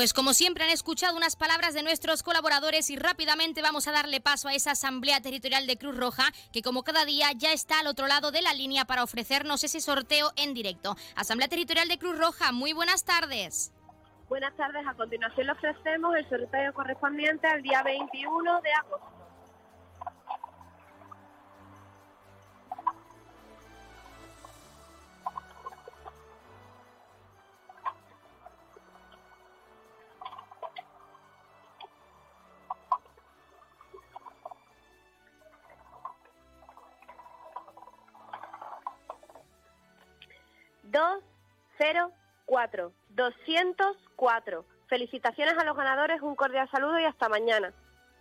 Pues 0.00 0.14
como 0.14 0.32
siempre 0.32 0.64
han 0.64 0.70
escuchado 0.70 1.14
unas 1.14 1.36
palabras 1.36 1.74
de 1.74 1.82
nuestros 1.82 2.22
colaboradores 2.22 2.88
y 2.88 2.96
rápidamente 2.96 3.60
vamos 3.60 3.86
a 3.86 3.92
darle 3.92 4.22
paso 4.22 4.48
a 4.48 4.54
esa 4.54 4.70
Asamblea 4.70 5.20
Territorial 5.20 5.66
de 5.66 5.76
Cruz 5.76 5.94
Roja 5.94 6.24
que 6.54 6.62
como 6.62 6.84
cada 6.84 7.04
día 7.04 7.26
ya 7.36 7.52
está 7.52 7.80
al 7.80 7.86
otro 7.86 8.06
lado 8.06 8.30
de 8.30 8.40
la 8.40 8.54
línea 8.54 8.86
para 8.86 9.04
ofrecernos 9.04 9.62
ese 9.62 9.78
sorteo 9.82 10.32
en 10.36 10.54
directo. 10.54 10.96
Asamblea 11.16 11.48
Territorial 11.48 11.86
de 11.86 11.98
Cruz 11.98 12.16
Roja, 12.16 12.50
muy 12.50 12.72
buenas 12.72 13.04
tardes. 13.04 13.74
Buenas 14.30 14.56
tardes, 14.56 14.86
a 14.88 14.94
continuación 14.94 15.44
le 15.44 15.52
ofrecemos 15.52 16.16
el 16.16 16.26
sorteo 16.30 16.72
correspondiente 16.72 17.46
al 17.46 17.60
día 17.60 17.82
21 17.82 18.60
de 18.62 18.72
agosto. 18.72 19.19
Dos, 41.00 41.24
cero, 41.78 42.12
cuatro, 42.44 42.92
doscientos 43.08 43.96
cuatro. 44.16 44.66
Felicitaciones 44.86 45.56
a 45.56 45.64
los 45.64 45.74
ganadores, 45.74 46.20
un 46.20 46.36
cordial 46.36 46.68
saludo 46.70 47.00
y 47.00 47.04
hasta 47.04 47.30
mañana. 47.30 47.72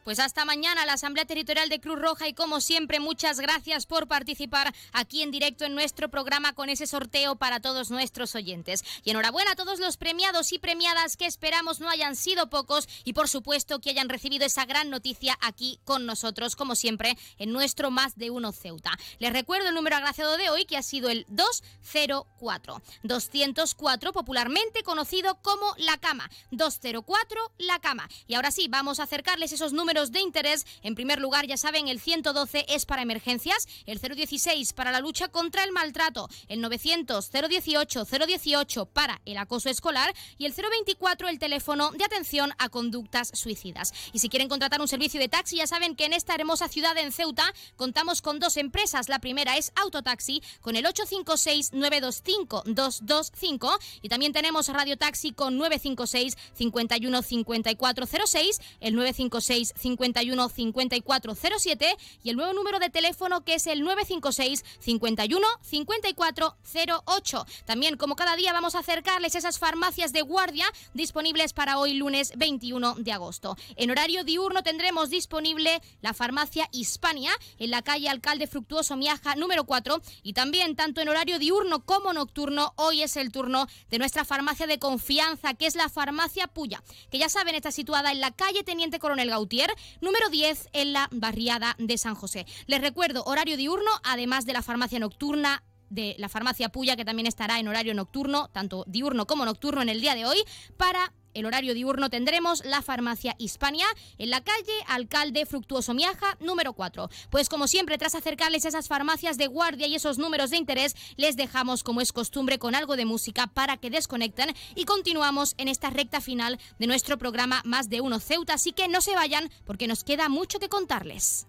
Pues 0.04 0.20
hasta 0.20 0.46
mañana 0.46 0.86
la 0.86 0.94
Asamblea 0.94 1.26
Territorial 1.26 1.70
de 1.70 1.82
Cruz 1.82 2.00
Roja 2.00 2.28
y 2.28 2.34
como 2.34 2.62
siempre 2.62 3.00
muchas 3.00 3.40
gracias 3.40 3.86
por 3.86 4.08
participar 4.08 4.74
aquí 4.94 5.22
en 5.22 5.30
directo 5.30 5.66
en 5.66 5.76
nuestro 5.76 6.10
programa 6.10 6.54
con 6.54 6.70
ese 6.70 6.88
sorteo 6.88 7.36
para 7.36 7.60
todos 7.60 7.92
nuestros 7.92 8.34
oyentes. 8.34 8.84
Y 9.04 9.12
enhorabuena 9.12 9.52
a 9.52 9.56
todos 9.56 9.80
los 9.80 9.98
premiados 9.98 10.54
y 10.54 10.60
premiadas 10.60 11.18
que 11.18 11.26
esperamos 11.26 11.82
no 11.82 11.90
hayan 11.90 12.16
sido 12.16 12.50
pocos 12.50 12.88
y 13.04 13.14
por 13.14 13.28
supuesto 13.28 13.80
que 13.80 13.90
hayan 13.90 14.10
recibido 14.10 14.46
esa 14.46 14.66
gran 14.66 14.90
noticia 14.90 15.38
aquí 15.42 15.80
con 15.84 16.06
nosotros 16.06 16.56
como 16.56 16.76
siempre 16.76 17.18
en 17.38 17.52
nuestro 17.52 17.92
Más 17.92 18.16
de 18.16 18.30
Uno 18.30 18.54
Ceuta. 18.54 18.98
Les 19.20 19.34
recuerdo 19.34 19.68
el 19.68 19.76
número 19.76 19.98
agraciado 19.98 20.38
de 20.38 20.50
hoy 20.50 20.66
que 20.66 20.78
ha 20.78 20.84
sido 20.84 21.10
el 21.10 21.26
204. 21.28 22.82
204 23.04 24.14
popularmente 24.14 24.84
conocido 24.84 25.36
como 25.42 25.74
La 25.78 25.98
Cama. 25.98 26.30
204 26.52 27.52
La 27.58 27.80
Cama. 27.80 28.08
Y 28.28 28.36
ahora 28.36 28.52
sí, 28.52 28.68
vamos 28.70 29.00
a 29.00 29.04
acercarles 29.04 29.52
esos 29.52 29.74
números 29.74 29.99
de 30.08 30.22
interés. 30.22 30.66
En 30.82 30.96
primer 30.96 31.20
lugar, 31.20 31.46
ya 31.46 31.58
saben, 31.58 31.88
el 31.88 32.00
112 32.00 32.66
es 32.70 32.86
para 32.86 33.02
emergencias, 33.02 33.68
el 33.86 34.00
016 34.00 34.74
para 34.74 34.92
la 34.92 35.02
lucha 35.02 35.28
contra 35.28 35.64
el 35.64 35.72
maltrato, 35.72 36.30
el 36.48 36.62
900 36.62 37.30
018 37.30 38.06
018 38.06 38.86
para 38.86 39.22
el 39.26 39.38
acoso 39.38 39.70
escolar 39.70 40.14
y 40.38 40.46
el 40.46 40.54
024 40.54 41.28
el 41.28 41.40
teléfono 41.40 41.92
de 41.92 42.06
atención 42.06 42.52
a 42.58 42.70
conductas 42.70 43.32
suicidas. 43.34 43.94
Y 44.14 44.20
si 44.20 44.30
quieren 44.30 44.48
contratar 44.48 44.82
un 44.82 44.88
servicio 44.88 45.20
de 45.20 45.28
taxi, 45.28 45.58
ya 45.58 45.68
saben 45.68 45.96
que 45.96 46.06
en 46.06 46.14
esta 46.14 46.36
hermosa 46.36 46.68
ciudad 46.68 46.98
en 46.98 47.12
Ceuta 47.12 47.54
contamos 47.76 48.22
con 48.22 48.40
dos 48.40 48.58
empresas. 48.58 49.10
La 49.10 49.20
primera 49.20 49.58
es 49.58 49.72
Autotaxi 49.76 50.42
con 50.62 50.76
el 50.76 50.86
856 50.86 51.74
925 51.74 52.64
225 52.66 53.78
y 54.02 54.10
también 54.10 54.34
tenemos 54.34 54.68
Radio 54.70 54.98
Taxi 54.98 55.32
con 55.32 55.58
956 55.58 56.38
51 56.54 57.22
5406, 57.22 58.62
el 58.80 58.96
956 58.96 59.74
51 59.80 60.50
5407 60.50 61.98
y 62.24 62.30
el 62.30 62.36
nuevo 62.36 62.54
número 62.54 62.80
de 62.80 62.90
teléfono 62.90 63.44
que 63.44 63.56
es 63.56 63.68
el 63.68 63.82
956 63.82 64.64
51 64.80 65.48
5408. 65.62 67.46
También, 67.66 67.98
como 67.98 68.16
cada 68.16 68.36
día, 68.36 68.54
vamos 68.54 68.76
a 68.76 68.80
acercarles 68.80 69.36
esas 69.36 69.60
farmacias 69.60 70.14
de 70.14 70.22
guardia 70.22 70.66
disponibles 70.94 71.54
para 71.54 71.80
hoy, 71.80 71.94
lunes 71.94 72.34
21 72.38 72.96
de 72.96 73.12
agosto. 73.12 73.56
En 73.76 73.92
horario 73.92 74.24
diurno 74.24 74.64
tendremos 74.64 75.10
disponible 75.10 75.82
la 76.02 76.14
farmacia 76.14 76.68
Hispania 76.72 77.32
en 77.58 77.72
la 77.72 77.82
calle 77.82 78.10
Alcalde 78.10 78.48
Fructuoso 78.48 78.98
Miaja 78.98 79.36
número 79.36 79.64
4 79.64 80.02
y 80.24 80.34
también, 80.34 80.76
tanto 80.76 81.02
en 81.02 81.10
horario 81.10 81.40
diurno 81.40 81.86
como 81.86 82.14
nocturno, 82.14 82.74
hoy 82.76 83.02
es 83.02 83.18
el 83.18 83.32
turno 83.32 83.68
de 83.90 84.00
nuestra 84.00 84.26
farmacia 84.26 84.68
de 84.68 84.80
confianza, 84.80 85.54
que 85.54 85.66
es 85.66 85.76
la 85.76 85.90
farmacia 85.90 86.48
Puya, 86.48 86.84
que 87.10 87.20
ya 87.20 87.30
saben 87.30 87.56
está 87.56 87.72
situada 87.72 88.12
en 88.12 88.22
la 88.22 88.32
calle 88.32 88.64
Teniente 88.64 89.00
Coronel 89.00 89.30
Gautier, 89.30 89.69
número 90.02 90.30
10 90.30 90.70
en 90.74 90.94
la 90.94 91.08
barriada 91.12 91.76
de 91.78 91.98
San 91.98 92.16
José. 92.16 92.46
Les 92.68 92.82
recuerdo, 92.82 93.24
horario 93.24 93.58
diurno, 93.58 93.92
además 94.04 94.46
de 94.46 94.54
la 94.54 94.62
farmacia 94.62 95.00
nocturna 95.00 95.64
de 95.90 96.16
la 96.18 96.30
farmacia 96.30 96.70
Puya, 96.70 96.96
que 96.96 97.06
también 97.06 97.28
estará 97.28 97.60
en 97.60 97.68
horario 97.68 97.94
nocturno, 97.94 98.50
tanto 98.50 98.86
diurno 98.88 99.28
como 99.28 99.46
nocturno 99.46 99.82
en 99.82 99.90
el 99.90 100.02
día 100.02 100.16
de 100.16 100.26
hoy, 100.26 100.44
para 100.78 101.14
el 101.34 101.46
horario 101.46 101.74
diurno 101.74 102.10
tendremos 102.10 102.66
la 102.66 102.82
farmacia 102.82 103.36
Hispania 103.38 103.86
en 104.18 104.30
la 104.30 104.44
calle 104.44 104.74
Alcalde 104.88 105.46
Fructuoso 105.46 105.94
Miaja, 105.94 106.38
número 106.40 106.74
4. 106.74 107.10
Pues 107.30 107.50
como 107.50 107.68
siempre, 107.68 107.98
tras 107.98 108.16
acercarles 108.16 108.66
esas 108.66 108.88
farmacias 108.88 109.38
de 109.38 109.48
guardia 109.48 109.88
y 109.88 109.96
esos 109.96 110.18
números 110.18 110.50
de 110.50 110.58
interés, 110.58 110.96
les 111.18 111.36
dejamos 111.36 111.84
como 111.84 112.02
es 112.02 112.14
costumbre 112.14 112.60
con 112.60 112.76
algo 112.76 112.96
de 112.96 113.06
música 113.06 113.48
para 113.48 113.78
que 113.78 113.90
desconecten 113.90 114.56
y 114.76 114.86
continuamos 114.86 115.56
en 115.58 115.68
esta 115.68 115.90
recta 115.90 116.22
final 116.22 116.60
de 116.80 116.88
nuestro 116.88 117.18
programa 117.18 117.62
Más 117.64 117.90
de 117.90 118.02
Uno 118.02 118.20
Ceuta, 118.20 118.56
así 118.56 118.72
que 118.72 118.88
no 118.88 119.02
se 119.02 119.16
vayan 119.16 119.52
porque 119.66 119.88
nos 119.88 120.04
queda 120.04 120.30
mucho 120.30 120.60
que 120.60 120.70
contarles. 120.70 121.49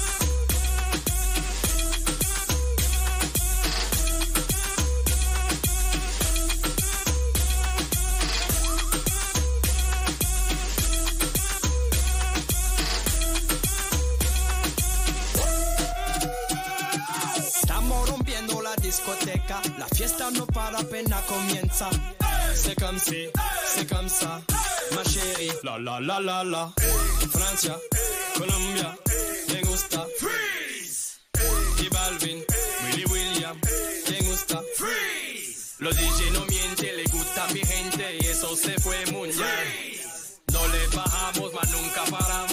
Comienza. 21.81 21.89
C'est 22.53 22.79
comme 22.79 22.99
si, 22.99 23.27
c'est 23.75 23.89
comme 23.89 24.09
ça, 24.09 24.41
ma 24.95 25.03
chérie. 25.03 25.51
La 25.63 25.77
la 25.79 25.99
la 25.99 26.19
la 26.19 26.43
la. 26.43 26.73
Francia, 27.31 27.77
Colombia, 28.35 28.95
me 29.49 29.61
gusta. 29.61 30.05
Freeze. 30.19 31.19
Y 31.79 31.89
Balvin, 31.89 32.43
Willy 32.83 33.05
William, 33.05 33.57
me 34.09 34.19
gusta. 34.29 34.61
Freeze. 34.75 35.75
Los 35.79 35.95
DJ 35.95 36.31
no 36.33 36.45
mienten, 36.45 36.97
le 36.97 37.03
gusta 37.05 37.47
mi 37.53 37.61
gente. 37.61 38.29
eso 38.29 38.55
se 38.55 38.79
fue 38.79 39.05
mundial. 39.11 39.67
No 40.51 40.67
le 40.67 40.87
bajamos, 40.95 41.53
mas 41.53 41.71
nunca 41.71 42.03
paramos, 42.09 42.50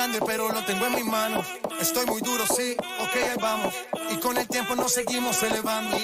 grande, 0.00 0.20
pero 0.24 0.50
lo 0.50 0.64
tengo 0.64 0.86
en 0.86 0.94
mis 0.94 1.04
manos. 1.04 1.46
Estoy 1.78 2.06
muy 2.06 2.22
duro, 2.22 2.46
sí, 2.46 2.74
ok, 3.00 3.14
ahí 3.16 3.36
vamos. 3.38 3.74
Y 4.10 4.16
con 4.16 4.38
el 4.38 4.48
tiempo 4.48 4.74
nos 4.74 4.92
seguimos 4.92 5.42
elevando. 5.42 5.94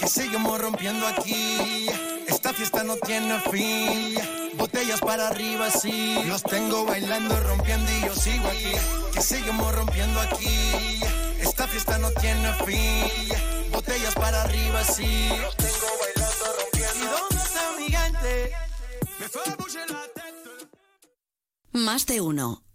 Que 0.00 0.08
seguimos 0.08 0.60
rompiendo 0.60 1.06
aquí. 1.06 1.86
Esta 2.26 2.52
fiesta 2.52 2.82
no 2.82 2.96
tiene 2.96 3.38
fin. 3.50 4.18
Botellas 4.56 5.00
para 5.00 5.28
arriba, 5.28 5.70
sí. 5.70 6.18
Los 6.26 6.42
tengo 6.42 6.84
bailando, 6.84 7.38
rompiendo 7.40 7.88
y 7.92 8.06
yo 8.06 8.14
sigo 8.16 8.48
aquí. 8.48 8.72
Que 9.14 9.22
seguimos 9.22 9.72
rompiendo 9.72 10.20
aquí. 10.20 11.00
Esta 11.40 11.68
fiesta 11.68 11.96
no 11.98 12.10
tiene 12.10 12.52
fin. 12.64 13.70
Botellas 13.70 14.14
para 14.16 14.42
arriba, 14.42 14.82
sí. 14.82 15.28
Los 15.40 15.56
tengo 15.56 15.86
bailando, 16.00 16.44
rompiendo. 16.58 16.96
¿Y 16.96 17.06
dónde 17.06 17.36
está 17.36 17.62
mi 17.78 17.86
gente? 17.86 18.52
Me 19.20 19.28
fue 19.28 19.42
a 19.44 19.86
la. 19.86 20.08
Más 21.72 22.06
de 22.06 22.20
uno. 22.20 22.67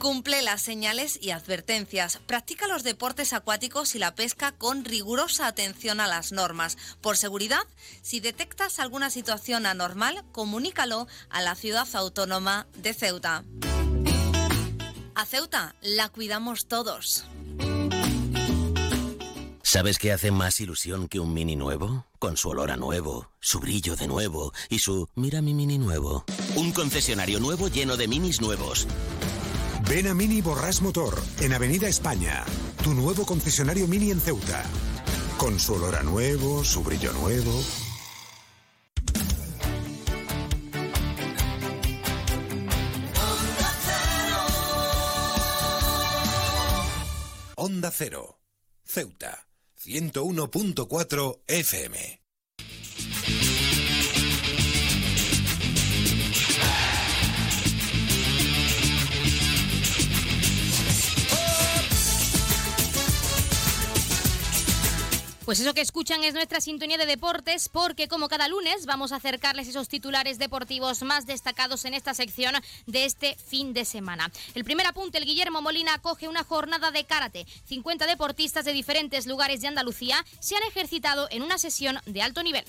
Cumple 0.00 0.40
las 0.40 0.62
señales 0.62 1.18
y 1.20 1.30
advertencias. 1.30 2.20
Practica 2.26 2.66
los 2.66 2.84
deportes 2.84 3.34
acuáticos 3.34 3.94
y 3.94 3.98
la 3.98 4.14
pesca 4.14 4.52
con 4.52 4.86
rigurosa 4.86 5.46
atención 5.46 6.00
a 6.00 6.06
las 6.06 6.32
normas. 6.32 6.78
Por 7.02 7.18
seguridad, 7.18 7.60
si 8.00 8.18
detectas 8.18 8.78
alguna 8.78 9.10
situación 9.10 9.66
anormal, 9.66 10.24
comunícalo 10.32 11.06
a 11.28 11.42
la 11.42 11.54
ciudad 11.54 11.86
autónoma 11.92 12.66
de 12.78 12.94
Ceuta. 12.94 13.44
A 15.14 15.26
Ceuta 15.26 15.74
la 15.82 16.08
cuidamos 16.08 16.66
todos. 16.66 17.26
¿Sabes 19.62 19.98
qué 19.98 20.12
hace 20.12 20.30
más 20.30 20.60
ilusión 20.60 21.08
que 21.08 21.20
un 21.20 21.34
mini 21.34 21.56
nuevo? 21.56 22.06
Con 22.18 22.38
su 22.38 22.48
olor 22.48 22.70
a 22.70 22.78
nuevo, 22.78 23.30
su 23.38 23.60
brillo 23.60 23.96
de 23.96 24.08
nuevo 24.08 24.54
y 24.70 24.78
su 24.78 25.10
mira 25.14 25.42
mi 25.42 25.52
mini 25.52 25.76
nuevo. 25.76 26.24
Un 26.56 26.72
concesionario 26.72 27.38
nuevo 27.38 27.68
lleno 27.68 27.98
de 27.98 28.08
minis 28.08 28.40
nuevos. 28.40 28.88
Ven 29.90 30.06
a 30.06 30.14
Mini 30.14 30.40
Borrás 30.40 30.82
Motor, 30.82 31.20
en 31.40 31.52
Avenida 31.52 31.88
España, 31.88 32.44
tu 32.84 32.94
nuevo 32.94 33.26
concesionario 33.26 33.88
Mini 33.88 34.12
en 34.12 34.20
Ceuta. 34.20 34.62
Con 35.36 35.58
su 35.58 35.74
olor 35.74 35.96
a 35.96 36.04
nuevo, 36.04 36.62
su 36.62 36.84
brillo 36.84 37.12
nuevo. 37.12 37.50
Onda 47.56 47.90
Cero. 47.90 48.38
Ceuta. 48.84 49.48
101.4 49.76 51.40
FM. 51.48 52.19
Pues 65.50 65.58
eso 65.58 65.74
que 65.74 65.80
escuchan 65.80 66.22
es 66.22 66.32
nuestra 66.32 66.60
sintonía 66.60 66.96
de 66.96 67.06
deportes 67.06 67.68
porque 67.68 68.06
como 68.06 68.28
cada 68.28 68.46
lunes 68.46 68.86
vamos 68.86 69.10
a 69.10 69.16
acercarles 69.16 69.66
esos 69.66 69.88
titulares 69.88 70.38
deportivos 70.38 71.02
más 71.02 71.26
destacados 71.26 71.84
en 71.86 71.94
esta 71.94 72.14
sección 72.14 72.54
de 72.86 73.04
este 73.04 73.34
fin 73.34 73.72
de 73.72 73.84
semana. 73.84 74.30
El 74.54 74.62
primer 74.62 74.86
apunte, 74.86 75.18
el 75.18 75.24
Guillermo 75.24 75.60
Molina 75.60 75.94
acoge 75.94 76.28
una 76.28 76.44
jornada 76.44 76.92
de 76.92 77.02
karate. 77.02 77.48
50 77.66 78.06
deportistas 78.06 78.64
de 78.64 78.72
diferentes 78.72 79.26
lugares 79.26 79.60
de 79.60 79.66
Andalucía 79.66 80.24
se 80.38 80.54
han 80.54 80.62
ejercitado 80.62 81.26
en 81.32 81.42
una 81.42 81.58
sesión 81.58 81.98
de 82.06 82.22
alto 82.22 82.44
nivel. 82.44 82.64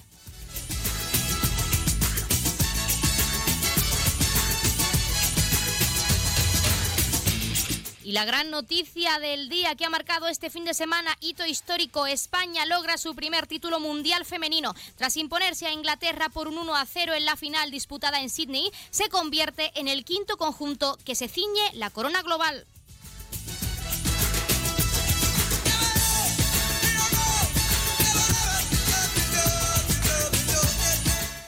Y 8.11 8.13
la 8.13 8.25
gran 8.25 8.51
noticia 8.51 9.19
del 9.19 9.47
día 9.47 9.75
que 9.75 9.85
ha 9.85 9.89
marcado 9.89 10.27
este 10.27 10.49
fin 10.49 10.65
de 10.65 10.73
semana, 10.73 11.15
hito 11.21 11.45
histórico, 11.45 12.07
España 12.07 12.65
logra 12.65 12.97
su 12.97 13.15
primer 13.15 13.47
título 13.47 13.79
mundial 13.79 14.25
femenino. 14.25 14.75
Tras 14.97 15.15
imponerse 15.15 15.65
a 15.65 15.71
Inglaterra 15.71 16.27
por 16.27 16.49
un 16.49 16.57
1 16.57 16.75
a 16.75 16.85
0 16.85 17.13
en 17.13 17.23
la 17.23 17.37
final 17.37 17.71
disputada 17.71 18.19
en 18.19 18.29
Sydney, 18.29 18.69
se 18.89 19.07
convierte 19.07 19.71
en 19.79 19.87
el 19.87 20.03
quinto 20.03 20.35
conjunto 20.35 20.97
que 21.05 21.15
se 21.15 21.29
ciñe 21.29 21.71
la 21.75 21.89
corona 21.89 22.21
global. 22.21 22.67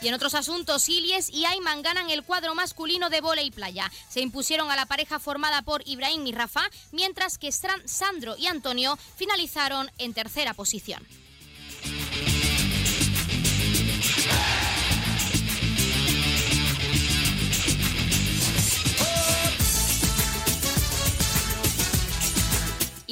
Y 0.03 0.09
en 0.09 0.15
otros 0.15 0.33
asuntos, 0.35 0.89
Ilies 0.89 1.29
y 1.29 1.45
Ayman 1.45 1.81
ganan 1.81 2.09
el 2.09 2.23
cuadro 2.23 2.53
masculino 2.55 3.09
de 3.09 3.21
y 3.41 3.51
playa. 3.51 3.89
Se 4.09 4.19
impusieron 4.19 4.69
a 4.69 4.75
la 4.75 4.85
pareja 4.85 5.17
formada 5.17 5.61
por 5.61 5.81
Ibrahim 5.87 6.27
y 6.27 6.33
Rafa, 6.33 6.69
mientras 6.91 7.37
que 7.37 7.47
Sandro 7.85 8.35
y 8.37 8.47
Antonio 8.47 8.97
finalizaron 9.15 9.89
en 9.97 10.13
tercera 10.13 10.53
posición. 10.53 11.01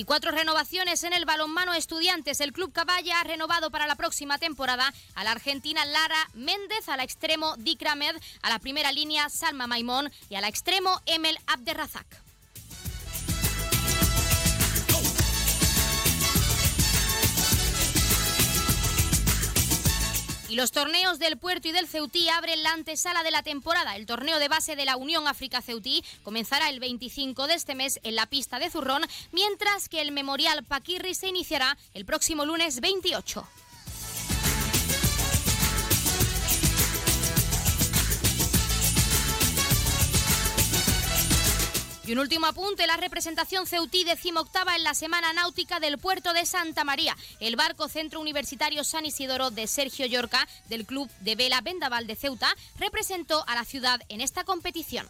Y 0.01 0.03
cuatro 0.03 0.31
renovaciones 0.31 1.03
en 1.03 1.13
el 1.13 1.25
balonmano 1.25 1.75
estudiantes. 1.75 2.41
El 2.41 2.53
Club 2.53 2.73
Caballa 2.73 3.19
ha 3.19 3.23
renovado 3.23 3.69
para 3.69 3.85
la 3.85 3.93
próxima 3.93 4.39
temporada 4.39 4.91
a 5.13 5.23
la 5.23 5.29
argentina 5.29 5.85
Lara 5.85 6.27
Méndez, 6.33 6.89
a 6.89 6.97
la 6.97 7.03
extremo 7.03 7.55
Dick 7.57 7.83
Ramed, 7.83 8.15
a 8.41 8.49
la 8.49 8.57
primera 8.57 8.91
línea 8.91 9.29
Salma 9.29 9.67
Maimón 9.67 10.11
y 10.27 10.33
a 10.33 10.41
la 10.41 10.47
extremo 10.47 10.99
Emel 11.05 11.37
Abderrazak. 11.45 12.30
Y 20.51 20.55
los 20.55 20.73
torneos 20.73 21.17
del 21.17 21.37
Puerto 21.37 21.69
y 21.69 21.71
del 21.71 21.87
Ceutí 21.87 22.27
abren 22.27 22.61
la 22.61 22.73
antesala 22.73 23.23
de 23.23 23.31
la 23.31 23.41
temporada. 23.41 23.95
El 23.95 24.05
torneo 24.05 24.37
de 24.37 24.49
base 24.49 24.75
de 24.75 24.83
la 24.83 24.97
Unión 24.97 25.25
África 25.25 25.61
Ceutí 25.61 26.03
comenzará 26.23 26.67
el 26.67 26.81
25 26.81 27.47
de 27.47 27.53
este 27.53 27.73
mes 27.73 28.01
en 28.03 28.17
la 28.17 28.25
pista 28.25 28.59
de 28.59 28.69
Zurrón, 28.69 29.01
mientras 29.31 29.87
que 29.87 30.01
el 30.01 30.11
Memorial 30.11 30.65
Paquirri 30.65 31.15
se 31.15 31.29
iniciará 31.29 31.77
el 31.93 32.03
próximo 32.03 32.43
lunes 32.43 32.81
28. 32.81 33.47
Y 42.03 42.13
un 42.13 42.19
último 42.19 42.47
apunte, 42.47 42.87
la 42.87 42.97
representación 42.97 43.67
Ceutí 43.67 44.03
decimoctava 44.03 44.75
en 44.75 44.83
la 44.83 44.95
Semana 44.95 45.33
Náutica 45.33 45.79
del 45.79 45.99
Puerto 45.99 46.33
de 46.33 46.47
Santa 46.47 46.83
María. 46.83 47.15
El 47.39 47.55
barco 47.55 47.87
Centro 47.87 48.19
Universitario 48.19 48.83
San 48.83 49.05
Isidoro 49.05 49.51
de 49.51 49.67
Sergio 49.67 50.07
Llorca, 50.07 50.47
del 50.67 50.87
Club 50.87 51.09
de 51.19 51.35
Vela 51.35 51.61
Vendaval 51.61 52.07
de 52.07 52.15
Ceuta, 52.15 52.55
representó 52.79 53.43
a 53.47 53.53
la 53.53 53.65
ciudad 53.65 54.01
en 54.09 54.21
esta 54.21 54.43
competición. 54.43 55.07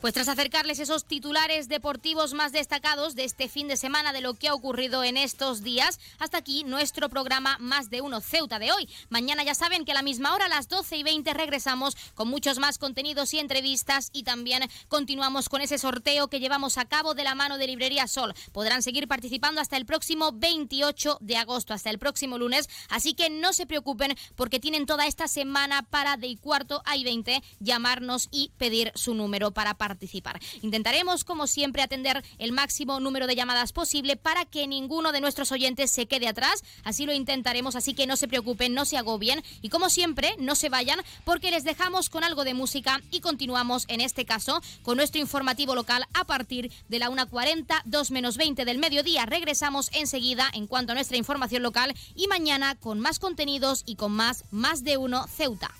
Pues 0.00 0.14
tras 0.14 0.28
acercarles 0.28 0.78
esos 0.78 1.04
titulares 1.04 1.68
deportivos 1.68 2.32
más 2.32 2.52
destacados 2.52 3.14
de 3.14 3.24
este 3.24 3.50
fin 3.50 3.68
de 3.68 3.76
semana 3.76 4.14
de 4.14 4.22
lo 4.22 4.32
que 4.32 4.48
ha 4.48 4.54
ocurrido 4.54 5.04
en 5.04 5.18
estos 5.18 5.62
días, 5.62 6.00
hasta 6.18 6.38
aquí 6.38 6.64
nuestro 6.64 7.10
programa 7.10 7.58
Más 7.60 7.90
de 7.90 8.00
Uno 8.00 8.22
Ceuta 8.22 8.58
de 8.58 8.72
hoy. 8.72 8.88
Mañana 9.10 9.44
ya 9.44 9.54
saben 9.54 9.84
que 9.84 9.92
a 9.92 9.94
la 9.94 10.00
misma 10.00 10.34
hora, 10.34 10.48
las 10.48 10.68
12 10.68 10.96
y 10.96 11.02
20, 11.02 11.34
regresamos 11.34 11.98
con 12.14 12.28
muchos 12.28 12.58
más 12.58 12.78
contenidos 12.78 13.34
y 13.34 13.40
entrevistas 13.40 14.08
y 14.14 14.22
también 14.22 14.62
continuamos 14.88 15.50
con 15.50 15.60
ese 15.60 15.76
sorteo 15.76 16.28
que 16.28 16.40
llevamos 16.40 16.78
a 16.78 16.86
cabo 16.86 17.12
de 17.12 17.24
la 17.24 17.34
mano 17.34 17.58
de 17.58 17.66
Librería 17.66 18.06
Sol. 18.06 18.32
Podrán 18.52 18.82
seguir 18.82 19.06
participando 19.06 19.60
hasta 19.60 19.76
el 19.76 19.84
próximo 19.84 20.32
28 20.32 21.18
de 21.20 21.36
agosto, 21.36 21.74
hasta 21.74 21.90
el 21.90 21.98
próximo 21.98 22.38
lunes, 22.38 22.70
así 22.88 23.12
que 23.12 23.28
no 23.28 23.52
se 23.52 23.66
preocupen 23.66 24.16
porque 24.34 24.60
tienen 24.60 24.86
toda 24.86 25.06
esta 25.06 25.28
semana 25.28 25.82
para 25.82 26.16
de 26.16 26.38
cuarto 26.38 26.80
a 26.86 26.96
y 26.96 27.04
20 27.04 27.42
llamarnos 27.58 28.28
y 28.30 28.50
pedir 28.56 28.92
su 28.94 29.12
número 29.12 29.50
para 29.50 29.74
participar 29.74 29.89
participar. 29.90 30.38
Intentaremos, 30.62 31.24
como 31.24 31.48
siempre, 31.48 31.82
atender 31.82 32.22
el 32.38 32.52
máximo 32.52 33.00
número 33.00 33.26
de 33.26 33.34
llamadas 33.34 33.72
posible 33.72 34.16
para 34.16 34.44
que 34.44 34.68
ninguno 34.68 35.10
de 35.10 35.20
nuestros 35.20 35.50
oyentes 35.50 35.90
se 35.90 36.06
quede 36.06 36.28
atrás. 36.28 36.62
Así 36.84 37.06
lo 37.06 37.12
intentaremos, 37.12 37.74
así 37.74 37.92
que 37.92 38.06
no 38.06 38.14
se 38.14 38.28
preocupen, 38.28 38.72
no 38.72 38.84
se 38.84 38.96
agobien 38.96 39.42
y 39.62 39.68
como 39.68 39.90
siempre, 39.90 40.36
no 40.38 40.54
se 40.54 40.68
vayan 40.68 41.00
porque 41.24 41.50
les 41.50 41.64
dejamos 41.64 42.08
con 42.08 42.22
algo 42.22 42.44
de 42.44 42.54
música 42.54 43.00
y 43.10 43.18
continuamos 43.20 43.84
en 43.88 44.00
este 44.00 44.24
caso 44.24 44.62
con 44.82 44.96
nuestro 44.96 45.20
informativo 45.20 45.74
local 45.74 46.04
a 46.14 46.22
partir 46.24 46.70
de 46.88 47.00
la 47.00 47.10
1.40, 47.10 47.82
2 47.84 48.10
menos 48.12 48.36
20 48.36 48.64
del 48.64 48.78
mediodía. 48.78 49.26
Regresamos 49.26 49.90
enseguida 49.92 50.48
en 50.54 50.68
cuanto 50.68 50.92
a 50.92 50.94
nuestra 50.94 51.16
información 51.16 51.64
local 51.64 51.96
y 52.14 52.28
mañana 52.28 52.76
con 52.76 53.00
más 53.00 53.18
contenidos 53.18 53.82
y 53.86 53.96
con 53.96 54.12
más 54.12 54.44
más 54.52 54.84
de 54.84 54.98
uno 54.98 55.26
Ceuta. 55.26 55.72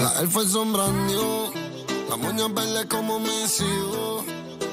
La 0.00 0.20
él 0.20 0.28
fue 0.28 0.46
sombrando, 0.46 1.52
la 2.08 2.16
moña 2.16 2.48
verde 2.48 2.88
como 2.88 3.20
sigo. 3.46 4.24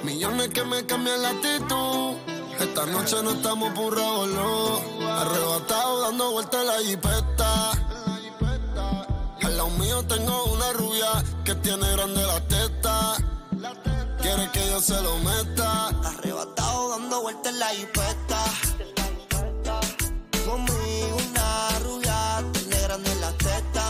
Millones 0.03 0.49
que 0.49 0.63
me 0.63 0.83
cambian 0.87 1.21
la 1.21 1.29
actitud. 1.29 2.15
Esta 2.59 2.85
noche 2.87 3.17
no 3.23 3.31
estamos 3.31 3.71
por 3.73 3.95
no. 3.97 4.79
Arrebatado 5.07 6.01
dando 6.01 6.31
vueltas 6.31 6.61
en 6.61 6.67
la 6.67 6.79
jipeta. 6.79 7.71
Al 9.43 9.57
lado 9.57 9.69
mío 9.71 10.03
tengo 10.07 10.45
una 10.45 10.73
rubia 10.73 11.23
que 11.43 11.53
tiene 11.55 11.91
grande 11.91 12.25
la 12.25 12.41
teta. 12.47 12.78
Quiere 14.21 14.51
que 14.51 14.67
yo 14.67 14.81
se 14.81 15.01
lo 15.01 15.17
meta. 15.19 15.87
Arrebatado 15.87 16.89
dando 16.89 17.21
vueltas 17.21 17.53
en 17.53 17.59
la 17.59 17.67
jipeta. 17.67 18.43
Conmigo 20.45 21.17
una 21.29 21.79
rubia 21.79 22.43
tiene 22.53 22.81
grande 22.81 23.15
la 23.15 23.31
teta. 23.33 23.85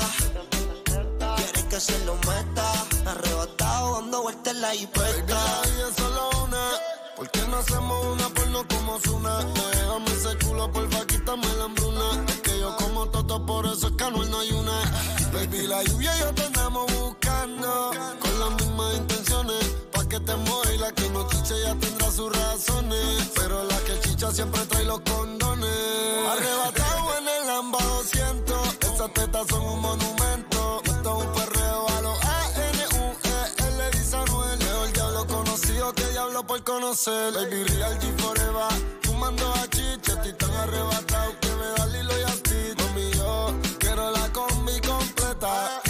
Quiere 1.36 1.68
que 1.70 1.80
se 1.80 2.06
lo 2.06 2.16
meta. 2.16 2.72
Arrebatado 3.06 4.02
dando 4.02 4.22
vueltas 4.22 4.54
en 4.54 4.62
la 4.62 4.72
jipeta. 4.72 5.36
Baby, 5.36 5.82
es 5.90 5.96
solo 5.96 6.30
una. 6.46 6.64
¿Por 7.16 7.30
qué 7.32 7.42
no 7.48 7.58
hacemos 7.58 8.06
una 8.06 8.30
porno 8.30 8.66
como 8.68 9.00
Zuna? 9.00 9.40
Déjame 9.72 10.12
ese 10.12 10.46
culo, 10.46 10.72
porfa, 10.72 11.06
quítame 11.08 11.48
la 11.58 11.64
hambruna. 11.66 12.26
Es 12.28 12.40
que 12.42 12.60
yo 12.60 12.76
como 12.78 13.08
toto, 13.10 13.46
por 13.46 13.66
eso 13.66 13.88
es 13.88 13.94
que 13.98 14.04
Anuel 14.04 14.30
no 14.30 14.40
hay 14.40 14.52
una. 14.52 14.80
Baby, 15.34 15.68
la 15.68 15.84
lluvia 15.84 16.16
y 16.16 16.20
yo 16.20 16.34
te 16.34 16.44
andamos 16.44 16.86
buscando. 16.98 17.92
Con 18.22 18.40
las 18.40 18.52
mismas 18.52 18.96
intenciones. 18.96 19.76
Y 20.32 20.78
la 20.78 20.92
que 20.92 21.10
no 21.10 21.28
chiche 21.28 21.56
ya 21.64 21.74
tendrá 21.74 22.12
sus 22.12 22.32
razones. 22.32 23.32
Pero 23.34 23.64
la 23.64 23.78
que 23.80 24.00
chicha 24.02 24.32
siempre 24.32 24.64
trae 24.68 24.86
los 24.86 25.00
condones. 25.00 26.28
Arrebatado 26.30 27.18
en 27.18 27.28
el 27.28 27.48
Lamba 27.48 27.80
200. 27.84 28.78
Esas 28.94 29.14
tetas 29.14 29.48
son 29.48 29.66
un 29.66 29.82
monumento. 29.82 30.82
Esto 30.86 31.20
es 31.20 31.26
un 31.26 31.34
perreo 31.34 31.90
a 31.90 32.02
los 32.02 32.24
A-N-U-E. 32.24 33.68
L 33.70 33.92
dice 33.92 34.18
Anuel. 34.18 34.60
Leo 34.60 34.86
el 34.86 34.94
diablo 34.94 35.26
conocido 35.26 35.94
que 35.94 36.06
diablo 36.12 36.46
por 36.46 36.64
conocer. 36.64 37.34
Baby, 37.34 37.64
real 37.64 38.00
G 38.00 38.22
forever. 38.22 38.72
Fumando 39.02 39.52
a 39.54 39.68
chiche, 39.68 40.12
estoy 40.12 40.34
tan 40.34 40.52
arrebatado 40.52 41.40
que 41.42 41.50
me 41.56 41.68
da 41.76 41.88
Lilo 41.88 42.20
y 42.20 42.24
Asti. 42.24 42.74
Mami, 42.78 43.12
yo 43.14 43.56
quiero 43.80 44.12
la 44.12 44.32
combi 44.32 44.80
completa. 44.82 45.82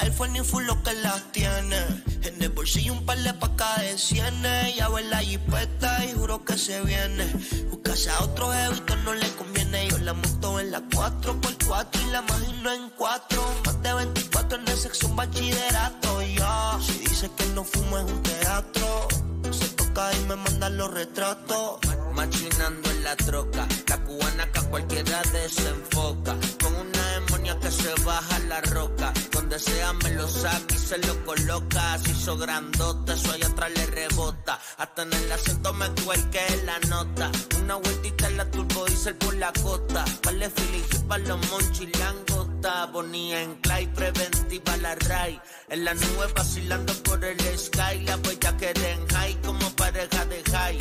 Air 0.00 0.12
Force 0.12 0.32
ni 0.32 0.40
full 0.40 0.64
lo 0.64 0.82
que 0.82 0.92
las 0.94 1.32
tiene. 1.32 1.76
En 2.22 2.42
el 2.42 2.48
bolsillo 2.50 2.92
un 2.92 3.04
par 3.04 3.18
de 3.18 3.34
pacas 3.34 3.80
de 3.80 3.98
cienes. 3.98 4.76
Ya 4.76 4.88
ve 4.88 5.02
la 5.04 5.18
jipeta 5.18 6.04
y 6.04 6.12
juro 6.12 6.44
que 6.44 6.56
se 6.56 6.80
viene. 6.82 7.26
Buscase 7.70 8.10
a 8.10 8.22
otro 8.22 8.52
jevito 8.52 8.96
no 8.96 9.14
le 9.14 9.28
conviene. 9.32 9.88
Yo 9.88 9.98
la 9.98 10.12
monto 10.12 10.60
en 10.60 10.70
la 10.70 10.80
4x4 10.80 11.88
y 12.06 12.10
la 12.10 12.20
imagino 12.20 12.72
en 12.72 12.90
4. 12.90 13.54
Más 13.64 13.82
de 13.82 13.94
24 13.94 14.58
en 14.58 14.68
el 14.68 14.78
un 15.04 15.16
bachillerato. 15.16 16.22
Ya, 16.22 16.78
si 16.80 16.98
dice 16.98 17.30
que 17.36 17.46
no 17.46 17.64
fumo 17.64 17.98
es 17.98 18.04
un 18.04 18.22
teatro. 18.22 19.08
Se 19.50 19.68
toca 19.70 20.10
y 20.14 20.20
me 20.26 20.36
manda 20.36 20.68
los 20.70 20.90
retratos. 20.92 21.78
Machinando 22.14 22.90
en 22.90 23.04
la 23.04 23.16
troca, 23.16 23.66
la 23.88 23.96
cubana 24.04 24.50
que 24.52 24.58
a 24.58 24.62
cualquiera 24.62 25.22
desenfoca. 25.32 26.36
Con 26.62 26.74
una 26.74 27.08
demonia 27.14 27.58
que 27.58 27.70
se 27.70 27.92
baja 28.04 28.38
la 28.40 28.60
roca. 28.60 29.12
Donde 29.52 29.70
sea 29.70 29.92
me 29.92 30.10
lo 30.12 30.26
saca 30.26 30.74
y 30.74 30.78
se 30.78 30.96
lo 30.96 31.26
coloca. 31.26 31.98
Se 31.98 32.10
hizo 32.12 32.38
grandote, 32.38 33.12
eso 33.12 33.32
allá 33.32 33.48
atrás 33.48 33.70
le 33.76 33.84
rebota. 33.84 34.58
Hasta 34.78 35.02
en 35.02 35.12
el 35.12 35.30
acento 35.30 35.74
me 35.74 35.90
cuelque 36.06 36.40
la 36.64 36.78
nota. 36.88 37.30
Una 37.62 37.74
vueltita 37.74 38.28
en 38.28 38.36
la 38.38 38.50
turbo 38.50 38.86
diesel 38.86 39.14
por 39.16 39.34
la 39.34 39.52
costa. 39.52 40.06
Vale 40.24 40.48
Philly 40.48 40.82
para 41.06 41.24
los 41.24 41.50
monchis 41.50 41.98
langota. 41.98 42.86
Bonía 42.86 43.42
en 43.42 43.54
clay, 43.56 43.86
preventiva 43.88 44.74
la 44.78 44.94
ray. 44.94 45.38
En 45.68 45.84
la 45.84 45.92
nube 45.92 46.32
vacilando 46.34 46.94
por 47.02 47.22
el 47.22 47.58
sky. 47.58 48.04
La 48.06 48.16
huella 48.16 48.56
que 48.56 48.70
en 48.70 49.06
high 49.06 49.38
como 49.42 49.68
pareja 49.76 50.24
de 50.24 50.42
high. 50.50 50.78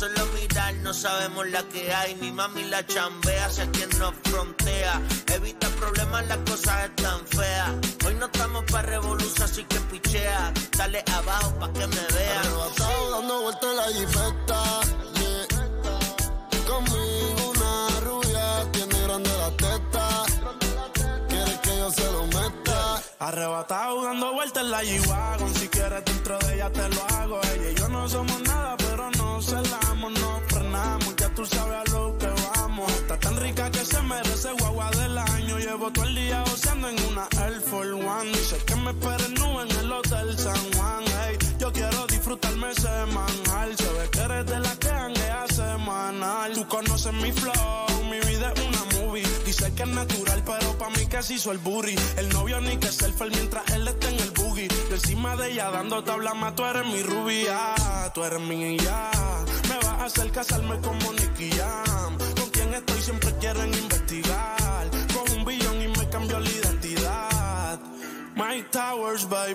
Solo 0.00 0.24
mirar 0.32 0.72
no 0.76 0.94
sabemos 0.94 1.46
la 1.50 1.62
que 1.64 1.92
hay. 1.92 2.14
Mi 2.14 2.32
mami 2.32 2.64
la 2.64 2.86
chambea 2.86 3.44
hacia 3.44 3.70
quien 3.70 3.90
nos 3.98 4.14
frontea. 4.24 4.98
Evita 5.26 5.68
problemas, 5.78 6.26
las 6.26 6.38
cosas 6.38 6.86
están 6.88 7.20
feas. 7.26 7.70
Hoy 8.06 8.14
no 8.14 8.24
estamos 8.24 8.64
para 8.72 8.88
revolución, 8.88 9.42
así 9.42 9.62
que 9.64 9.78
pichea. 9.92 10.54
Dale 10.78 11.04
abajo 11.12 11.54
pa' 11.58 11.70
que 11.74 11.86
me 11.86 12.06
vea. 12.16 12.40
Arrebatado 12.40 13.10
dando 13.10 13.42
vueltas 13.42 13.76
la 13.76 13.86
jipeta. 13.92 14.62
Yeah. 15.20 15.46
Conmigo 16.66 17.50
una 17.50 18.00
rubia 18.00 18.72
tiene 18.72 19.02
grande 19.02 19.30
la 19.36 19.50
teta. 19.50 20.24
Quiere 21.28 21.60
que 21.60 21.76
yo 21.76 21.90
se 21.90 22.10
lo. 22.10 22.29
Arrebatado 23.22 24.02
dando 24.02 24.32
vueltas 24.32 24.62
en 24.64 24.70
la 24.70 24.82
G-Wagon. 24.82 25.54
Si 25.54 25.68
quieres 25.68 26.02
dentro 26.06 26.38
de 26.38 26.54
ella 26.54 26.70
te 26.70 26.88
lo 26.88 27.04
hago. 27.16 27.38
Ella 27.52 27.70
y 27.70 27.74
yo 27.74 27.88
no 27.90 28.08
somos 28.08 28.40
nada 28.40 28.76
pero 28.78 29.10
no 29.10 29.42
celamos 29.42 30.12
No 30.12 30.40
frenamos, 30.48 31.16
ya 31.16 31.28
tú 31.34 31.44
sabes 31.44 31.76
a 31.76 31.84
lo 31.92 32.16
que 32.16 32.28
vamos. 32.56 32.90
Está 32.92 33.20
tan 33.20 33.36
rica 33.36 33.70
que 33.70 33.84
se 33.84 34.00
merece 34.00 34.52
guagua 34.60 34.90
del 34.92 35.18
año. 35.18 35.58
Llevo 35.58 35.92
todo 35.92 36.06
el 36.06 36.14
día 36.14 36.40
goceando 36.48 36.88
en 36.88 36.96
una 37.10 37.28
Air 37.44 37.60
Force 37.60 37.92
One. 37.92 38.30
Dice 38.32 38.56
que 38.64 38.76
me 38.76 38.90
esperen 38.90 39.34
nube 39.34 39.62
en 39.68 39.78
el 39.80 39.92
Hotel 39.92 40.38
San 40.38 40.72
Juan. 40.72 41.04
Ey, 41.28 41.36
Yo 41.58 41.70
quiero 41.72 42.06
disfrutarme 42.30 42.74
semanal 42.74 43.76
Se 43.76 43.92
ve 43.92 44.10
que 44.10 44.20
eres 44.20 44.46
de 44.46 44.58
la 44.60 44.76
que 44.76 44.88
hanguea 44.88 45.46
semanal 45.48 46.52
Tú 46.52 46.68
conoces 46.68 47.12
mi 47.12 47.32
flow, 47.32 48.04
mi 48.10 48.20
vida 48.20 48.52
es 48.54 48.62
una 48.62 48.84
movie 49.00 49.26
Dice 49.44 49.72
que 49.74 49.82
es 49.82 49.88
natural, 49.88 50.42
pero 50.44 50.78
pa' 50.78 50.90
mí 50.90 51.06
que 51.06 51.22
se 51.22 51.34
hizo 51.34 51.50
el 51.50 51.58
booty. 51.58 51.96
El 52.18 52.28
novio 52.28 52.60
ni 52.60 52.76
que 52.76 52.86
selfie 52.86 53.30
mientras 53.30 53.68
él 53.72 53.88
está 53.88 54.08
en 54.08 54.20
el 54.20 54.30
boogie. 54.30 54.68
De 54.68 54.94
encima 54.94 55.36
de 55.36 55.50
ella 55.50 55.70
dando 55.70 56.04
tabla 56.04 56.34
más, 56.34 56.54
tú 56.54 56.64
eres 56.64 56.86
mi 56.86 57.02
rubia, 57.02 57.74
tú 58.14 58.22
eres 58.22 58.40
mi 58.40 58.78
ya. 58.78 59.10
Me 59.68 59.74
vas 59.76 60.00
a 60.00 60.04
hacer 60.04 60.30
casarme 60.30 60.78
como 60.80 61.12
Nicky 61.14 61.50
Jam. 61.50 62.18
Con 62.38 62.50
quien 62.50 62.74
estoy 62.74 63.00
siempre 63.02 63.34
quieren 63.40 63.74
investigar. 63.74 64.59
Bye. 68.50 69.54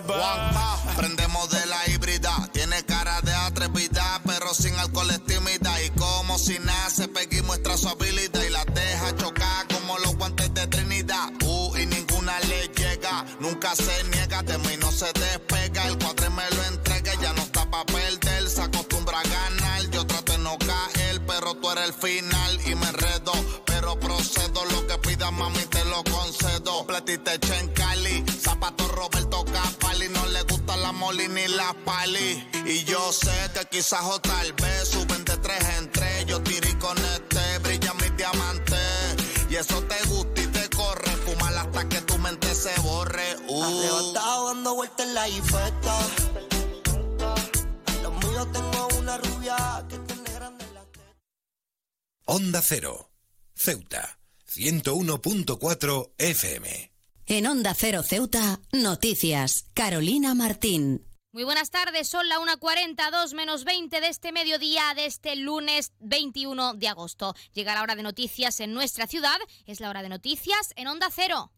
prendemos 0.96 1.50
de 1.50 1.66
la 1.66 1.86
híbrida. 1.90 2.48
Tiene 2.52 2.82
cara 2.86 3.20
de 3.20 3.34
atrevida, 3.34 4.22
pero 4.24 4.54
sin 4.54 4.74
alcohol 4.76 5.10
estimida. 5.10 5.82
Y 5.82 5.90
como 5.90 6.38
si 6.38 6.58
nace, 6.60 7.06
Peggy 7.06 7.42
muestra 7.42 7.76
su 7.76 7.88
habilidad 7.88 8.42
y 8.42 8.48
la 8.48 8.64
deja 8.64 9.14
chocar 9.16 9.66
como 9.68 9.98
los 9.98 10.16
guantes 10.16 10.54
de 10.54 10.66
Trinidad. 10.68 11.30
Uh, 11.44 11.76
y 11.76 11.84
ninguna 11.84 12.40
le 12.48 12.68
llega, 12.68 13.26
nunca 13.38 13.76
se 13.76 14.02
niega, 14.04 14.42
de 14.42 14.56
mí 14.58 14.76
no 14.80 14.90
se 14.90 15.12
despega. 15.12 15.88
El 15.88 15.98
cuadre 15.98 16.30
me 16.30 16.50
lo 16.56 16.64
entrega, 16.64 17.12
ya 17.20 17.34
no 17.34 17.42
está 17.42 17.70
pa' 17.70 17.84
perder, 17.84 18.48
se 18.48 18.62
acostumbra 18.62 19.20
a 19.20 19.22
ganar. 19.22 19.90
Yo 19.90 20.06
trato 20.06 20.32
de 20.32 20.38
no 20.38 20.56
caer, 20.56 21.20
pero 21.26 21.54
tú 21.54 21.70
eres 21.70 21.84
el 21.84 21.92
final 21.92 22.60
y 22.64 22.74
me 22.74 22.88
enredo. 22.88 23.32
Pero 23.66 24.00
procedo, 24.00 24.64
lo 24.64 24.86
que 24.86 24.96
pidas, 25.06 25.32
mami, 25.32 25.66
te 25.66 25.84
lo 25.84 26.02
concedo. 26.04 26.86
Platiste 26.86 27.38
en 27.58 27.68
ni 31.16 31.48
la 31.48 31.74
pali. 31.84 32.46
Y 32.66 32.84
yo 32.84 33.12
sé 33.12 33.36
que 33.54 33.64
quizás 33.66 34.04
o 34.04 34.20
tal 34.20 34.52
vez 34.52 34.88
suben 34.88 35.24
de 35.24 35.36
tres 35.38 35.64
en 35.78 35.90
tres. 35.90 36.26
Yo 36.26 36.42
tiré 36.42 36.78
con 36.78 36.96
este, 36.98 37.58
brilla 37.60 37.94
mi 37.94 38.08
diamante. 38.16 38.76
Y 39.48 39.56
eso 39.56 39.82
te 39.84 40.08
gusta 40.08 40.42
y 40.42 40.46
te 40.48 40.68
corre. 40.70 41.10
Fumar 41.24 41.56
hasta 41.56 41.88
que 41.88 42.00
tu 42.02 42.18
mente 42.18 42.54
se 42.54 42.78
borre. 42.82 43.36
Uh. 43.48 43.62
Arrebatado 43.62 44.46
dando 44.48 44.74
vueltas 44.74 45.06
en 45.06 45.14
la 45.14 45.28
infesta. 45.28 45.98
Los 48.02 48.12
míos 48.24 48.48
tengo 48.52 48.88
una 48.98 49.16
rubia 49.18 49.84
que 49.88 49.98
tiene 49.98 50.30
grande 50.34 50.64
la 50.74 50.84
Onda 52.26 52.60
Cero, 52.62 53.10
Ceuta, 53.54 54.18
101.4 54.48 56.12
FM. 56.18 56.95
En 57.28 57.44
Onda 57.48 57.74
Cero 57.74 58.04
Ceuta, 58.04 58.60
noticias. 58.70 59.64
Carolina 59.74 60.36
Martín. 60.36 61.04
Muy 61.32 61.42
buenas 61.42 61.70
tardes, 61.70 62.06
son 62.08 62.28
la 62.28 62.36
1.40, 62.36 63.10
2 63.10 63.34
menos 63.34 63.64
20 63.64 64.00
de 64.00 64.06
este 64.06 64.30
mediodía 64.30 64.94
de 64.94 65.06
este 65.06 65.34
lunes 65.34 65.90
21 65.98 66.74
de 66.74 66.86
agosto. 66.86 67.34
Llega 67.52 67.74
la 67.74 67.82
hora 67.82 67.96
de 67.96 68.04
noticias 68.04 68.60
en 68.60 68.72
nuestra 68.72 69.08
ciudad, 69.08 69.38
es 69.66 69.80
la 69.80 69.90
hora 69.90 70.02
de 70.02 70.08
noticias 70.08 70.72
en 70.76 70.86
Onda 70.86 71.08
Cero. 71.10 71.50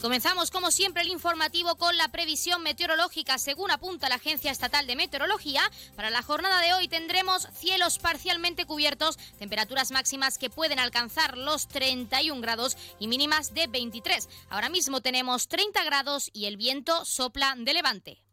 Comenzamos, 0.00 0.50
como 0.50 0.70
siempre, 0.70 1.02
el 1.02 1.08
informativo 1.08 1.76
con 1.76 1.96
la 1.96 2.08
previsión 2.08 2.62
meteorológica. 2.62 3.38
Según 3.38 3.70
apunta 3.70 4.08
la 4.08 4.16
Agencia 4.16 4.50
Estatal 4.50 4.86
de 4.86 4.96
Meteorología, 4.96 5.62
para 5.96 6.10
la 6.10 6.22
jornada 6.22 6.60
de 6.60 6.74
hoy 6.74 6.88
tendremos 6.88 7.48
cielos 7.54 7.98
parcialmente 7.98 8.64
cubiertos, 8.66 9.18
temperaturas 9.38 9.90
máximas 9.90 10.38
que 10.38 10.50
pueden 10.50 10.78
alcanzar 10.78 11.36
los 11.36 11.68
31 11.68 12.40
grados 12.40 12.76
y 12.98 13.08
mínimas 13.08 13.54
de 13.54 13.66
23. 13.66 14.28
Ahora 14.48 14.68
mismo 14.68 15.00
tenemos 15.00 15.48
30 15.48 15.84
grados 15.84 16.30
y 16.32 16.46
el 16.46 16.56
viento 16.56 17.04
sopla 17.04 17.54
de 17.56 17.74
levante. 17.74 18.29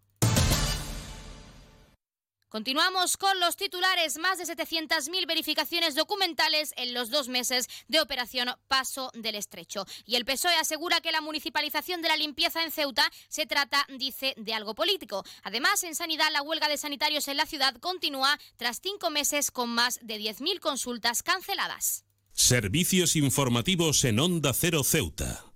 Continuamos 2.50 3.18
con 3.18 3.38
los 3.42 3.58
titulares. 3.58 4.18
Más 4.20 4.38
de 4.38 4.46
700.000 4.46 5.28
verificaciones 5.28 5.96
documentales 5.96 6.74
en 6.78 6.94
los 6.94 7.10
dos 7.10 7.28
meses 7.28 7.68
de 7.90 8.00
operación 8.00 8.50
Paso 8.70 9.12
del 9.14 9.36
Estrecho. 9.36 9.86
Y 10.06 10.16
el 10.16 10.24
PSOE 10.24 10.56
asegura 10.56 11.02
que 11.02 11.12
la 11.12 11.20
municipalización 11.20 12.02
de 12.02 12.08
la 12.08 12.16
limpieza 12.16 12.64
en 12.64 12.72
Ceuta 12.72 13.04
se 13.28 13.46
trata, 13.46 13.86
dice, 13.98 14.34
de 14.38 14.54
algo 14.54 14.76
político. 14.76 15.26
Además, 15.44 15.84
en 15.84 15.94
sanidad, 15.94 16.32
la 16.32 16.42
huelga 16.42 16.70
de 16.70 16.78
sanitarios 16.78 17.28
en 17.28 17.36
la 17.36 17.46
ciudad 17.46 17.76
continúa 17.82 18.40
tras 18.56 18.80
cinco 18.82 19.10
meses 19.10 19.52
con 19.52 19.70
más 19.70 20.00
de 20.02 20.18
10.000 20.18 20.60
consultas 20.62 21.24
canceladas. 21.24 22.06
Servicios 22.32 23.18
informativos 23.18 24.06
en 24.06 24.20
Onda 24.20 24.54
Cero 24.54 24.84
Ceuta. 24.84 25.47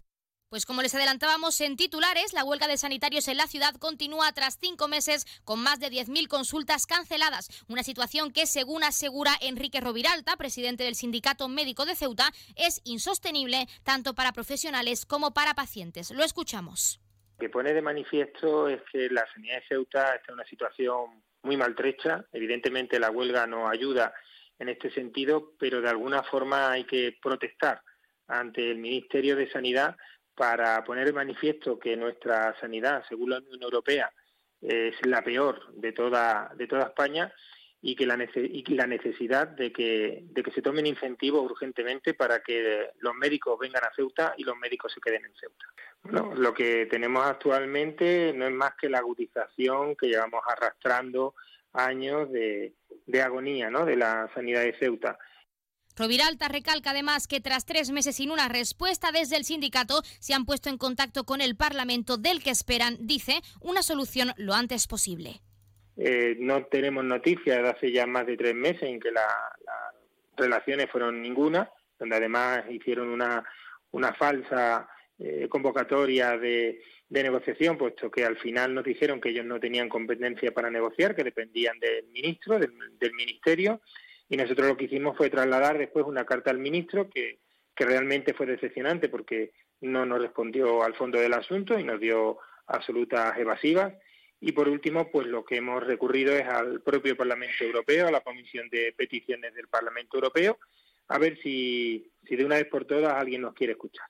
Pues 0.52 0.65
como 0.65 0.82
les 0.82 0.94
adelantábamos 0.94 1.61
en 1.61 1.78
titulares, 1.78 2.34
la 2.34 2.44
huelga 2.44 2.68
de 2.68 2.76
sanitarios 2.76 3.30
en 3.30 3.38
la 3.38 3.48
ciudad 3.48 3.73
continúa 3.76 4.34
tras 4.34 4.60
cinco 4.60 4.90
meses 4.90 5.26
con 5.45 5.64
más 5.64 5.80
de 5.80 5.88
10.000 5.88 6.28
consultas 6.28 6.86
canceladas. 6.88 7.48
Una 7.69 7.84
situación 7.84 8.34
que, 8.34 8.45
según 8.45 8.84
asegura 8.84 9.32
Enrique 9.40 9.80
Roviralta, 9.80 10.36
presidente 10.36 10.84
del 10.84 10.95
Sindicato 10.95 11.48
Médico 11.48 11.86
de 11.86 11.95
Ceuta, 11.95 12.26
es 12.57 12.82
insostenible 12.84 13.65
tanto 13.86 14.14
para 14.14 14.34
profesionales 14.34 15.06
como 15.06 15.34
para 15.34 15.53
pacientes. 15.53 16.11
Lo 16.11 16.22
escuchamos. 16.22 16.99
Lo 17.38 17.48
que 17.48 17.49
pone 17.49 17.73
de 17.73 17.82
manifiesto 17.82 18.68
es 18.68 18.82
que 18.91 19.10
la 19.10 19.26
sanidad 19.34 19.56
de 19.56 19.68
Ceuta 19.69 20.15
está 20.15 20.34
en 20.34 20.34
una 20.34 20.45
situación 20.45 21.23
muy 21.44 21.56
maltrecha. 21.56 22.26
Evidentemente 22.34 22.99
la 22.99 23.10
huelga 23.10 23.48
no 23.48 23.69
ayuda 23.69 24.14
en 24.60 24.68
este 24.68 24.91
sentido, 24.91 25.53
pero 25.57 25.80
de 25.80 25.88
alguna 25.88 26.23
forma 26.23 26.72
hay 26.72 26.84
que 26.84 27.18
protestar 27.23 27.82
ante 28.28 28.69
el 28.69 28.80
Ministerio 28.80 29.38
de 29.38 29.49
Sanidad 29.49 29.95
para 30.41 30.84
poner 30.84 31.07
en 31.07 31.13
manifiesto 31.13 31.77
que 31.77 31.95
nuestra 31.95 32.59
sanidad, 32.59 33.03
según 33.07 33.30
la 33.30 33.38
Unión 33.38 33.61
Europea, 33.61 34.11
es 34.59 34.95
la 35.05 35.23
peor 35.23 35.72
de 35.76 35.91
toda, 35.91 36.51
de 36.55 36.65
toda 36.65 36.85
España 36.85 37.31
y 37.80 37.95
que 37.95 38.07
la, 38.07 38.18
necesidad 38.18 39.49
de 39.49 39.72
que, 39.72 40.23
se 40.51 40.61
tomen 40.63 40.88
incentivos 40.88 41.43
urgentemente 41.43 42.15
para 42.15 42.41
que 42.41 42.89
los 43.01 43.13
médicos 43.13 43.59
vengan 43.59 43.84
a 43.84 43.93
Ceuta 43.95 44.34
y 44.35 44.43
los 44.43 44.57
médicos 44.57 44.91
se 44.91 44.99
queden 44.99 45.23
en 45.26 45.34
Ceuta. 45.35 46.35
Lo 46.35 46.55
que 46.55 46.88
tenemos 46.88 47.23
actualmente 47.23 48.34
no 48.35 48.47
es 48.47 48.53
más 48.53 48.73
que 48.81 48.89
la 48.89 48.97
agudización 48.97 49.95
que 49.95 50.07
llevamos 50.07 50.41
arrastrando 50.47 51.35
años 51.73 52.31
de, 52.31 52.73
de 53.05 53.22
agonía 53.22 53.69
¿no? 53.69 53.85
de 53.85 53.95
la 53.95 54.27
sanidad 54.34 54.63
de 54.63 54.73
Ceuta. 54.73 55.19
Roviralta 56.02 56.48
recalca 56.48 56.90
además 56.90 57.28
que 57.28 57.41
tras 57.41 57.68
tres 57.68 57.91
meses 57.91 58.15
sin 58.15 58.32
una 58.32 58.48
respuesta 58.48 59.11
desde 59.11 59.38
el 59.38 59.44
sindicato 59.44 60.02
se 60.19 60.34
han 60.34 60.45
puesto 60.45 60.68
en 60.68 60.80
contacto 60.80 61.26
con 61.26 61.41
el 61.41 61.56
Parlamento 61.56 62.18
del 62.18 62.41
que 62.41 62.49
esperan, 62.49 62.98
dice, 63.02 63.41
una 63.61 63.84
solución 63.84 64.32
lo 64.38 64.56
antes 64.56 64.88
posible. 64.88 65.41
Eh, 65.98 66.38
no 66.40 66.65
tenemos 66.65 67.03
noticias 67.03 67.61
de 67.61 67.69
hace 67.69 67.91
ya 67.91 68.07
más 68.07 68.26
de 68.26 68.36
tres 68.36 68.56
meses 68.56 68.82
en 68.82 68.99
que 68.99 69.11
las 69.11 69.28
relaciones 70.36 70.90
fueron 70.90 71.22
ninguna, 71.22 71.69
donde 71.99 72.15
además 72.15 72.64
hicieron 72.72 73.10
una, 73.10 73.44
falsa 74.18 74.90
eh, 75.19 75.48
convocatoria 75.49 76.36
de, 76.36 76.82
negociación, 77.10 77.78
puesto 77.78 78.10
que 78.10 78.26
al 78.26 78.38
final 78.38 78.73
nos 78.73 78.86
dijeron 78.86 79.22
que 79.22 79.30
ellos 79.30 79.45
no 79.45 79.60
tenían 79.60 79.88
competencia 79.88 80.52
para 80.52 80.72
negociar, 80.72 81.15
que 81.15 81.23
dependían 81.23 81.78
del 81.78 82.07
ministro, 82.07 82.57
del 82.57 83.14
ministerio 83.14 83.82
y 84.32 84.38
nosotros 84.38 84.66
lo 84.66 84.78
que 84.78 84.86
hicimos 84.86 85.18
fue 85.18 85.30
trasladar 85.30 85.78
después 85.78 86.06
una 86.06 86.26
carta 86.26 86.52
al 86.52 86.58
ministro 86.58 87.10
que, 87.10 87.40
que 87.76 87.84
realmente 87.84 88.34
fue 88.34 88.45
decepcionante 88.45 89.10
porque 89.10 89.52
no 89.82 90.06
nos 90.06 90.22
respondió 90.22 90.84
al 90.84 90.95
fondo 90.95 91.20
del 91.20 91.34
asunto 91.34 91.78
y 91.78 91.84
nos 91.84 91.99
dio 91.99 92.38
absolutas 92.68 93.38
evasivas. 93.38 93.94
Y 94.40 94.53
por 94.53 94.70
último, 94.70 95.12
pues 95.12 95.28
lo 95.28 95.44
que 95.44 95.58
hemos 95.58 95.86
recurrido 95.86 96.34
es 96.34 96.48
al 96.48 96.82
propio 96.82 97.18
Parlamento 97.18 97.66
Europeo, 97.66 98.08
a 98.08 98.12
la 98.12 98.22
Comisión 98.22 98.70
de 98.70 98.94
Peticiones 98.98 99.53
del 99.53 99.68
Parlamento 99.68 100.16
Europeo, 100.16 100.60
a 101.10 101.20
ver 101.20 101.38
si, 101.44 102.10
si 102.26 102.38
de 102.38 102.45
una 102.45 102.56
vez 102.56 102.68
por 102.68 102.86
todas 102.86 103.14
alguien 103.14 103.41
nos 103.41 103.53
quiere 103.53 103.74
escuchar 103.74 104.08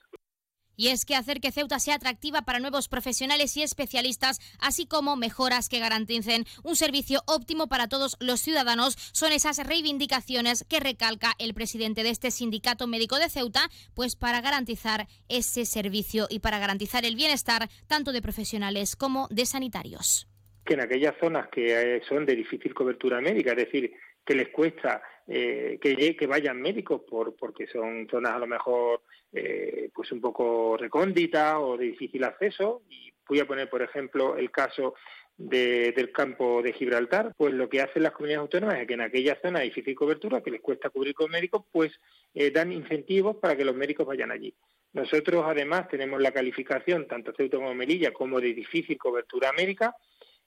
y 0.82 0.88
es 0.88 1.06
que 1.06 1.16
hacer 1.16 1.42
que 1.42 1.52
Ceuta 1.52 1.78
sea 1.78 1.94
atractiva 1.94 2.42
para 2.42 2.58
nuevos 2.58 2.88
profesionales 2.88 3.56
y 3.56 3.62
especialistas, 3.62 4.40
así 4.60 4.88
como 4.88 5.16
mejoras 5.16 5.70
que 5.70 5.78
garanticen 5.78 6.46
un 6.64 6.76
servicio 6.76 7.20
óptimo 7.28 7.68
para 7.68 7.88
todos 7.88 8.18
los 8.20 8.40
ciudadanos, 8.40 8.96
son 9.14 9.32
esas 9.32 9.64
reivindicaciones 9.64 10.66
que 10.68 10.80
recalca 10.80 11.34
el 11.38 11.54
presidente 11.54 12.02
de 12.02 12.10
este 12.10 12.32
sindicato 12.32 12.88
médico 12.88 13.20
de 13.20 13.30
Ceuta, 13.30 13.70
pues 13.94 14.16
para 14.16 14.42
garantizar 14.42 15.06
ese 15.30 15.66
servicio 15.66 16.26
y 16.32 16.40
para 16.40 16.58
garantizar 16.58 17.06
el 17.06 17.16
bienestar 17.16 17.70
tanto 17.88 18.12
de 18.12 18.24
profesionales 18.24 18.96
como 18.96 19.28
de 19.30 19.46
sanitarios. 19.46 20.28
Que 20.66 20.74
en 20.74 20.82
aquellas 20.82 21.14
zonas 21.20 21.48
que 21.50 21.98
eh, 21.98 22.02
son 22.10 22.26
de 22.26 22.36
difícil 22.36 22.74
cobertura 22.74 23.22
médica, 23.22 23.52
es 23.52 23.58
decir, 23.58 23.94
que 24.26 24.34
les 24.34 24.50
cuesta 24.50 25.04
eh, 25.34 25.80
que, 25.80 26.28
vayan 26.28 26.62
médicos 26.62 27.04
por, 27.10 27.38
porque 27.38 27.66
son 27.68 28.06
zonas 28.12 28.34
a 28.34 28.40
lo 28.40 28.48
mejor 28.48 29.02
eh, 29.32 29.90
pues 29.94 30.12
un 30.12 30.20
poco 30.20 30.76
recónditas 30.76 31.56
o 31.58 31.78
de 31.78 31.86
difícil 31.86 32.26
acceso. 32.26 32.82
Y 32.90 33.14
voy 33.30 33.40
a 33.40 33.48
poner, 33.48 33.70
por 33.70 33.82
ejemplo, 33.82 34.36
el 34.36 34.52
caso 34.52 34.94
del 35.38 36.12
campo 36.12 36.62
de 36.62 36.74
Gibraltar, 36.74 37.34
pues 37.38 37.54
lo 37.54 37.70
que 37.70 37.82
hacen 37.82 38.04
las 38.04 38.12
comunidades 38.12 38.42
autónomas 38.42 38.80
es 38.80 38.88
que 38.88 38.94
en 38.94 39.02
aquella 39.02 39.40
zona 39.42 39.60
de 39.60 39.66
difícil 39.66 39.96
cobertura, 39.96 40.42
que 40.42 40.52
les 40.52 40.60
cuesta 40.60 40.90
cubrir 40.90 41.14
con 41.14 41.32
médicos, 41.32 41.64
pues 41.72 41.94
eh, 42.34 42.52
dan 42.52 42.74
incentivos 42.74 43.38
para 43.38 43.56
que 43.56 43.64
los 43.64 43.76
médicos 43.76 44.06
vayan 44.06 44.32
allí. 44.32 44.54
Nosotros, 44.92 45.46
además, 45.48 45.88
tenemos 45.88 46.22
la 46.22 46.34
calificación, 46.34 47.08
tanto 47.08 47.32
Ceuta 47.32 47.56
como 47.56 47.74
Melilla, 47.74 48.12
como 48.12 48.42
de 48.42 48.54
difícil 48.54 48.98
cobertura 48.98 49.54
médica, 49.54 49.96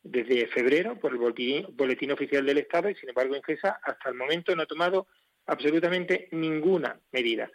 desde 0.05 0.47
febrero 0.47 1.01
por 1.01 1.13
el 1.13 1.19
boletín, 1.19 2.13
oficial 2.13 2.45
del 2.47 2.59
Estado 2.59 2.91
y 2.91 2.95
sin 2.95 3.09
embargo 3.09 3.35
Ingesa 3.35 3.81
hasta 3.83 4.11
el 4.11 4.15
momento 4.15 4.55
no 4.55 4.63
ha 4.63 4.67
tomado 4.67 5.09
absolutamente 5.47 6.29
ninguna 6.31 7.01
medida. 7.11 7.51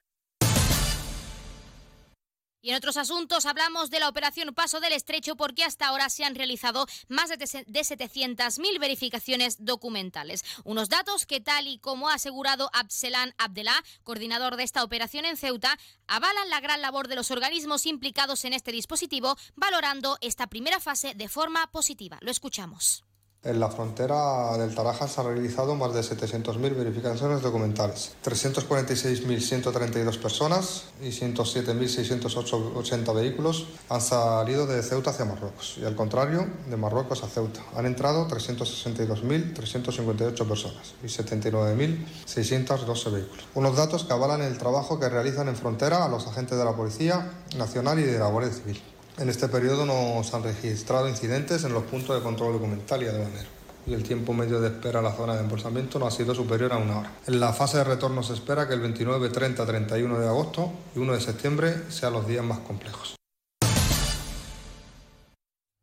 Y 2.61 2.71
en 2.71 2.75
otros 2.75 2.97
asuntos 2.97 3.45
hablamos 3.45 3.89
de 3.89 3.99
la 3.99 4.09
operación 4.09 4.53
Paso 4.53 4.79
del 4.79 4.93
Estrecho 4.93 5.35
porque 5.35 5.63
hasta 5.63 5.87
ahora 5.87 6.09
se 6.09 6.25
han 6.25 6.35
realizado 6.35 6.85
más 7.07 7.29
de 7.29 7.37
700.000 7.37 8.79
verificaciones 8.79 9.63
documentales. 9.63 10.43
Unos 10.65 10.89
datos 10.89 11.25
que 11.25 11.39
tal 11.39 11.67
y 11.67 11.79
como 11.79 12.09
ha 12.09 12.15
asegurado 12.15 12.69
Abselan 12.73 13.33
Abdelá, 13.37 13.75
coordinador 14.03 14.57
de 14.57 14.63
esta 14.63 14.83
operación 14.83 15.25
en 15.25 15.37
Ceuta, 15.37 15.77
avalan 16.07 16.49
la 16.49 16.59
gran 16.59 16.81
labor 16.81 17.07
de 17.07 17.15
los 17.15 17.31
organismos 17.31 17.85
implicados 17.85 18.43
en 18.45 18.53
este 18.53 18.71
dispositivo, 18.71 19.37
valorando 19.55 20.17
esta 20.21 20.47
primera 20.47 20.79
fase 20.79 21.13
de 21.13 21.29
forma 21.29 21.71
positiva. 21.71 22.17
Lo 22.21 22.31
escuchamos. 22.31 23.03
En 23.41 23.61
la 23.61 23.69
frontera 23.69 24.57
del 24.57 24.75
Taraja 24.75 25.07
se 25.07 25.21
han 25.21 25.27
realizado 25.27 25.73
más 25.73 25.93
de 25.93 26.01
700.000 26.01 26.75
verificaciones 26.75 27.41
documentales. 27.41 28.11
346.132 28.21 30.17
personas 30.17 30.83
y 31.01 31.11
107.680 31.11 33.15
vehículos 33.15 33.67
han 33.87 34.01
salido 34.01 34.67
de 34.67 34.83
Ceuta 34.83 35.11
hacia 35.11 35.23
Marruecos 35.23 35.77
y 35.81 35.85
al 35.85 35.95
contrario, 35.95 36.47
de 36.69 36.75
Marruecos 36.75 37.23
a 37.23 37.29
Ceuta. 37.29 37.61
Han 37.77 37.85
entrado 37.85 38.27
362.358 38.27 40.45
personas 40.45 40.95
y 41.01 41.07
79.612 41.07 43.09
vehículos. 43.09 43.45
Unos 43.55 43.77
datos 43.77 44.03
que 44.03 44.11
avalan 44.11 44.41
el 44.41 44.57
trabajo 44.57 44.99
que 44.99 45.07
realizan 45.07 45.47
en 45.47 45.55
frontera 45.55 46.03
a 46.03 46.09
los 46.09 46.27
agentes 46.27 46.57
de 46.57 46.65
la 46.65 46.75
Policía 46.75 47.31
Nacional 47.57 47.99
y 47.99 48.03
de 48.03 48.19
la 48.19 48.27
Guardia 48.27 48.51
Civil. 48.51 48.81
En 49.17 49.29
este 49.29 49.47
periodo 49.49 49.85
no 49.85 50.23
se 50.23 50.35
han 50.35 50.43
registrado 50.43 51.09
incidentes 51.09 51.63
en 51.63 51.73
los 51.73 51.83
puntos 51.83 52.15
de 52.15 52.23
control 52.23 52.53
documental 52.53 53.03
y 53.03 53.07
aduanero 53.07 53.59
y 53.89 53.93
el 53.93 54.03
tiempo 54.03 54.33
medio 54.33 54.61
de 54.61 54.67
espera 54.67 54.99
en 54.99 55.05
la 55.05 55.13
zona 55.13 55.35
de 55.35 55.41
embolsamiento 55.41 55.99
no 55.99 56.07
ha 56.07 56.11
sido 56.11 56.35
superior 56.35 56.73
a 56.73 56.77
una 56.77 56.99
hora. 56.99 57.11
En 57.25 57.39
la 57.39 57.53
fase 57.53 57.77
de 57.77 57.83
retorno 57.83 58.21
se 58.23 58.33
espera 58.33 58.67
que 58.67 58.73
el 58.73 58.81
29, 58.81 59.29
30, 59.29 59.65
31 59.65 60.19
de 60.19 60.27
agosto 60.27 60.71
y 60.95 60.99
1 60.99 61.13
de 61.13 61.21
septiembre 61.21 61.73
sean 61.89 62.13
los 62.13 62.27
días 62.27 62.43
más 62.43 62.59
complejos. 62.59 63.18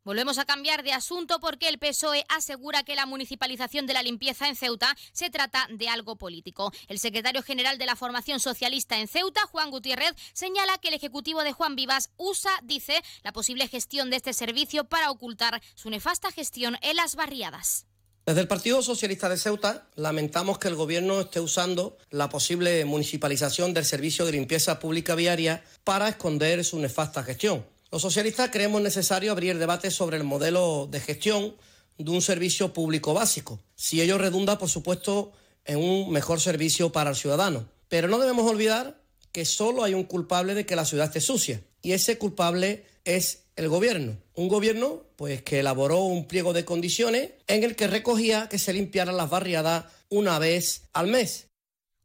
Volvemos 0.07 0.39
a 0.39 0.45
cambiar 0.45 0.85
de 0.85 0.93
asunto 0.93 1.41
porque 1.41 1.69
el 1.69 1.81
PSOE 1.81 2.24
asegura 2.28 2.85
que 2.85 2.95
la 2.95 3.07
municipalización 3.07 3.89
de 3.89 3.93
la 3.93 4.05
limpieza 4.05 4.47
en 4.47 4.55
Ceuta 4.55 4.97
se 5.11 5.31
trata 5.31 5.66
de 5.69 5.89
algo 5.89 6.15
político. 6.15 6.73
El 6.87 7.01
secretario 7.01 7.43
general 7.43 7.77
de 7.77 7.87
la 7.87 7.97
Formación 7.97 8.39
Socialista 8.39 9.01
en 9.01 9.09
Ceuta, 9.09 9.41
Juan 9.51 9.73
Gutiérrez, 9.73 10.15
señala 10.33 10.78
que 10.78 10.89
el 10.89 10.95
Ejecutivo 10.95 11.43
de 11.43 11.53
Juan 11.53 11.74
Vivas 11.74 12.11
usa, 12.19 12.53
dice, 12.62 13.03
la 13.24 13.33
posible 13.33 13.66
gestión 13.66 14.09
de 14.09 14.19
este 14.19 14.33
servicio 14.33 14.85
para 14.85 15.11
ocultar 15.11 15.61
su 15.74 15.91
nefasta 15.91 16.31
gestión 16.31 16.78
en 16.83 16.95
las 16.95 17.16
barriadas. 17.16 17.87
Desde 18.27 18.43
el 18.43 18.47
Partido 18.47 18.83
Socialista 18.83 19.28
de 19.28 19.39
Ceuta 19.39 19.89
lamentamos 19.97 20.59
que 20.59 20.69
el 20.69 20.77
Gobierno 20.77 21.19
esté 21.20 21.41
usando 21.41 21.99
la 22.11 22.28
posible 22.28 22.85
municipalización 22.85 23.74
del 23.74 23.85
servicio 23.85 24.24
de 24.24 24.33
limpieza 24.33 24.78
pública 24.78 25.16
viaria 25.16 25.65
para 25.83 26.09
esconder 26.09 26.65
su 26.65 26.78
nefasta 26.78 27.24
gestión. 27.24 27.66
Los 27.97 28.02
socialistas 28.02 28.51
creemos 28.52 28.82
necesario 28.82 29.32
abrir 29.32 29.56
debate 29.56 29.90
sobre 29.90 30.18
el 30.18 30.23
modelo 30.23 30.86
de 30.86 31.01
gestión 31.01 31.56
de 31.97 32.10
un 32.10 32.20
servicio 32.20 32.74
público 32.74 33.14
básico, 33.14 33.59
si 33.74 34.02
ello 34.02 34.18
redunda, 34.18 34.59
por 34.59 34.68
supuesto, 34.68 35.32
en 35.64 35.78
un 35.78 36.10
mejor 36.10 36.39
servicio 36.39 36.93
para 36.93 37.09
el 37.09 37.16
ciudadano. 37.16 37.70
Pero 37.89 38.09
no 38.09 38.18
debemos 38.18 38.51
olvidar 38.51 39.01
que 39.32 39.47
solo 39.47 39.82
hay 39.82 39.94
un 39.94 40.05
culpable 40.05 40.55
de 40.55 40.66
que 40.66 40.77
la 40.77 40.85
ciudad 40.85 41.06
esté 41.06 41.23
sucia, 41.23 41.62
y 41.81 41.93
ese 41.93 42.18
culpable 42.18 42.85
es 43.06 43.44
el 43.56 43.70
gobierno. 43.70 44.18
Un 44.35 44.48
gobierno 44.48 45.05
pues 45.16 45.40
que 45.40 45.60
elaboró 45.60 46.01
un 46.01 46.28
pliego 46.28 46.52
de 46.52 46.66
condiciones 46.66 47.31
en 47.47 47.64
el 47.64 47.77
que 47.77 47.86
recogía 47.86 48.51
que 48.51 48.59
se 48.59 48.74
limpiaran 48.74 49.16
las 49.16 49.31
barriadas 49.31 49.86
una 50.10 50.39
vez 50.39 50.82
al 50.93 51.06
mes. 51.06 51.47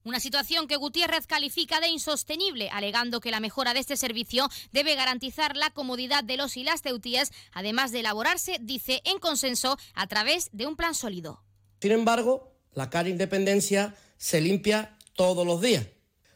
Una 0.04 0.20
situación 0.20 0.68
que 0.68 0.78
Gutiérrez 0.78 1.28
califica 1.28 1.80
de 1.80 1.88
insostenible, 1.88 2.70
alegando 2.72 3.22
que 3.22 3.30
la 3.30 3.40
mejora 3.40 3.76
de 3.76 3.82
este 3.82 3.98
servicio 3.98 4.50
debe 4.72 4.96
garantizar 4.96 5.56
la 5.56 5.70
comodidad 5.70 6.24
de 6.24 6.38
los 6.38 6.58
y 6.58 6.64
las 6.64 6.82
ceutíes, 6.82 7.32
además 7.52 7.92
de 7.92 8.00
elaborarse, 8.00 8.58
dice, 8.62 9.02
en 9.06 9.20
consenso 9.20 9.78
a 9.94 10.08
través 10.08 10.50
de 10.54 10.66
un 10.66 10.76
plan 10.76 10.96
sólido. 10.96 11.44
Sin 11.80 11.92
embargo, 11.92 12.52
la 12.74 12.90
cara 12.90 13.10
Independencia 13.10 13.96
se 14.18 14.42
limpia 14.42 14.98
todos 15.14 15.46
los 15.46 15.62
días. 15.62 15.86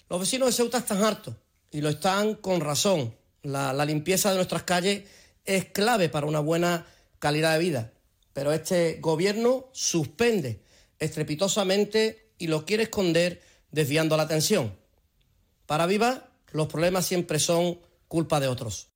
Los 0.09 0.19
vecinos 0.19 0.49
de 0.49 0.53
Ceuta 0.53 0.77
están 0.77 1.03
hartos 1.03 1.35
y 1.71 1.81
lo 1.81 1.89
están 1.89 2.35
con 2.35 2.61
razón. 2.61 3.15
La, 3.41 3.73
la 3.73 3.85
limpieza 3.85 4.29
de 4.29 4.35
nuestras 4.35 4.61
calles 4.61 5.09
es 5.43 5.65
clave 5.65 6.09
para 6.09 6.27
una 6.27 6.39
buena 6.39 6.85
calidad 7.17 7.53
de 7.53 7.59
vida, 7.59 7.93
pero 8.33 8.53
este 8.53 8.99
gobierno 9.01 9.69
suspende 9.71 10.61
estrepitosamente 10.99 12.33
y 12.37 12.47
lo 12.47 12.65
quiere 12.65 12.83
esconder 12.83 13.41
desviando 13.75 14.15
la 14.17 14.23
atención. 14.23 14.73
Para 15.67 15.85
Viva, 15.85 16.29
los 16.51 16.67
problemas 16.67 17.05
siempre 17.05 17.39
son 17.39 17.77
culpa 18.07 18.39
de 18.39 18.47
otros. 18.47 18.87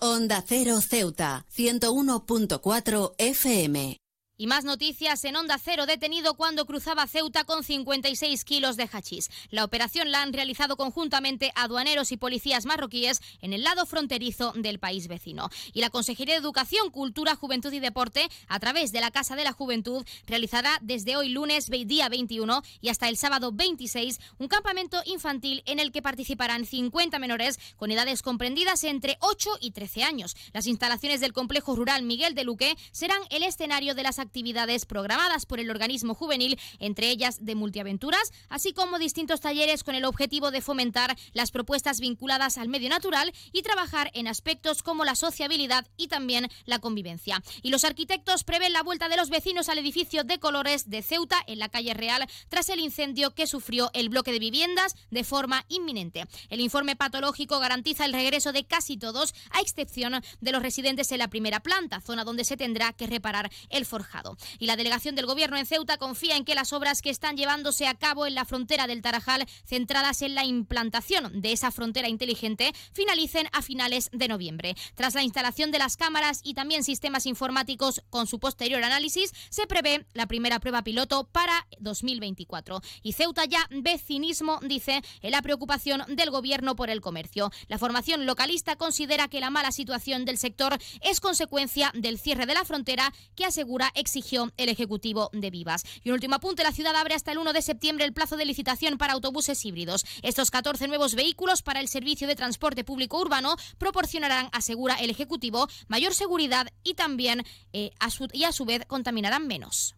Onda 0.00 0.44
Cero 0.46 0.80
Ceuta, 0.80 1.44
101.4 1.54 3.14
FM. 3.18 3.98
Y 4.40 4.46
más 4.46 4.62
noticias 4.62 5.24
en 5.24 5.34
Onda 5.34 5.58
Cero, 5.58 5.84
detenido 5.84 6.34
cuando 6.34 6.64
cruzaba 6.64 7.08
Ceuta 7.08 7.42
con 7.42 7.64
56 7.64 8.44
kilos 8.44 8.76
de 8.76 8.84
hachís. 8.84 9.30
La 9.50 9.64
operación 9.64 10.12
la 10.12 10.22
han 10.22 10.32
realizado 10.32 10.76
conjuntamente 10.76 11.50
aduaneros 11.56 12.12
y 12.12 12.18
policías 12.18 12.64
marroquíes 12.64 13.20
en 13.40 13.52
el 13.52 13.64
lado 13.64 13.84
fronterizo 13.84 14.52
del 14.54 14.78
país 14.78 15.08
vecino. 15.08 15.50
Y 15.72 15.80
la 15.80 15.90
Consejería 15.90 16.34
de 16.34 16.40
Educación, 16.40 16.90
Cultura, 16.90 17.34
Juventud 17.34 17.72
y 17.72 17.80
Deporte, 17.80 18.28
a 18.46 18.60
través 18.60 18.92
de 18.92 19.00
la 19.00 19.10
Casa 19.10 19.34
de 19.34 19.42
la 19.42 19.52
Juventud, 19.52 20.06
realizará 20.28 20.78
desde 20.82 21.16
hoy 21.16 21.30
lunes, 21.30 21.68
día 21.68 22.08
21 22.08 22.62
y 22.80 22.90
hasta 22.90 23.08
el 23.08 23.16
sábado 23.16 23.50
26, 23.50 24.20
un 24.38 24.46
campamento 24.46 25.02
infantil 25.04 25.64
en 25.66 25.80
el 25.80 25.90
que 25.90 26.00
participarán 26.00 26.64
50 26.64 27.18
menores 27.18 27.58
con 27.76 27.90
edades 27.90 28.22
comprendidas 28.22 28.84
entre 28.84 29.18
8 29.18 29.50
y 29.60 29.72
13 29.72 30.04
años. 30.04 30.36
Las 30.52 30.68
instalaciones 30.68 31.20
del 31.20 31.32
complejo 31.32 31.74
rural 31.74 32.04
Miguel 32.04 32.36
de 32.36 32.44
Luque 32.44 32.76
serán 32.92 33.20
el 33.30 33.42
escenario 33.42 33.96
de 33.96 34.04
las 34.04 34.20
actividades 34.20 34.27
actividades 34.28 34.84
programadas 34.84 35.46
por 35.46 35.58
el 35.58 35.70
organismo 35.70 36.14
juvenil, 36.14 36.60
entre 36.78 37.08
ellas 37.08 37.38
de 37.40 37.54
multiaventuras, 37.54 38.30
así 38.50 38.74
como 38.74 38.98
distintos 38.98 39.40
talleres 39.40 39.84
con 39.84 39.94
el 39.94 40.04
objetivo 40.04 40.50
de 40.50 40.60
fomentar 40.60 41.16
las 41.32 41.50
propuestas 41.50 41.98
vinculadas 41.98 42.58
al 42.58 42.68
medio 42.68 42.90
natural 42.90 43.32
y 43.52 43.62
trabajar 43.62 44.10
en 44.12 44.28
aspectos 44.28 44.82
como 44.82 45.06
la 45.06 45.14
sociabilidad 45.14 45.86
y 45.96 46.08
también 46.08 46.48
la 46.66 46.78
convivencia. 46.78 47.42
Y 47.62 47.70
los 47.70 47.84
arquitectos 47.84 48.44
prevén 48.44 48.74
la 48.74 48.82
vuelta 48.82 49.08
de 49.08 49.16
los 49.16 49.30
vecinos 49.30 49.70
al 49.70 49.78
edificio 49.78 50.24
de 50.24 50.38
colores 50.38 50.90
de 50.90 51.02
Ceuta 51.02 51.38
en 51.46 51.58
la 51.58 51.70
calle 51.70 51.94
Real 51.94 52.26
tras 52.50 52.68
el 52.68 52.80
incendio 52.80 53.34
que 53.34 53.46
sufrió 53.46 53.90
el 53.94 54.10
bloque 54.10 54.32
de 54.32 54.38
viviendas 54.38 54.94
de 55.10 55.24
forma 55.24 55.64
inminente. 55.68 56.26
El 56.50 56.60
informe 56.60 56.96
patológico 56.96 57.60
garantiza 57.60 58.04
el 58.04 58.12
regreso 58.12 58.52
de 58.52 58.66
casi 58.66 58.98
todos, 58.98 59.34
a 59.50 59.60
excepción 59.60 60.22
de 60.40 60.52
los 60.52 60.62
residentes 60.62 61.10
en 61.12 61.18
la 61.18 61.28
primera 61.28 61.60
planta, 61.60 62.00
zona 62.00 62.24
donde 62.24 62.44
se 62.44 62.56
tendrá 62.56 62.92
que 62.92 63.06
reparar 63.06 63.50
el 63.70 63.86
forjado. 63.86 64.17
Y 64.58 64.66
la 64.66 64.76
delegación 64.76 65.14
del 65.14 65.26
Gobierno 65.26 65.56
en 65.56 65.66
Ceuta 65.66 65.98
confía 65.98 66.36
en 66.36 66.44
que 66.44 66.54
las 66.54 66.72
obras 66.72 67.02
que 67.02 67.10
están 67.10 67.36
llevándose 67.36 67.86
a 67.86 67.94
cabo 67.94 68.26
en 68.26 68.34
la 68.34 68.44
frontera 68.44 68.86
del 68.86 69.02
Tarajal, 69.02 69.46
centradas 69.64 70.22
en 70.22 70.34
la 70.34 70.44
implantación 70.44 71.40
de 71.40 71.52
esa 71.52 71.70
frontera 71.70 72.08
inteligente, 72.08 72.72
finalicen 72.92 73.48
a 73.52 73.62
finales 73.62 74.10
de 74.12 74.28
noviembre. 74.28 74.74
Tras 74.94 75.14
la 75.14 75.22
instalación 75.22 75.70
de 75.70 75.78
las 75.78 75.96
cámaras 75.96 76.40
y 76.42 76.54
también 76.54 76.84
sistemas 76.84 77.26
informáticos 77.26 78.02
con 78.10 78.26
su 78.26 78.38
posterior 78.38 78.82
análisis, 78.82 79.32
se 79.50 79.66
prevé 79.66 80.06
la 80.14 80.26
primera 80.26 80.60
prueba 80.60 80.82
piloto 80.82 81.24
para 81.24 81.66
2024. 81.80 82.80
Y 83.02 83.12
Ceuta 83.12 83.44
ya 83.44 83.66
ve 83.70 83.98
cinismo, 83.98 84.60
dice, 84.62 85.02
en 85.22 85.30
la 85.30 85.42
preocupación 85.42 86.04
del 86.08 86.30
Gobierno 86.30 86.76
por 86.76 86.90
el 86.90 87.00
comercio. 87.00 87.50
La 87.68 87.78
formación 87.78 88.26
localista 88.26 88.76
considera 88.76 89.28
que 89.28 89.40
la 89.40 89.50
mala 89.50 89.72
situación 89.72 90.24
del 90.24 90.38
sector 90.38 90.78
es 91.00 91.20
consecuencia 91.20 91.92
del 91.94 92.18
cierre 92.18 92.46
de 92.46 92.54
la 92.54 92.64
frontera 92.64 93.12
que 93.34 93.44
asegura 93.44 93.90
exigió 94.08 94.50
el 94.56 94.70
Ejecutivo 94.70 95.28
de 95.32 95.50
Vivas. 95.50 95.84
Y 96.02 96.08
un 96.08 96.14
último 96.14 96.36
apunte, 96.36 96.62
la 96.62 96.72
ciudad 96.72 96.96
abre 96.96 97.14
hasta 97.14 97.32
el 97.32 97.38
1 97.38 97.52
de 97.52 97.62
septiembre 97.62 98.04
el 98.06 98.14
plazo 98.14 98.36
de 98.36 98.46
licitación 98.46 98.96
para 98.96 99.12
autobuses 99.12 99.64
híbridos. 99.64 100.04
Estos 100.22 100.50
14 100.50 100.88
nuevos 100.88 101.14
vehículos 101.14 101.62
para 101.62 101.80
el 101.80 101.88
servicio 101.88 102.26
de 102.26 102.34
transporte 102.34 102.84
público 102.84 103.20
urbano 103.20 103.56
proporcionarán, 103.76 104.48
asegura 104.52 104.94
el 104.94 105.10
Ejecutivo, 105.10 105.68
mayor 105.88 106.14
seguridad 106.14 106.68
y 106.82 106.94
también 106.94 107.44
eh, 107.72 107.90
a 108.00 108.10
su, 108.10 108.28
y 108.32 108.44
a 108.44 108.52
su 108.52 108.64
vez 108.64 108.84
contaminarán 108.86 109.46
menos. 109.46 109.97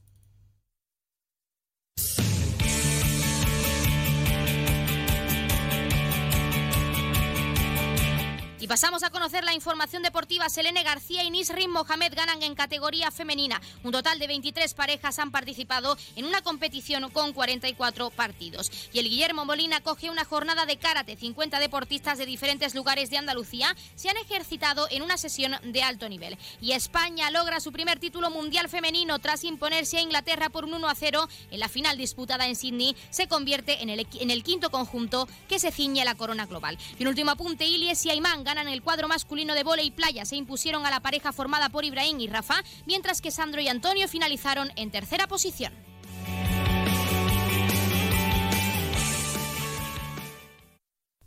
Pasamos 8.70 9.02
a 9.02 9.10
conocer 9.10 9.42
la 9.42 9.52
información 9.52 10.04
deportiva. 10.04 10.48
Selene 10.48 10.84
García 10.84 11.24
y 11.24 11.30
Nisrin 11.32 11.72
Mohamed 11.72 12.14
ganan 12.14 12.40
en 12.44 12.54
categoría 12.54 13.10
femenina. 13.10 13.60
Un 13.82 13.90
total 13.90 14.20
de 14.20 14.28
23 14.28 14.74
parejas 14.74 15.18
han 15.18 15.32
participado 15.32 15.98
en 16.14 16.24
una 16.24 16.40
competición 16.42 17.10
con 17.10 17.32
44 17.32 18.10
partidos. 18.10 18.70
Y 18.92 19.00
el 19.00 19.08
Guillermo 19.08 19.44
Molina 19.44 19.80
coge 19.80 20.08
una 20.08 20.24
jornada 20.24 20.66
de 20.66 20.76
karate. 20.76 21.16
50 21.16 21.58
deportistas 21.58 22.16
de 22.16 22.26
diferentes 22.26 22.76
lugares 22.76 23.10
de 23.10 23.18
Andalucía 23.18 23.74
se 23.96 24.08
han 24.08 24.16
ejercitado 24.18 24.86
en 24.92 25.02
una 25.02 25.16
sesión 25.16 25.56
de 25.64 25.82
alto 25.82 26.08
nivel. 26.08 26.38
Y 26.60 26.70
España 26.70 27.28
logra 27.32 27.58
su 27.58 27.72
primer 27.72 27.98
título 27.98 28.30
mundial 28.30 28.68
femenino 28.68 29.18
tras 29.18 29.42
imponerse 29.42 29.96
a 29.96 30.02
Inglaterra 30.02 30.48
por 30.48 30.64
un 30.64 30.74
1 30.74 30.88
a 30.88 30.94
0 30.94 31.28
en 31.50 31.58
la 31.58 31.68
final 31.68 31.98
disputada 31.98 32.46
en 32.46 32.54
Sydney. 32.54 32.94
Se 33.10 33.26
convierte 33.26 33.82
en 33.82 33.90
el, 33.90 34.06
en 34.20 34.30
el 34.30 34.44
quinto 34.44 34.70
conjunto 34.70 35.26
que 35.48 35.58
se 35.58 35.72
ciñe 35.72 36.04
la 36.04 36.14
corona 36.14 36.46
global. 36.46 36.78
Y 37.00 37.02
un 37.02 37.08
último 37.08 37.32
apunte, 37.32 37.66
Ilies 37.66 38.06
y 38.06 38.10
Aymán 38.10 38.44
ganan 38.44 38.59
el 38.68 38.82
cuadro 38.82 39.08
masculino 39.08 39.54
de 39.54 39.64
y 39.82 39.90
playa. 39.90 40.24
Se 40.24 40.36
impusieron 40.36 40.84
a 40.84 40.90
la 40.90 41.00
pareja 41.00 41.32
formada 41.32 41.68
por 41.68 41.84
Ibrahim 41.84 42.20
y 42.20 42.26
Rafa, 42.26 42.62
mientras 42.86 43.20
que 43.20 43.30
Sandro 43.30 43.60
y 43.60 43.68
Antonio 43.68 44.08
finalizaron 44.08 44.72
en 44.76 44.90
tercera 44.90 45.26
posición. 45.26 45.72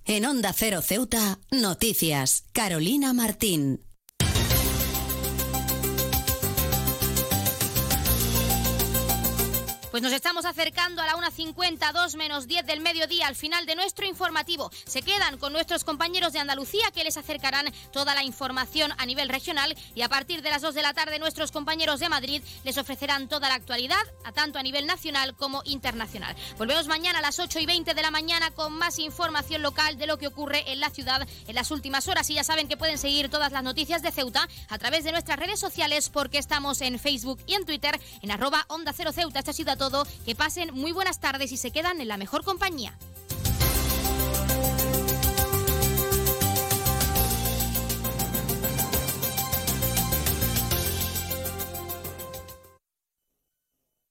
En 0.05 0.25
Onda 0.25 0.51
Cero 0.53 0.81
Ceuta, 0.81 1.39
noticias. 1.49 2.43
Carolina 2.51 3.13
Martín. 3.13 3.81
Pues 9.93 10.01
nos 10.01 10.11
estamos 10.11 10.45
acercando 10.45 11.03
a 11.03 11.05
la 11.05 11.13
1.50, 11.13 11.93
2 11.93 12.15
menos 12.15 12.47
10 12.47 12.65
del 12.65 12.81
mediodía, 12.81 13.27
al 13.27 13.35
final 13.35 13.67
de 13.67 13.75
nuestro 13.75 14.07
informativo. 14.07 14.71
Se 14.87 15.03
quedan 15.03 15.37
con 15.37 15.53
nuestros 15.53 15.83
compañeros 15.83 16.33
de 16.33 16.39
Andalucía 16.39 16.89
que 16.91 17.03
les 17.03 17.15
acercarán 17.15 17.71
toda 17.91 18.15
la 18.15 18.23
información 18.23 18.91
a 18.97 19.05
nivel 19.05 19.29
regional 19.29 19.77
y 19.93 20.01
a 20.01 20.09
partir 20.09 20.41
de 20.41 20.49
las 20.49 20.63
2 20.63 20.73
de 20.73 20.81
la 20.81 20.95
tarde 20.95 21.19
nuestros 21.19 21.51
compañeros 21.51 21.99
de 21.99 22.09
Madrid 22.09 22.41
les 22.63 22.79
ofrecerán 22.79 23.27
toda 23.27 23.49
la 23.49 23.53
actualidad, 23.53 24.01
a 24.23 24.31
tanto 24.31 24.57
a 24.57 24.63
nivel 24.63 24.87
nacional 24.87 25.35
como 25.35 25.61
internacional. 25.63 26.35
Volvemos 26.57 26.87
mañana 26.87 27.19
a 27.19 27.21
las 27.21 27.37
8 27.37 27.59
y 27.59 27.67
20 27.67 27.93
de 27.93 28.01
la 28.01 28.09
mañana 28.09 28.49
con 28.49 28.73
más 28.73 28.97
información 28.97 29.61
local 29.61 29.99
de 29.99 30.07
lo 30.07 30.17
que 30.17 30.25
ocurre 30.25 30.71
en 30.71 30.79
la 30.79 30.89
ciudad 30.89 31.27
en 31.47 31.53
las 31.53 31.69
últimas 31.69 32.07
horas 32.07 32.27
y 32.31 32.33
ya 32.33 32.43
saben 32.43 32.67
que 32.67 32.77
pueden 32.77 32.97
seguir 32.97 33.29
todas 33.29 33.51
las 33.51 33.61
noticias 33.61 34.01
de 34.01 34.11
Ceuta 34.11 34.49
a 34.69 34.77
través 34.79 35.03
de 35.03 35.11
nuestras 35.11 35.37
redes 35.37 35.59
sociales 35.59 36.09
porque 36.09 36.39
estamos 36.39 36.81
en 36.81 36.97
Facebook 36.97 37.43
y 37.45 37.53
en 37.53 37.67
Twitter 37.67 38.01
en 38.23 38.31
arroba 38.31 38.65
Onda 38.69 38.91
Cero 38.91 39.11
Ceuta. 39.11 39.37
Esta 39.37 39.53
ciudad 39.53 39.82
todo. 39.89 40.07
Que 40.25 40.33
pasen 40.33 40.73
muy 40.73 40.93
buenas 40.93 41.19
tardes 41.19 41.51
y 41.51 41.57
se 41.57 41.71
quedan 41.71 41.99
en 41.99 42.07
la 42.07 42.15
mejor 42.15 42.45
compañía. 42.45 42.97